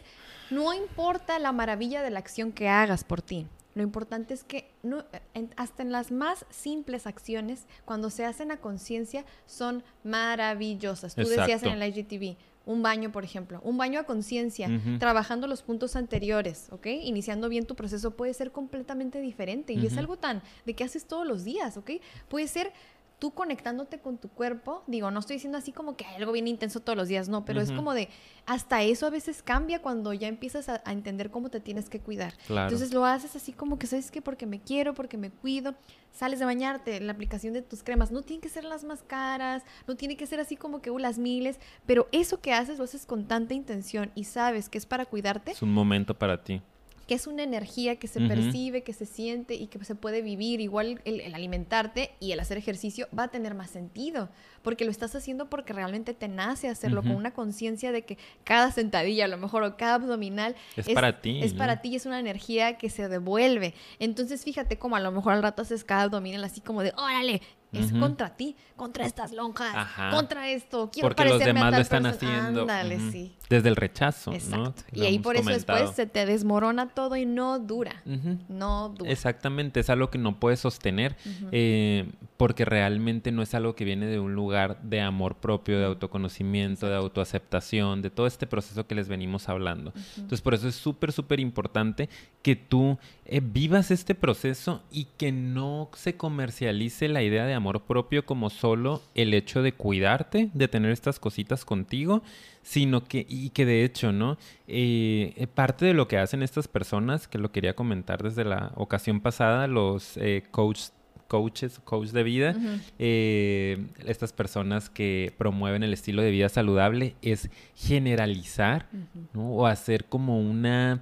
no 0.50 0.74
importa 0.74 1.39
la 1.39 1.52
maravilla 1.52 2.02
de 2.02 2.10
la 2.10 2.20
acción 2.20 2.52
que 2.52 2.70
hagas 2.70 3.04
por 3.04 3.22
ti. 3.22 3.48
Lo 3.76 3.84
importante 3.84 4.34
es 4.34 4.43
que 4.43 4.72
no, 4.82 5.06
en- 5.36 5.54
hasta 5.56 5.84
en 5.84 5.91
las 5.91 6.12
más 6.12 6.45
simples 6.50 7.06
acciones, 7.06 7.66
cuando 7.86 8.10
se 8.10 8.26
hacen 8.26 8.52
a 8.52 8.58
conciencia, 8.58 9.24
son 9.45 9.84
maravillosas. 10.04 11.16
Tú 11.16 11.22
decías 11.41 11.62
en 11.76 11.82
el 11.82 11.89
IGTV, 11.98 12.38
un 12.66 12.82
baño, 12.84 13.12
por 13.14 13.24
ejemplo, 13.24 13.62
un 13.64 13.78
baño 13.78 14.00
a 14.00 14.04
conciencia, 14.04 14.68
trabajando 15.00 15.48
los 15.48 15.62
puntos 15.62 15.95
anteriores, 15.95 16.68
¿ok? 16.72 16.88
Iniciando 16.88 17.48
bien 17.50 17.66
tu 17.66 17.76
proceso 17.76 18.12
puede 18.12 18.34
ser 18.34 18.52
completamente 18.52 19.22
diferente 19.22 19.74
y 19.74 19.86
es 19.86 19.98
algo 19.98 20.18
tan 20.18 20.41
de 20.66 20.74
que 20.74 20.84
haces 20.84 21.06
todos 21.06 21.26
los 21.26 21.43
días, 21.45 21.78
¿ok? 21.78 21.91
Puede 22.28 22.48
ser 22.48 22.74
tú 23.20 23.32
conectándote 23.32 23.99
con 23.99 24.18
tu 24.18 24.30
cuerpo, 24.30 24.84
digo, 24.86 25.09
no 25.09 25.20
estoy 25.20 25.38
diciendo 25.38 25.57
así 25.57 25.72
como 25.72 25.95
que 25.95 26.05
algo 26.05 26.32
bien 26.32 26.47
intenso 26.47 26.82
todos 26.82 26.95
los 26.95 27.07
días, 27.07 27.30
no, 27.30 27.45
pero 27.45 27.61
es 27.61 27.72
como 27.72 27.93
de, 27.93 28.09
hasta 28.45 28.84
eso 28.84 29.07
a 29.07 29.09
veces 29.09 29.41
cambia 29.41 29.82
cuando 29.82 30.13
ya 30.13 30.28
empiezas 30.28 30.70
a, 30.70 30.82
a 30.86 30.91
entender 30.91 31.32
cómo 31.32 31.49
te 31.49 31.59
tienes 31.59 31.89
que 31.89 31.99
cuidar. 31.99 32.36
Claro. 32.45 32.68
Entonces 32.68 32.93
lo 32.93 33.05
haces 33.05 33.36
así 33.36 33.53
como 33.53 33.80
que, 33.80 33.88
¿sabes 33.88 34.11
qué? 34.11 34.22
Porque 34.22 34.45
me 34.45 34.61
quiero, 34.61 34.93
porque 34.93 35.18
me 35.18 35.32
cuido. 35.32 35.76
Sales 36.11 36.39
de 36.39 36.45
bañarte, 36.45 36.99
la 36.99 37.11
aplicación 37.11 37.53
de 37.53 37.61
tus 37.61 37.84
cremas. 37.84 38.11
No 38.11 38.22
tienen 38.22 38.41
que 38.41 38.49
ser 38.49 38.63
las 38.63 38.84
más 38.84 39.03
caras, 39.03 39.63
no 39.88 39.95
tiene 39.95 40.18
que 40.18 40.26
ser 40.26 40.39
así 40.39 40.55
como 40.55 40.82
que 40.82 40.89
uh, 40.89 40.97
las 40.97 41.18
miles, 41.20 41.59
pero 41.86 42.07
eso 42.11 42.39
que 42.39 42.53
haces 42.53 42.78
lo 42.78 42.86
haces 42.86 43.05
con 43.05 43.28
tanta 43.28 43.53
intención 43.53 44.11
y 44.15 44.24
sabes 44.24 44.70
que 44.70 44.78
es 44.78 44.86
para 44.86 45.05
cuidarte, 45.05 45.51
Es 45.51 45.61
un 45.61 45.74
momento 45.74 46.18
para 46.18 46.43
ti. 46.43 46.61
Que 47.08 47.16
es 47.16 47.26
una 47.26 47.43
energía 47.43 47.95
que 47.95 48.08
se 48.08 48.20
percibe, 48.20 48.84
que 48.84 48.93
se 48.93 49.05
siente 49.05 49.55
y 49.55 49.68
que 49.68 49.84
se 49.86 49.95
puede 49.95 50.22
vivir. 50.22 50.60
Igual 50.60 51.01
el, 51.05 51.22
el 51.22 51.34
alimentarte 51.34 52.12
y 52.20 52.34
el 52.34 52.39
hacer 52.39 52.58
ejercicio 52.58 53.08
va 53.18 53.24
a 53.24 53.28
tener 53.30 53.55
más 53.55 53.70
sentido, 53.70 54.30
porque 54.62 54.86
lo 54.86 54.91
estás 54.91 55.16
haciendo 55.16 55.49
porque 55.49 55.74
realmente 55.74 56.14
te 56.14 56.28
nace 56.28 56.70
hacerlo, 56.70 57.01
con 57.03 57.12
una 57.12 57.32
conciencia 57.34 57.91
de 57.91 58.03
que 58.03 58.18
cada 58.43 58.72
sentadilla 58.72 59.26
a 59.26 59.28
lo 59.28 59.38
mejor 59.38 59.64
o 59.64 59.78
cada 59.78 59.95
abdominal 59.95 60.55
Es 60.76 60.89
para 60.89 61.22
ti, 61.22 61.39
Es 61.43 61.53
¿no? 61.53 61.60
para 61.60 61.82
ti, 61.82 61.95
es 61.95 62.05
una 62.05 62.20
energía 62.20 62.78
que 62.78 62.89
se 62.89 63.08
devuelve. 63.08 63.74
Entonces 63.99 64.43
fíjate 64.43 64.78
como 64.78 64.95
a 64.95 64.99
lo 64.99 65.12
mejor 65.12 65.34
al 65.34 65.43
rato 65.43 65.62
haces 65.62 65.84
cada 65.84 66.03
abdominal 66.03 66.43
así 66.43 66.62
como 66.62 66.84
de, 66.84 66.93
órale, 66.97 67.41
es 67.74 67.91
contra 67.91 68.36
ti, 68.36 68.55
contra 68.76 69.05
estas 69.05 69.34
lonjas, 69.34 69.76
Ajá. 69.76 70.10
contra 70.10 70.49
esto, 70.49 70.89
quiero 70.91 71.10
Porque 71.10 71.26
los 71.26 71.38
demás 71.38 71.72
lo 71.76 71.82
están 71.82 72.03
persona". 72.03 72.32
haciendo. 72.39 72.62
Ándale, 72.62 72.95
ujú, 72.95 73.12
sí. 73.12 73.36
Desde 73.49 73.70
el 73.70 73.76
rechazo, 73.76 74.32
¿no? 74.32 74.36
Exacto. 74.38 74.84
Lo 74.93 75.03
Y 75.03 75.05
ahí 75.05 75.20
por 75.20 75.36
eso 75.36 75.43
comentado. 75.43 75.78
después 75.80 75.95
se 75.95 76.08
te 76.08 76.26
desmorona 76.26 76.88
todo 76.89 77.16
y 77.18 77.26
no 77.26 77.60
dura. 77.60 78.01
No 78.47 78.89
dura. 78.97 79.12
Exactamente, 79.12 79.82
es 79.82 79.89
algo 79.91 80.10
que 80.10 80.18
no 80.18 80.39
puedes 80.39 80.60
sostener 80.62 81.18
eh, 81.51 82.10
porque 82.38 82.66
realmente 82.66 83.32
no 83.32 83.41
es 83.43 83.53
algo 83.53 83.76
que 83.76 83.84
viene 83.86 84.08
de 84.08 84.20
un 84.20 84.34
lugar 84.34 84.47
de 84.52 85.02
amor 85.02 85.36
propio, 85.36 85.80
de 85.80 85.86
autoconocimiento, 85.86 86.88
de 86.88 86.95
autoaceptación, 86.95 88.02
de 88.02 88.10
todo 88.10 88.28
este 88.28 88.48
proceso 88.48 88.88
que 88.88 88.95
les 88.95 89.08
venimos 89.08 89.50
hablando. 89.50 89.93
Entonces 90.16 90.41
por 90.41 90.54
eso 90.54 90.68
es 90.68 90.76
súper, 90.76 91.12
súper 91.12 91.39
importante 91.39 92.10
que 92.41 92.56
tú 92.56 92.98
eh, 93.26 93.41
vivas 93.43 93.91
este 93.91 94.16
proceso 94.16 94.82
y 94.91 95.06
que 95.18 95.32
no 95.32 95.89
se 95.93 96.16
comercialice 96.16 97.08
la 97.08 97.24
idea 97.24 97.45
de 97.45 97.54
amor 97.54 97.82
propio 97.84 98.26
como 98.26 98.50
solo 98.50 99.02
el 99.16 99.34
hecho 99.34 99.62
de 99.62 99.74
cuidarte, 99.74 100.50
de 100.54 100.68
tener 100.68 100.91
estas 100.91 101.20
cositas 101.20 101.66
contigo, 101.66 102.24
sino 102.64 103.06
que, 103.06 103.26
y 103.30 103.50
que 103.52 103.66
de 103.66 103.86
hecho, 103.86 104.12
¿no? 104.12 104.38
Eh, 104.68 105.34
eh, 105.38 105.48
parte 105.48 105.86
de 105.86 105.93
lo 105.93 106.08
que 106.08 106.18
hacen 106.18 106.43
estas 106.43 106.68
personas, 106.68 107.28
que 107.28 107.38
lo 107.38 107.52
quería 107.52 107.76
comentar 107.76 108.22
desde 108.22 108.43
la 108.43 108.72
ocasión 108.76 109.22
pasada, 109.22 109.68
los 109.68 110.18
eh, 110.18 110.43
coach- 110.52 110.89
coaches, 111.28 111.80
coach 111.84 112.10
de 112.10 112.24
vida, 112.24 112.56
eh, 113.00 113.86
estas 114.06 114.34
personas 114.34 114.90
que 114.90 115.34
promueven 115.38 115.84
el 115.84 115.94
estilo 115.94 116.22
de 116.22 116.32
vida 116.32 116.50
saludable, 116.50 117.16
es 117.22 117.50
generalizar, 117.76 118.88
¿no? 119.34 119.52
O 119.52 119.68
hacer 119.68 120.06
como 120.06 120.40
una 120.40 121.02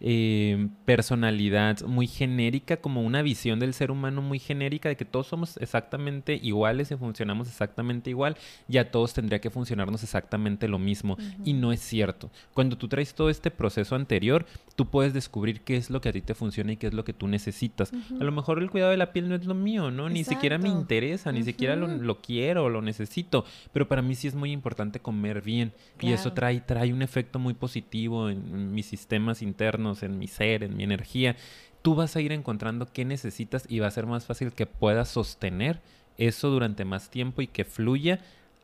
eh, 0.00 0.68
personalidad 0.84 1.80
muy 1.82 2.06
genérica, 2.06 2.78
como 2.78 3.02
una 3.02 3.22
visión 3.22 3.58
del 3.58 3.74
ser 3.74 3.90
humano 3.90 4.22
muy 4.22 4.38
genérica 4.38 4.88
de 4.88 4.96
que 4.96 5.04
todos 5.04 5.26
somos 5.26 5.56
exactamente 5.58 6.38
iguales 6.42 6.90
y 6.90 6.96
funcionamos 6.96 7.48
exactamente 7.48 8.10
igual 8.10 8.36
y 8.68 8.78
a 8.78 8.90
todos 8.90 9.14
tendría 9.14 9.40
que 9.40 9.50
funcionarnos 9.50 10.02
exactamente 10.02 10.68
lo 10.68 10.78
mismo. 10.78 11.16
Y 11.44 11.52
no 11.52 11.72
es 11.72 11.80
cierto. 11.80 12.30
Cuando 12.54 12.76
tú 12.76 12.88
traes 12.88 13.14
todo 13.14 13.30
este 13.30 13.50
proceso 13.50 13.94
anterior, 13.94 14.46
tú 14.76 14.86
puedes 14.86 15.12
descubrir 15.14 15.62
qué 15.62 15.76
es 15.76 15.90
lo 15.90 16.00
que 16.00 16.10
a 16.10 16.12
ti 16.12 16.20
te 16.20 16.34
funciona 16.34 16.72
y 16.72 16.76
qué 16.76 16.86
es 16.88 16.94
lo 16.94 17.04
que 17.04 17.12
tú 17.12 17.26
necesitas. 17.26 17.92
A 17.92 18.24
lo 18.24 18.32
mejor 18.32 18.58
el 18.58 18.70
cuidado 18.70 18.90
de 18.92 18.96
la 18.96 19.12
piel 19.12 19.28
no 19.28 19.34
es 19.34 19.46
lo 19.46 19.54
mío, 19.54 19.90
¿no? 19.90 20.08
Ni 20.08 20.24
siquiera 20.24 20.58
me 20.58 20.68
interesa, 20.68 21.32
ni 21.32 21.42
siquiera 21.42 21.76
lo, 21.76 21.88
lo 21.88 22.20
quiero 22.20 22.64
o 22.64 22.68
lo 22.68 22.82
necesito. 22.82 23.44
Pero 23.72 23.88
para 23.88 24.02
mí 24.02 24.14
sí 24.14 24.28
es 24.28 24.34
muy 24.34 24.52
importante 24.52 25.00
comer 25.00 25.42
bien. 25.42 25.72
Y 26.00 26.12
eso 26.12 26.32
trae, 26.32 26.60
trae 26.60 26.92
un 26.92 27.02
efecto 27.02 27.38
muy 27.38 27.54
positivo 27.54 28.30
en 28.30 28.72
mis 28.72 28.86
sistemas 28.86 29.42
internos, 29.42 29.87
en 30.02 30.18
mi 30.18 30.28
ser, 30.28 30.62
en 30.62 30.76
mi 30.76 30.84
energía. 30.84 31.36
Tú 31.82 31.94
vas 31.94 32.16
a 32.16 32.20
ir 32.20 32.32
encontrando 32.32 32.86
qué 32.92 33.04
necesitas 33.04 33.64
y 33.68 33.78
va 33.78 33.86
a 33.86 33.90
ser 33.90 34.06
más 34.06 34.26
fácil 34.26 34.52
que 34.52 34.66
puedas 34.66 35.08
sostener 35.08 35.80
eso 36.18 36.50
durante 36.50 36.84
más 36.84 37.10
tiempo 37.10 37.40
y 37.42 37.46
que 37.46 37.64
fluya 37.64 38.18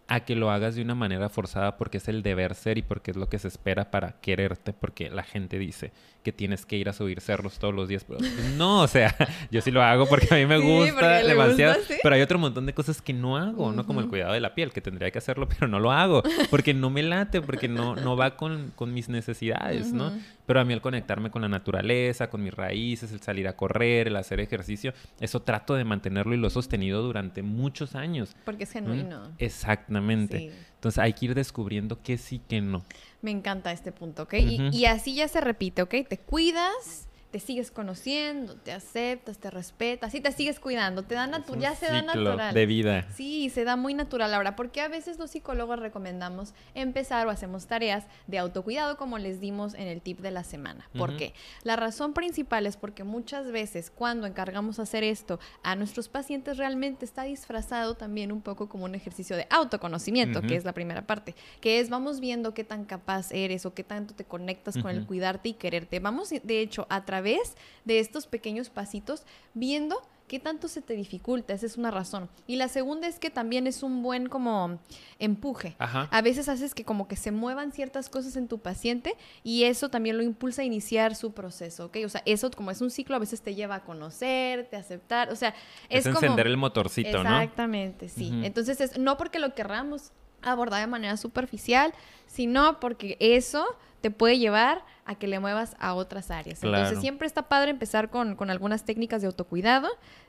a 0.06 0.20
que 0.20 0.36
lo 0.36 0.50
hagas 0.50 0.74
de 0.74 0.82
una 0.82 0.94
manera 0.94 1.30
forzada 1.30 1.78
porque 1.78 1.96
es 1.96 2.08
el 2.08 2.22
deber 2.22 2.54
ser 2.54 2.76
y 2.76 2.82
porque 2.82 3.12
es 3.12 3.16
lo 3.16 3.30
que 3.30 3.38
se 3.38 3.48
espera 3.48 3.90
para 3.90 4.20
quererte, 4.20 4.74
porque 4.74 5.08
la 5.08 5.22
gente 5.22 5.58
dice 5.58 5.92
que 6.22 6.30
tienes 6.30 6.66
que 6.66 6.76
ir 6.76 6.90
a 6.90 6.92
subir 6.92 7.22
cerros 7.22 7.58
todos 7.58 7.72
los 7.72 7.88
días. 7.88 8.04
Pero 8.04 8.20
no, 8.56 8.82
o 8.82 8.86
sea, 8.88 9.14
yo 9.50 9.62
sí 9.62 9.70
lo 9.70 9.82
hago 9.82 10.06
porque 10.06 10.26
a 10.30 10.36
mí 10.36 10.44
me 10.44 10.58
Sí, 10.58 10.62
gusta 10.90 11.22
le 11.22 11.28
demasiado. 11.28 11.76
gusta, 11.78 11.94
sí. 11.94 12.00
Pero 12.02 12.14
hay 12.16 12.20
otro 12.20 12.38
montón 12.38 12.66
de 12.66 12.74
cosas 12.74 13.00
que 13.00 13.14
no 13.14 13.38
hago, 13.38 13.72
¿no? 13.72 13.86
Como 13.86 14.00
el 14.00 14.08
cuidado 14.08 14.34
de 14.34 14.40
la 14.40 14.54
piel, 14.54 14.72
que 14.72 14.82
tendría 14.82 15.10
que 15.10 15.18
hacerlo, 15.18 15.48
pero 15.58 15.68
no 15.68 15.80
lo 15.80 15.90
hago 15.90 16.22
porque 16.50 16.74
no 16.74 16.90
me 16.90 17.02
late, 17.02 17.40
porque 17.40 17.68
no, 17.68 17.96
no 17.96 18.14
va 18.14 18.36
con, 18.36 18.72
con 18.76 18.92
mis 18.92 19.08
necesidades, 19.08 19.92
¿no? 19.94 20.12
Pero 20.46 20.60
a 20.60 20.64
mí 20.64 20.72
el 20.74 20.80
conectarme 20.80 21.30
con 21.30 21.42
la 21.42 21.48
naturaleza, 21.48 22.28
con 22.28 22.42
mis 22.42 22.52
raíces, 22.52 23.10
el 23.12 23.20
salir 23.20 23.48
a 23.48 23.56
correr, 23.56 24.08
el 24.08 24.16
hacer 24.16 24.40
ejercicio, 24.40 24.92
eso 25.20 25.40
trato 25.42 25.74
de 25.74 25.84
mantenerlo 25.84 26.34
y 26.34 26.36
lo 26.36 26.48
he 26.48 26.50
sostenido 26.50 27.02
durante 27.02 27.42
muchos 27.42 27.94
años. 27.94 28.36
Porque 28.44 28.64
es 28.64 28.70
¿Mm? 28.70 28.72
genuino. 28.72 29.32
Exactamente. 29.38 30.38
Sí. 30.38 30.50
Entonces 30.74 30.98
hay 30.98 31.14
que 31.14 31.26
ir 31.26 31.34
descubriendo 31.34 32.02
qué 32.02 32.18
sí, 32.18 32.42
qué 32.46 32.60
no. 32.60 32.84
Me 33.22 33.30
encanta 33.30 33.72
este 33.72 33.90
punto, 33.90 34.24
¿ok? 34.24 34.34
Y- 34.34 34.68
y, 34.70 34.84
así 34.84 35.14
ya 35.14 35.28
se 35.28 35.40
repite, 35.40 35.80
¿ok? 35.80 35.94
Te 36.08 36.18
cuidas, 36.18 37.08
te 37.34 37.40
sigues 37.40 37.72
conociendo, 37.72 38.54
te 38.54 38.70
aceptas, 38.70 39.38
te 39.38 39.50
respetas 39.50 40.14
y 40.14 40.20
te 40.20 40.30
sigues 40.30 40.60
cuidando. 40.60 41.02
Te 41.02 41.16
da 41.16 41.26
natu- 41.26 41.58
ya 41.58 41.74
se 41.74 41.86
da 41.86 42.00
natural. 42.00 42.54
de 42.54 42.64
vida. 42.66 43.08
Sí, 43.12 43.50
se 43.50 43.64
da 43.64 43.74
muy 43.74 43.92
natural 43.92 44.32
ahora, 44.32 44.54
porque 44.54 44.80
a 44.80 44.86
veces 44.86 45.18
los 45.18 45.32
psicólogos 45.32 45.80
recomendamos 45.80 46.54
empezar 46.76 47.26
o 47.26 47.30
hacemos 47.30 47.66
tareas 47.66 48.04
de 48.28 48.38
autocuidado 48.38 48.96
como 48.96 49.18
les 49.18 49.40
dimos 49.40 49.74
en 49.74 49.88
el 49.88 50.00
tip 50.00 50.20
de 50.20 50.30
la 50.30 50.44
semana. 50.44 50.88
¿Por 50.96 51.16
qué? 51.16 51.34
La 51.64 51.74
razón 51.74 52.14
principal 52.14 52.66
es 52.66 52.76
porque 52.76 53.02
muchas 53.02 53.50
veces 53.50 53.90
cuando 53.90 54.28
encargamos 54.28 54.78
hacer 54.78 55.02
esto 55.02 55.40
a 55.64 55.74
nuestros 55.74 56.08
pacientes 56.08 56.56
realmente 56.56 57.04
está 57.04 57.24
disfrazado 57.24 57.96
también 57.96 58.30
un 58.30 58.42
poco 58.42 58.68
como 58.68 58.84
un 58.84 58.94
ejercicio 58.94 59.34
de 59.36 59.48
autoconocimiento, 59.50 60.40
que 60.40 60.54
es 60.54 60.64
la 60.64 60.72
primera 60.72 61.04
parte, 61.04 61.34
que 61.60 61.80
es 61.80 61.90
vamos 61.90 62.20
viendo 62.20 62.54
qué 62.54 62.62
tan 62.62 62.84
capaz 62.84 63.32
eres 63.32 63.66
o 63.66 63.74
qué 63.74 63.82
tanto 63.82 64.14
te 64.14 64.22
conectas 64.24 64.78
con 64.78 64.92
el 64.92 65.04
cuidarte 65.04 65.48
y 65.48 65.54
quererte. 65.54 65.98
Vamos, 65.98 66.30
de 66.30 66.60
hecho, 66.60 66.86
a 66.90 67.04
través 67.04 67.23
de 67.24 67.98
estos 67.98 68.26
pequeños 68.26 68.70
pasitos 68.70 69.24
viendo 69.54 70.00
qué 70.28 70.40
tanto 70.40 70.68
se 70.68 70.80
te 70.80 70.94
dificulta. 70.94 71.52
Esa 71.52 71.66
es 71.66 71.76
una 71.76 71.90
razón. 71.90 72.28
Y 72.46 72.56
la 72.56 72.68
segunda 72.68 73.06
es 73.06 73.18
que 73.18 73.30
también 73.30 73.66
es 73.66 73.82
un 73.82 74.02
buen 74.02 74.28
como 74.28 74.78
empuje. 75.18 75.76
Ajá. 75.78 76.08
A 76.10 76.22
veces 76.22 76.48
haces 76.48 76.74
que 76.74 76.84
como 76.84 77.08
que 77.08 77.16
se 77.16 77.30
muevan 77.30 77.72
ciertas 77.72 78.08
cosas 78.08 78.36
en 78.36 78.48
tu 78.48 78.58
paciente 78.58 79.16
y 79.42 79.64
eso 79.64 79.90
también 79.90 80.16
lo 80.16 80.22
impulsa 80.22 80.62
a 80.62 80.64
iniciar 80.64 81.14
su 81.14 81.32
proceso, 81.32 81.86
¿ok? 81.86 81.98
O 82.04 82.08
sea, 82.08 82.22
eso 82.24 82.50
como 82.50 82.70
es 82.70 82.80
un 82.80 82.90
ciclo, 82.90 83.16
a 83.16 83.18
veces 83.18 83.42
te 83.42 83.54
lleva 83.54 83.76
a 83.76 83.84
conocerte, 83.84 84.76
a 84.76 84.80
aceptar, 84.80 85.30
o 85.30 85.36
sea, 85.36 85.54
Es, 85.88 86.06
es, 86.06 86.12
como... 86.12 86.18
encender 86.18 86.46
el 86.46 86.56
motorcito, 86.56 87.22
¿no? 87.22 87.40
Exactamente, 87.40 88.08
sí. 88.08 88.32
Entonces, 88.42 88.80
es, 88.80 88.98
no 88.98 89.16
porque 89.16 89.38
lo 89.38 89.54
querramos 89.54 90.12
abordar 90.52 90.80
de 90.80 90.86
manera 90.86 91.16
superficial, 91.16 91.92
sino 92.26 92.80
porque 92.80 93.16
eso 93.20 93.64
te 94.00 94.10
puede 94.10 94.38
llevar 94.38 94.84
a 95.06 95.14
que 95.14 95.26
le 95.26 95.40
muevas 95.40 95.76
a 95.78 95.94
otras 95.94 96.30
áreas. 96.30 96.60
Claro. 96.60 96.76
Entonces, 96.76 97.00
siempre 97.00 97.26
está 97.26 97.48
padre 97.48 97.70
empezar 97.70 98.10
con, 98.10 98.36
con 98.36 98.50
algunas 98.50 98.84
técnicas 98.84 99.22
de 99.22 99.28
autocuidado, 99.28 99.88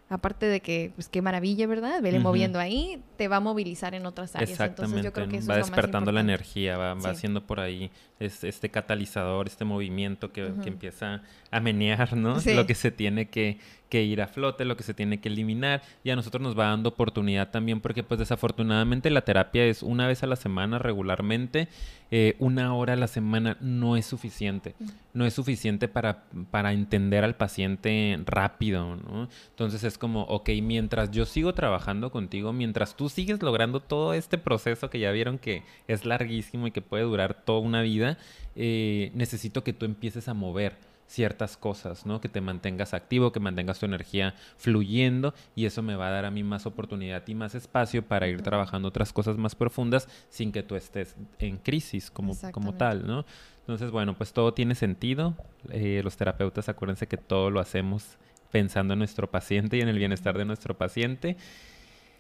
aparte 0.09 0.45
de 0.45 0.61
que, 0.61 0.91
pues 0.95 1.09
qué 1.09 1.22
maravilla, 1.22 1.68
¿verdad? 1.68 2.01
Vele 2.01 2.20
moviendo 2.20 2.59
ahí, 2.59 3.01
te 3.18 3.28
va 3.28 3.38
a 3.38 3.39
movilizar 3.39 3.95
en 3.95 4.05
otras 4.05 4.36
áreas. 4.36 4.51
Exactamente. 4.51 4.99
Entonces, 4.99 5.03
yo 5.03 5.13
creo 5.13 5.28
que 5.28 5.38
eso 5.38 5.49
va 5.49 5.57
despertando 5.57 6.11
la 6.11 6.22
energía, 6.22 6.78
va, 6.78 6.93
va 6.93 7.09
haciendo 7.09 7.45
por 7.45 7.59
ahí 7.59 7.91
este, 8.20 8.47
este 8.47 8.70
catalizador, 8.70 9.47
este 9.47 9.66
movimiento 9.66 10.32
que, 10.32 10.53
que 10.61 10.70
empieza 10.70 11.24
a 11.51 11.59
menear, 11.59 12.16
¿no? 12.16 12.38
Lo 12.45 12.66
que 12.66 12.76
se 12.76 12.91
tiene 12.91 13.30
que, 13.30 13.59
que 13.96 14.04
ir 14.04 14.22
a 14.22 14.28
flote, 14.28 14.66
lo 14.66 14.76
que 14.76 14.84
se 14.84 14.93
tiene 14.93 15.22
que 15.22 15.30
eliminar 15.30 15.82
y 16.04 16.10
a 16.10 16.18
nosotros 16.18 16.43
nos 16.43 16.60
va 16.60 16.66
dando 16.66 16.89
oportunidad 16.89 17.50
también 17.50 17.80
porque 17.80 18.04
pues 18.04 18.20
desafortunadamente 18.20 19.10
la 19.10 19.22
terapia 19.22 19.66
es 19.66 19.84
una 19.84 20.06
vez 20.06 20.22
a 20.22 20.28
la 20.28 20.36
semana 20.36 20.80
regularmente, 20.80 21.70
eh, 22.12 22.36
una 22.39 22.76
hora 22.76 22.91
a 22.91 22.98
la 22.98 23.08
semana 23.08 23.56
no 23.62 23.96
es 23.96 24.06
suficiente, 24.06 24.76
no 25.14 25.26
es 25.26 25.34
suficiente 25.34 25.88
para, 25.88 26.26
para 26.52 26.74
entender 26.74 27.24
al 27.24 27.36
paciente 27.36 28.20
rápido, 28.26 28.98
¿no? 28.98 29.30
Entonces 29.52 29.86
es 29.86 29.98
como, 29.98 30.24
ok, 30.24 30.50
mientras 30.62 31.12
yo 31.12 31.26
sigo 31.26 31.54
trabajando 31.54 32.12
contigo, 32.12 32.52
mientras 32.52 32.98
tú 32.98 33.08
sigues 33.08 33.41
logrando 33.41 33.80
todo 33.80 34.14
este 34.14 34.38
proceso 34.38 34.89
que 34.89 35.00
ya 35.00 35.12
vieron 35.12 35.38
que 35.38 35.64
es 35.88 36.04
larguísimo 36.04 36.68
y 36.68 36.72
que 36.72 36.82
puede 36.82 37.04
durar 37.04 37.46
toda 37.46 37.60
una 37.60 37.82
vida, 37.82 38.18
eh, 38.58 39.12
necesito 39.14 39.64
que 39.64 39.72
tú 39.72 39.86
empieces 39.86 40.28
a 40.28 40.34
mover 40.34 40.76
ciertas 41.08 41.58
cosas, 41.58 42.06
¿no? 42.06 42.20
Que 42.20 42.30
te 42.30 42.41
mantengas 42.41 42.93
activo, 42.93 43.32
que 43.32 43.39
mantengas 43.39 43.80
tu 43.80 43.86
energía 43.86 44.36
fluyendo 44.58 45.34
y 45.56 45.66
eso 45.66 45.82
me 45.82 45.95
va 45.95 46.08
a 46.08 46.12
dar 46.12 46.26
a 46.26 46.32
mí 46.32 46.43
más 46.43 46.66
oportunidad 46.66 47.24
y 47.28 47.36
más 47.36 47.56
espacio 47.56 48.03
para 48.03 48.28
ir 48.28 48.41
trabajando 48.41 48.88
otras 48.88 49.14
cosas 49.14 49.38
más 49.38 49.56
profundas 49.56 50.08
sin 50.30 50.51
que 50.51 50.64
tú 50.64 50.76
estés 50.76 51.16
en 51.39 51.58
crisis 51.58 52.10
como, 52.10 52.34
como 52.51 52.74
tal, 52.74 53.06
¿no? 53.06 53.26
Entonces, 53.62 53.89
bueno, 53.91 54.16
pues 54.16 54.32
todo 54.32 54.53
tiene 54.53 54.76
sentido. 54.76 55.36
Eh, 55.72 56.01
los 56.03 56.18
terapeutas, 56.18 56.70
acuérdense 56.70 57.08
que 57.08 57.18
todo 57.18 57.49
lo 57.49 57.60
hacemos 57.60 58.18
pensando 58.51 58.93
en 58.93 58.99
nuestro 58.99 59.30
paciente 59.30 59.78
y 59.78 59.82
en 59.82 59.89
el 59.89 59.97
bienestar 59.97 60.38
de 60.38 60.45
nuestro 60.45 60.78
paciente. 60.78 61.36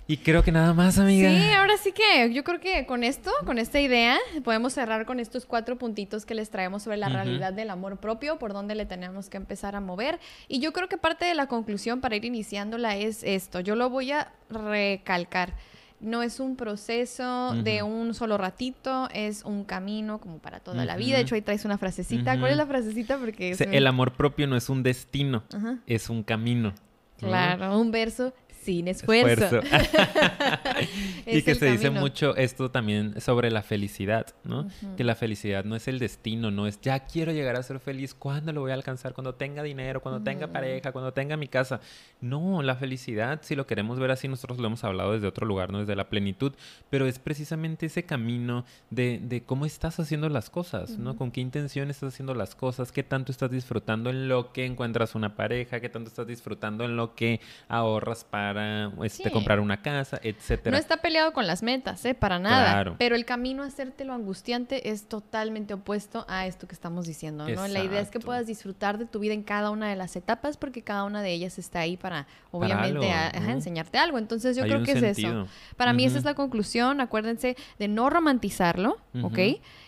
Y 0.07 0.17
creo 0.17 0.43
que 0.43 0.51
nada 0.51 0.73
más, 0.73 0.99
amiga. 0.99 1.29
Sí, 1.29 1.51
ahora 1.51 1.77
sí 1.77 1.91
que 1.91 2.31
yo 2.31 2.43
creo 2.43 2.59
que 2.59 2.85
con 2.85 3.03
esto, 3.03 3.31
con 3.43 3.57
esta 3.57 3.79
idea, 3.79 4.17
podemos 4.43 4.73
cerrar 4.73 5.05
con 5.07 5.19
estos 5.19 5.47
cuatro 5.47 5.77
puntitos 5.77 6.25
que 6.27 6.35
les 6.35 6.51
traemos 6.51 6.83
sobre 6.83 6.97
la 6.97 7.09
realidad 7.09 7.53
del 7.53 7.71
amor 7.71 7.97
propio, 7.97 8.37
por 8.37 8.53
donde 8.53 8.75
le 8.75 8.85
tenemos 8.85 9.29
que 9.29 9.37
empezar 9.37 9.75
a 9.75 9.81
mover. 9.81 10.19
Y 10.47 10.59
yo 10.59 10.73
creo 10.73 10.87
que 10.89 10.97
parte 10.97 11.25
de 11.25 11.33
la 11.33 11.47
conclusión 11.47 12.01
para 12.01 12.15
ir 12.15 12.25
iniciándola 12.25 12.95
es 12.95 13.23
esto. 13.23 13.61
Yo 13.61 13.75
lo 13.75 13.89
voy 13.89 14.11
a 14.11 14.31
recalcar. 14.49 15.53
No 16.01 16.21
es 16.21 16.39
un 16.39 16.55
proceso 16.55 17.55
de 17.63 17.81
un 17.81 18.13
solo 18.13 18.37
ratito, 18.37 19.09
es 19.11 19.43
un 19.43 19.63
camino 19.63 20.19
como 20.19 20.37
para 20.37 20.59
toda 20.59 20.85
la 20.85 20.97
vida. 20.97 21.15
De 21.15 21.23
hecho, 21.23 21.33
ahí 21.33 21.41
traes 21.41 21.65
una 21.65 21.79
frasecita. 21.79 22.39
¿Cuál 22.39 22.51
es 22.51 22.57
la 22.57 22.67
frasecita? 22.67 23.17
Porque 23.17 23.55
El 23.71 23.87
amor 23.87 24.13
propio 24.13 24.45
no 24.45 24.55
es 24.55 24.69
un 24.69 24.83
destino, 24.83 25.43
es 25.87 26.11
un 26.11 26.21
camino. 26.21 26.75
Claro, 27.17 27.79
un 27.79 27.91
verso 27.91 28.33
sin 28.65 28.87
esfuerzo. 28.87 29.61
y 31.37 31.41
que 31.41 31.55
se 31.55 31.71
dice 31.71 31.89
mucho 31.89 32.35
esto 32.35 32.71
también 32.71 33.19
sobre 33.19 33.51
la 33.51 33.63
felicidad, 33.63 34.27
¿no? 34.43 34.67
Que 34.97 35.03
la 35.03 35.15
felicidad 35.15 35.63
no 35.63 35.75
es 35.75 35.87
el 35.87 35.99
destino, 35.99 36.51
no 36.51 36.67
es 36.67 36.79
ya 36.81 36.99
quiero 36.99 37.31
llegar 37.31 37.55
a 37.55 37.63
ser 37.63 37.79
feliz, 37.79 38.13
¿cuándo 38.13 38.53
lo 38.53 38.61
voy 38.61 38.71
a 38.71 38.75
alcanzar? 38.75 39.13
Cuando 39.13 39.35
tenga 39.35 39.63
dinero, 39.63 40.01
cuando 40.01 40.23
tenga 40.23 40.47
pareja, 40.47 40.91
cuando 40.91 41.13
tenga 41.13 41.37
mi 41.37 41.47
casa. 41.47 41.79
No, 42.21 42.61
la 42.61 42.75
felicidad, 42.75 43.39
si 43.43 43.55
lo 43.55 43.65
queremos 43.67 43.99
ver 43.99 44.11
así, 44.11 44.27
nosotros 44.27 44.59
lo 44.59 44.67
hemos 44.67 44.83
hablado 44.83 45.13
desde 45.13 45.27
otro 45.27 45.45
lugar, 45.45 45.71
no 45.71 45.79
desde 45.79 45.95
la 45.95 46.09
plenitud, 46.09 46.53
pero 46.89 47.05
es 47.05 47.19
precisamente 47.19 47.87
ese 47.87 48.03
camino 48.03 48.65
de, 48.89 49.19
de 49.21 49.43
cómo 49.43 49.65
estás 49.65 49.99
haciendo 49.99 50.29
las 50.29 50.49
cosas, 50.49 50.97
¿no? 50.97 51.15
Con 51.15 51.31
qué 51.31 51.41
intención 51.41 51.89
estás 51.89 52.13
haciendo 52.13 52.33
las 52.33 52.55
cosas, 52.55 52.91
qué 52.91 53.03
tanto 53.03 53.31
estás 53.31 53.51
disfrutando 53.51 54.09
en 54.09 54.27
lo 54.27 54.53
que 54.53 54.65
encuentras 54.65 55.15
una 55.15 55.35
pareja, 55.35 55.79
qué 55.79 55.89
tanto 55.89 56.09
estás 56.09 56.27
disfrutando 56.27 56.85
en 56.85 56.95
lo 56.95 57.15
que 57.15 57.41
ahorras 57.67 58.23
para 58.23 58.91
este, 59.03 59.31
comprar 59.31 59.59
una 59.59 59.81
casa, 59.81 60.19
etcétera. 60.21 60.71
No 60.71 60.77
está 60.77 60.97
peleado 61.15 61.31
con 61.31 61.47
las 61.47 61.63
metas, 61.63 62.03
¿eh? 62.03 62.13
Para 62.13 62.39
nada. 62.39 62.95
Pero 62.97 63.15
el 63.15 63.23
camino 63.23 63.63
a 63.63 63.67
hacértelo 63.67 64.11
angustiante 64.11 64.89
es 64.89 65.07
totalmente 65.07 65.73
opuesto 65.73 66.25
a 66.27 66.45
esto 66.45 66.67
que 66.67 66.75
estamos 66.75 67.07
diciendo, 67.07 67.47
¿no? 67.47 67.67
La 67.69 67.83
idea 67.83 68.01
es 68.01 68.09
que 68.09 68.19
puedas 68.19 68.47
disfrutar 68.47 68.97
de 68.97 69.05
tu 69.05 69.19
vida 69.19 69.33
en 69.33 69.43
cada 69.43 69.69
una 69.71 69.89
de 69.89 69.95
las 69.95 70.17
etapas 70.17 70.57
porque 70.57 70.81
cada 70.81 71.05
una 71.05 71.21
de 71.21 71.31
ellas 71.31 71.57
está 71.57 71.79
ahí 71.79 71.95
para, 71.95 72.27
obviamente, 72.51 73.09
enseñarte 73.33 73.97
algo. 73.97 74.17
Entonces 74.17 74.57
yo 74.57 74.63
creo 74.63 74.83
que 74.83 74.91
es 74.91 75.17
eso. 75.17 75.47
Para 75.77 75.93
mí 75.93 76.03
esa 76.03 76.17
es 76.17 76.25
la 76.25 76.33
conclusión. 76.33 76.99
Acuérdense 76.99 77.55
de 77.79 77.87
no 77.87 78.09
romantizarlo, 78.09 78.97
¿ok? 79.21 79.39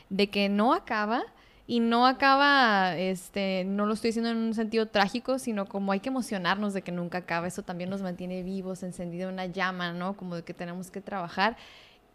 De 0.10 0.30
que 0.30 0.48
no 0.48 0.74
acaba 0.74 1.24
y 1.70 1.82
no 1.82 2.08
acaba, 2.08 2.96
este, 2.96 3.66
no 3.66 3.86
lo 3.86 3.94
estoy 3.94 4.10
diciendo 4.10 4.32
en 4.32 4.38
un 4.38 4.54
sentido 4.54 4.86
trágico, 4.86 5.38
sino 5.38 5.66
como 5.66 5.92
hay 5.92 6.00
que 6.00 6.08
emocionarnos 6.08 6.74
de 6.74 6.82
que 6.82 6.94
nunca 6.94 7.20
acaba. 7.20 7.46
Eso 7.46 7.62
también 7.62 7.90
nos 7.90 8.02
mantiene 8.02 8.42
vivos, 8.42 8.84
encendido 8.84 9.30
una 9.30 9.48
llama, 9.48 9.92
¿no? 9.92 10.16
Como 10.16 10.38
de 10.38 10.44
que 10.44 10.54
tenemos 10.54 10.90
que 10.90 11.02
trabajar 11.02 11.58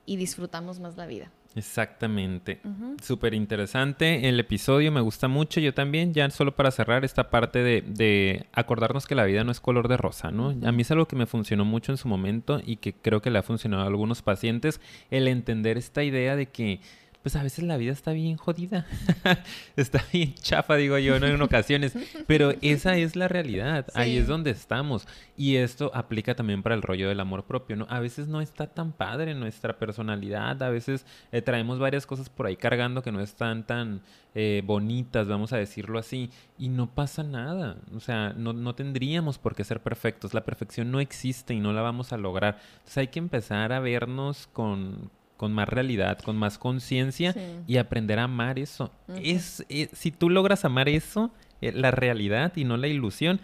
y 0.06 0.16
disfrutamos 0.16 0.80
más 0.80 0.96
la 0.96 1.04
vida. 1.04 1.30
Exactamente. 1.54 2.60
Súper 3.02 3.34
interesante 3.34 4.26
el 4.26 4.40
episodio, 4.40 4.90
me 4.90 5.02
gusta 5.02 5.28
mucho. 5.28 5.60
Yo 5.60 5.74
también, 5.74 6.14
ya 6.14 6.30
solo 6.30 6.56
para 6.56 6.70
cerrar 6.70 7.04
esta 7.04 7.28
parte 7.28 7.58
de, 7.58 7.82
de, 7.82 8.46
acordarnos 8.54 9.06
que 9.06 9.14
la 9.14 9.24
vida 9.24 9.44
no 9.44 9.52
es 9.52 9.60
color 9.60 9.88
de 9.88 9.98
rosa, 9.98 10.30
¿no? 10.30 10.54
A 10.66 10.72
mí 10.72 10.80
es 10.80 10.90
algo 10.90 11.06
que 11.06 11.14
me 11.14 11.26
funcionó 11.26 11.66
mucho 11.66 11.92
en 11.92 11.98
su 11.98 12.08
momento 12.08 12.62
y 12.64 12.76
que 12.76 12.94
creo 12.94 13.20
que 13.20 13.30
le 13.30 13.38
ha 13.38 13.42
funcionado 13.42 13.82
a 13.82 13.86
algunos 13.86 14.22
pacientes, 14.22 14.80
el 15.10 15.28
entender 15.28 15.76
esta 15.76 16.02
idea 16.02 16.36
de 16.36 16.46
que 16.46 16.80
pues 17.22 17.36
a 17.36 17.42
veces 17.42 17.64
la 17.64 17.76
vida 17.76 17.92
está 17.92 18.12
bien 18.12 18.36
jodida. 18.36 18.84
está 19.76 20.04
bien 20.12 20.34
chafa, 20.34 20.74
digo 20.74 20.98
yo, 20.98 21.20
¿no? 21.20 21.26
En 21.26 21.40
ocasiones. 21.40 21.94
Pero 22.26 22.52
esa 22.62 22.96
es 22.96 23.14
la 23.14 23.28
realidad. 23.28 23.86
Ahí 23.94 24.16
es 24.16 24.26
donde 24.26 24.50
estamos. 24.50 25.06
Y 25.36 25.56
esto 25.56 25.92
aplica 25.94 26.34
también 26.34 26.64
para 26.64 26.74
el 26.74 26.82
rollo 26.82 27.08
del 27.08 27.20
amor 27.20 27.44
propio, 27.44 27.76
¿no? 27.76 27.86
A 27.88 28.00
veces 28.00 28.26
no 28.26 28.40
está 28.40 28.66
tan 28.66 28.92
padre 28.92 29.34
nuestra 29.34 29.78
personalidad. 29.78 30.60
A 30.62 30.70
veces 30.70 31.06
eh, 31.30 31.42
traemos 31.42 31.78
varias 31.78 32.06
cosas 32.06 32.28
por 32.28 32.46
ahí 32.46 32.56
cargando 32.56 33.02
que 33.02 33.12
no 33.12 33.20
están 33.20 33.64
tan 33.66 34.02
eh, 34.34 34.62
bonitas, 34.64 35.28
vamos 35.28 35.52
a 35.52 35.58
decirlo 35.58 36.00
así. 36.00 36.28
Y 36.58 36.70
no 36.70 36.92
pasa 36.92 37.22
nada. 37.22 37.76
O 37.94 38.00
sea, 38.00 38.32
no, 38.36 38.52
no 38.52 38.74
tendríamos 38.74 39.38
por 39.38 39.54
qué 39.54 39.62
ser 39.62 39.80
perfectos. 39.80 40.34
La 40.34 40.44
perfección 40.44 40.90
no 40.90 40.98
existe 40.98 41.54
y 41.54 41.60
no 41.60 41.72
la 41.72 41.82
vamos 41.82 42.12
a 42.12 42.16
lograr. 42.16 42.58
Entonces 42.78 42.98
hay 42.98 43.08
que 43.08 43.20
empezar 43.20 43.72
a 43.72 43.78
vernos 43.78 44.48
con 44.48 45.10
con 45.42 45.52
más 45.52 45.68
realidad, 45.68 46.20
con 46.20 46.36
más 46.36 46.56
conciencia 46.56 47.34
y 47.66 47.78
aprender 47.78 48.20
a 48.20 48.24
amar 48.24 48.60
eso. 48.60 48.92
es, 49.20 49.66
eh, 49.68 49.88
si 49.92 50.12
tú 50.12 50.30
logras 50.30 50.64
amar 50.64 50.88
eso, 50.88 51.32
eh, 51.60 51.72
la 51.72 51.90
realidad 51.90 52.52
y 52.54 52.62
no 52.62 52.76
la 52.76 52.86
ilusión, 52.86 53.40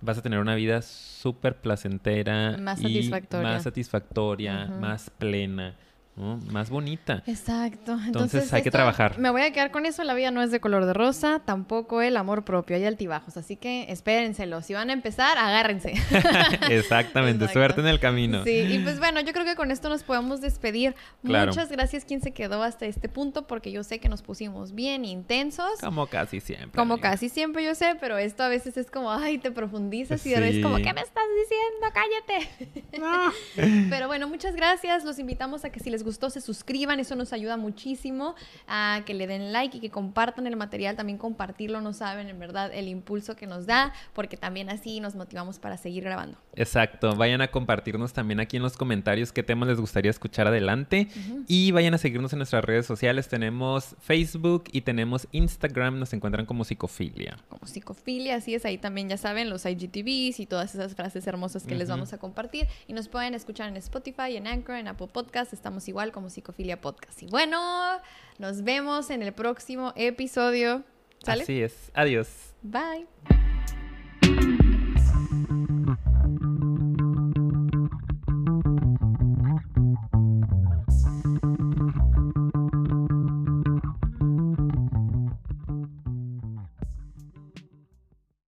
vas 0.00 0.16
a 0.18 0.22
tener 0.22 0.38
una 0.38 0.54
vida 0.54 0.80
súper 0.80 1.56
placentera. 1.56 2.56
Más 2.56 2.80
satisfactoria. 2.80 3.48
Más 3.48 3.64
satisfactoria, 3.64 4.66
más 4.66 5.10
plena 5.10 5.74
más 6.16 6.68
bonita. 6.68 7.22
Exacto. 7.26 7.98
Entonces, 8.04 8.52
hay 8.52 8.62
que 8.62 8.70
trabajar. 8.70 9.18
Me 9.18 9.30
voy 9.30 9.42
a 9.42 9.52
quedar 9.52 9.70
con 9.70 9.86
eso. 9.86 10.04
La 10.04 10.14
vida 10.14 10.30
no 10.30 10.42
es 10.42 10.50
de 10.50 10.60
color 10.60 10.84
de 10.84 10.92
rosa, 10.92 11.40
tampoco 11.44 12.02
el 12.02 12.16
amor 12.16 12.44
propio. 12.44 12.76
Hay 12.76 12.84
altibajos. 12.84 13.36
Así 13.36 13.56
que 13.56 13.90
espérenselo. 13.90 14.60
Si 14.62 14.74
van 14.74 14.90
a 14.90 14.92
empezar, 14.92 15.38
agárrense. 15.38 15.94
Exactamente. 16.70 17.48
Suerte 17.48 17.80
en 17.80 17.86
el 17.86 18.00
camino. 18.00 18.44
Sí. 18.44 18.50
Y 18.50 18.78
pues 18.80 18.98
bueno, 18.98 19.20
yo 19.20 19.32
creo 19.32 19.44
que 19.44 19.56
con 19.56 19.70
esto 19.70 19.88
nos 19.88 20.02
podemos 20.02 20.40
despedir. 20.40 20.94
Muchas 21.22 21.70
gracias 21.70 22.04
quien 22.04 22.20
se 22.20 22.32
quedó 22.32 22.62
hasta 22.62 22.86
este 22.86 23.08
punto, 23.08 23.46
porque 23.46 23.72
yo 23.72 23.82
sé 23.82 23.98
que 23.98 24.08
nos 24.08 24.22
pusimos 24.22 24.74
bien 24.74 25.04
intensos. 25.04 25.80
Como 25.80 26.06
casi 26.06 26.40
siempre. 26.40 26.78
Como 26.78 26.98
casi 26.98 27.28
siempre, 27.28 27.64
yo 27.64 27.74
sé, 27.74 27.96
pero 28.00 28.18
esto 28.18 28.42
a 28.42 28.48
veces 28.48 28.76
es 28.76 28.90
como, 28.90 29.10
ay, 29.10 29.38
te 29.38 29.50
profundizas 29.50 30.24
y 30.26 30.30
de 30.30 30.40
vez 30.40 30.62
como, 30.62 30.76
¿qué 30.76 30.92
me 30.92 31.00
estás 31.00 31.24
diciendo? 31.40 31.86
Cállate. 31.94 33.86
pero 33.90 34.06
bueno, 34.06 34.28
muchas 34.28 34.54
gracias. 34.54 35.04
Los 35.04 35.18
invitamos 35.18 35.64
a 35.64 35.70
que 35.70 35.80
si 35.80 35.90
les 35.90 35.99
gustó 36.04 36.30
se 36.30 36.40
suscriban, 36.40 37.00
eso 37.00 37.16
nos 37.16 37.32
ayuda 37.32 37.56
muchísimo 37.56 38.34
a 38.66 39.02
que 39.06 39.14
le 39.14 39.26
den 39.26 39.52
like 39.52 39.76
y 39.76 39.80
que 39.80 39.90
compartan 39.90 40.46
el 40.46 40.56
material, 40.56 40.96
también 40.96 41.18
compartirlo, 41.18 41.80
no 41.80 41.92
saben 41.92 42.28
en 42.28 42.38
verdad 42.38 42.70
el 42.72 42.88
impulso 42.88 43.36
que 43.36 43.46
nos 43.46 43.66
da, 43.66 43.92
porque 44.14 44.36
también 44.36 44.70
así 44.70 45.00
nos 45.00 45.14
motivamos 45.14 45.58
para 45.58 45.76
seguir 45.76 46.04
grabando. 46.04 46.38
Exacto, 46.54 47.14
vayan 47.16 47.40
a 47.40 47.48
compartirnos 47.48 48.12
también 48.12 48.40
aquí 48.40 48.56
en 48.56 48.62
los 48.62 48.76
comentarios 48.76 49.32
qué 49.32 49.42
temas 49.42 49.68
les 49.68 49.80
gustaría 49.80 50.10
escuchar 50.10 50.46
adelante 50.46 51.08
y 51.46 51.70
vayan 51.72 51.94
a 51.94 51.98
seguirnos 51.98 52.32
en 52.32 52.38
nuestras 52.38 52.64
redes 52.64 52.86
sociales, 52.86 53.28
tenemos 53.28 53.96
Facebook 54.00 54.64
y 54.72 54.82
tenemos 54.82 55.28
Instagram, 55.32 55.98
nos 55.98 56.12
encuentran 56.12 56.46
como 56.46 56.64
psicofilia. 56.64 57.38
Como 57.48 57.66
psicofilia, 57.66 58.36
así 58.36 58.54
es, 58.54 58.64
ahí 58.64 58.78
también 58.78 59.08
ya 59.08 59.16
saben 59.16 59.50
los 59.50 59.66
IGTVs 59.66 60.40
y 60.40 60.46
todas 60.46 60.74
esas 60.74 60.94
frases 60.94 61.26
hermosas 61.26 61.64
que 61.64 61.74
les 61.74 61.88
vamos 61.88 62.12
a 62.12 62.18
compartir 62.18 62.66
y 62.86 62.92
nos 62.92 63.08
pueden 63.08 63.34
escuchar 63.34 63.68
en 63.68 63.76
Spotify, 63.76 64.36
en 64.36 64.46
Anchor, 64.46 64.76
en 64.76 64.88
Apple 64.88 65.08
Podcast, 65.12 65.52
estamos 65.52 65.88
igual 65.90 66.12
como 66.12 66.30
Psicofilia 66.30 66.80
Podcast. 66.80 67.22
Y 67.22 67.26
bueno, 67.26 68.00
nos 68.38 68.64
vemos 68.64 69.10
en 69.10 69.22
el 69.22 69.32
próximo 69.32 69.92
episodio. 69.96 70.82
¿Sale? 71.22 71.42
Así 71.42 71.60
es. 71.60 71.90
Adiós. 71.94 72.54
Bye. 72.62 73.06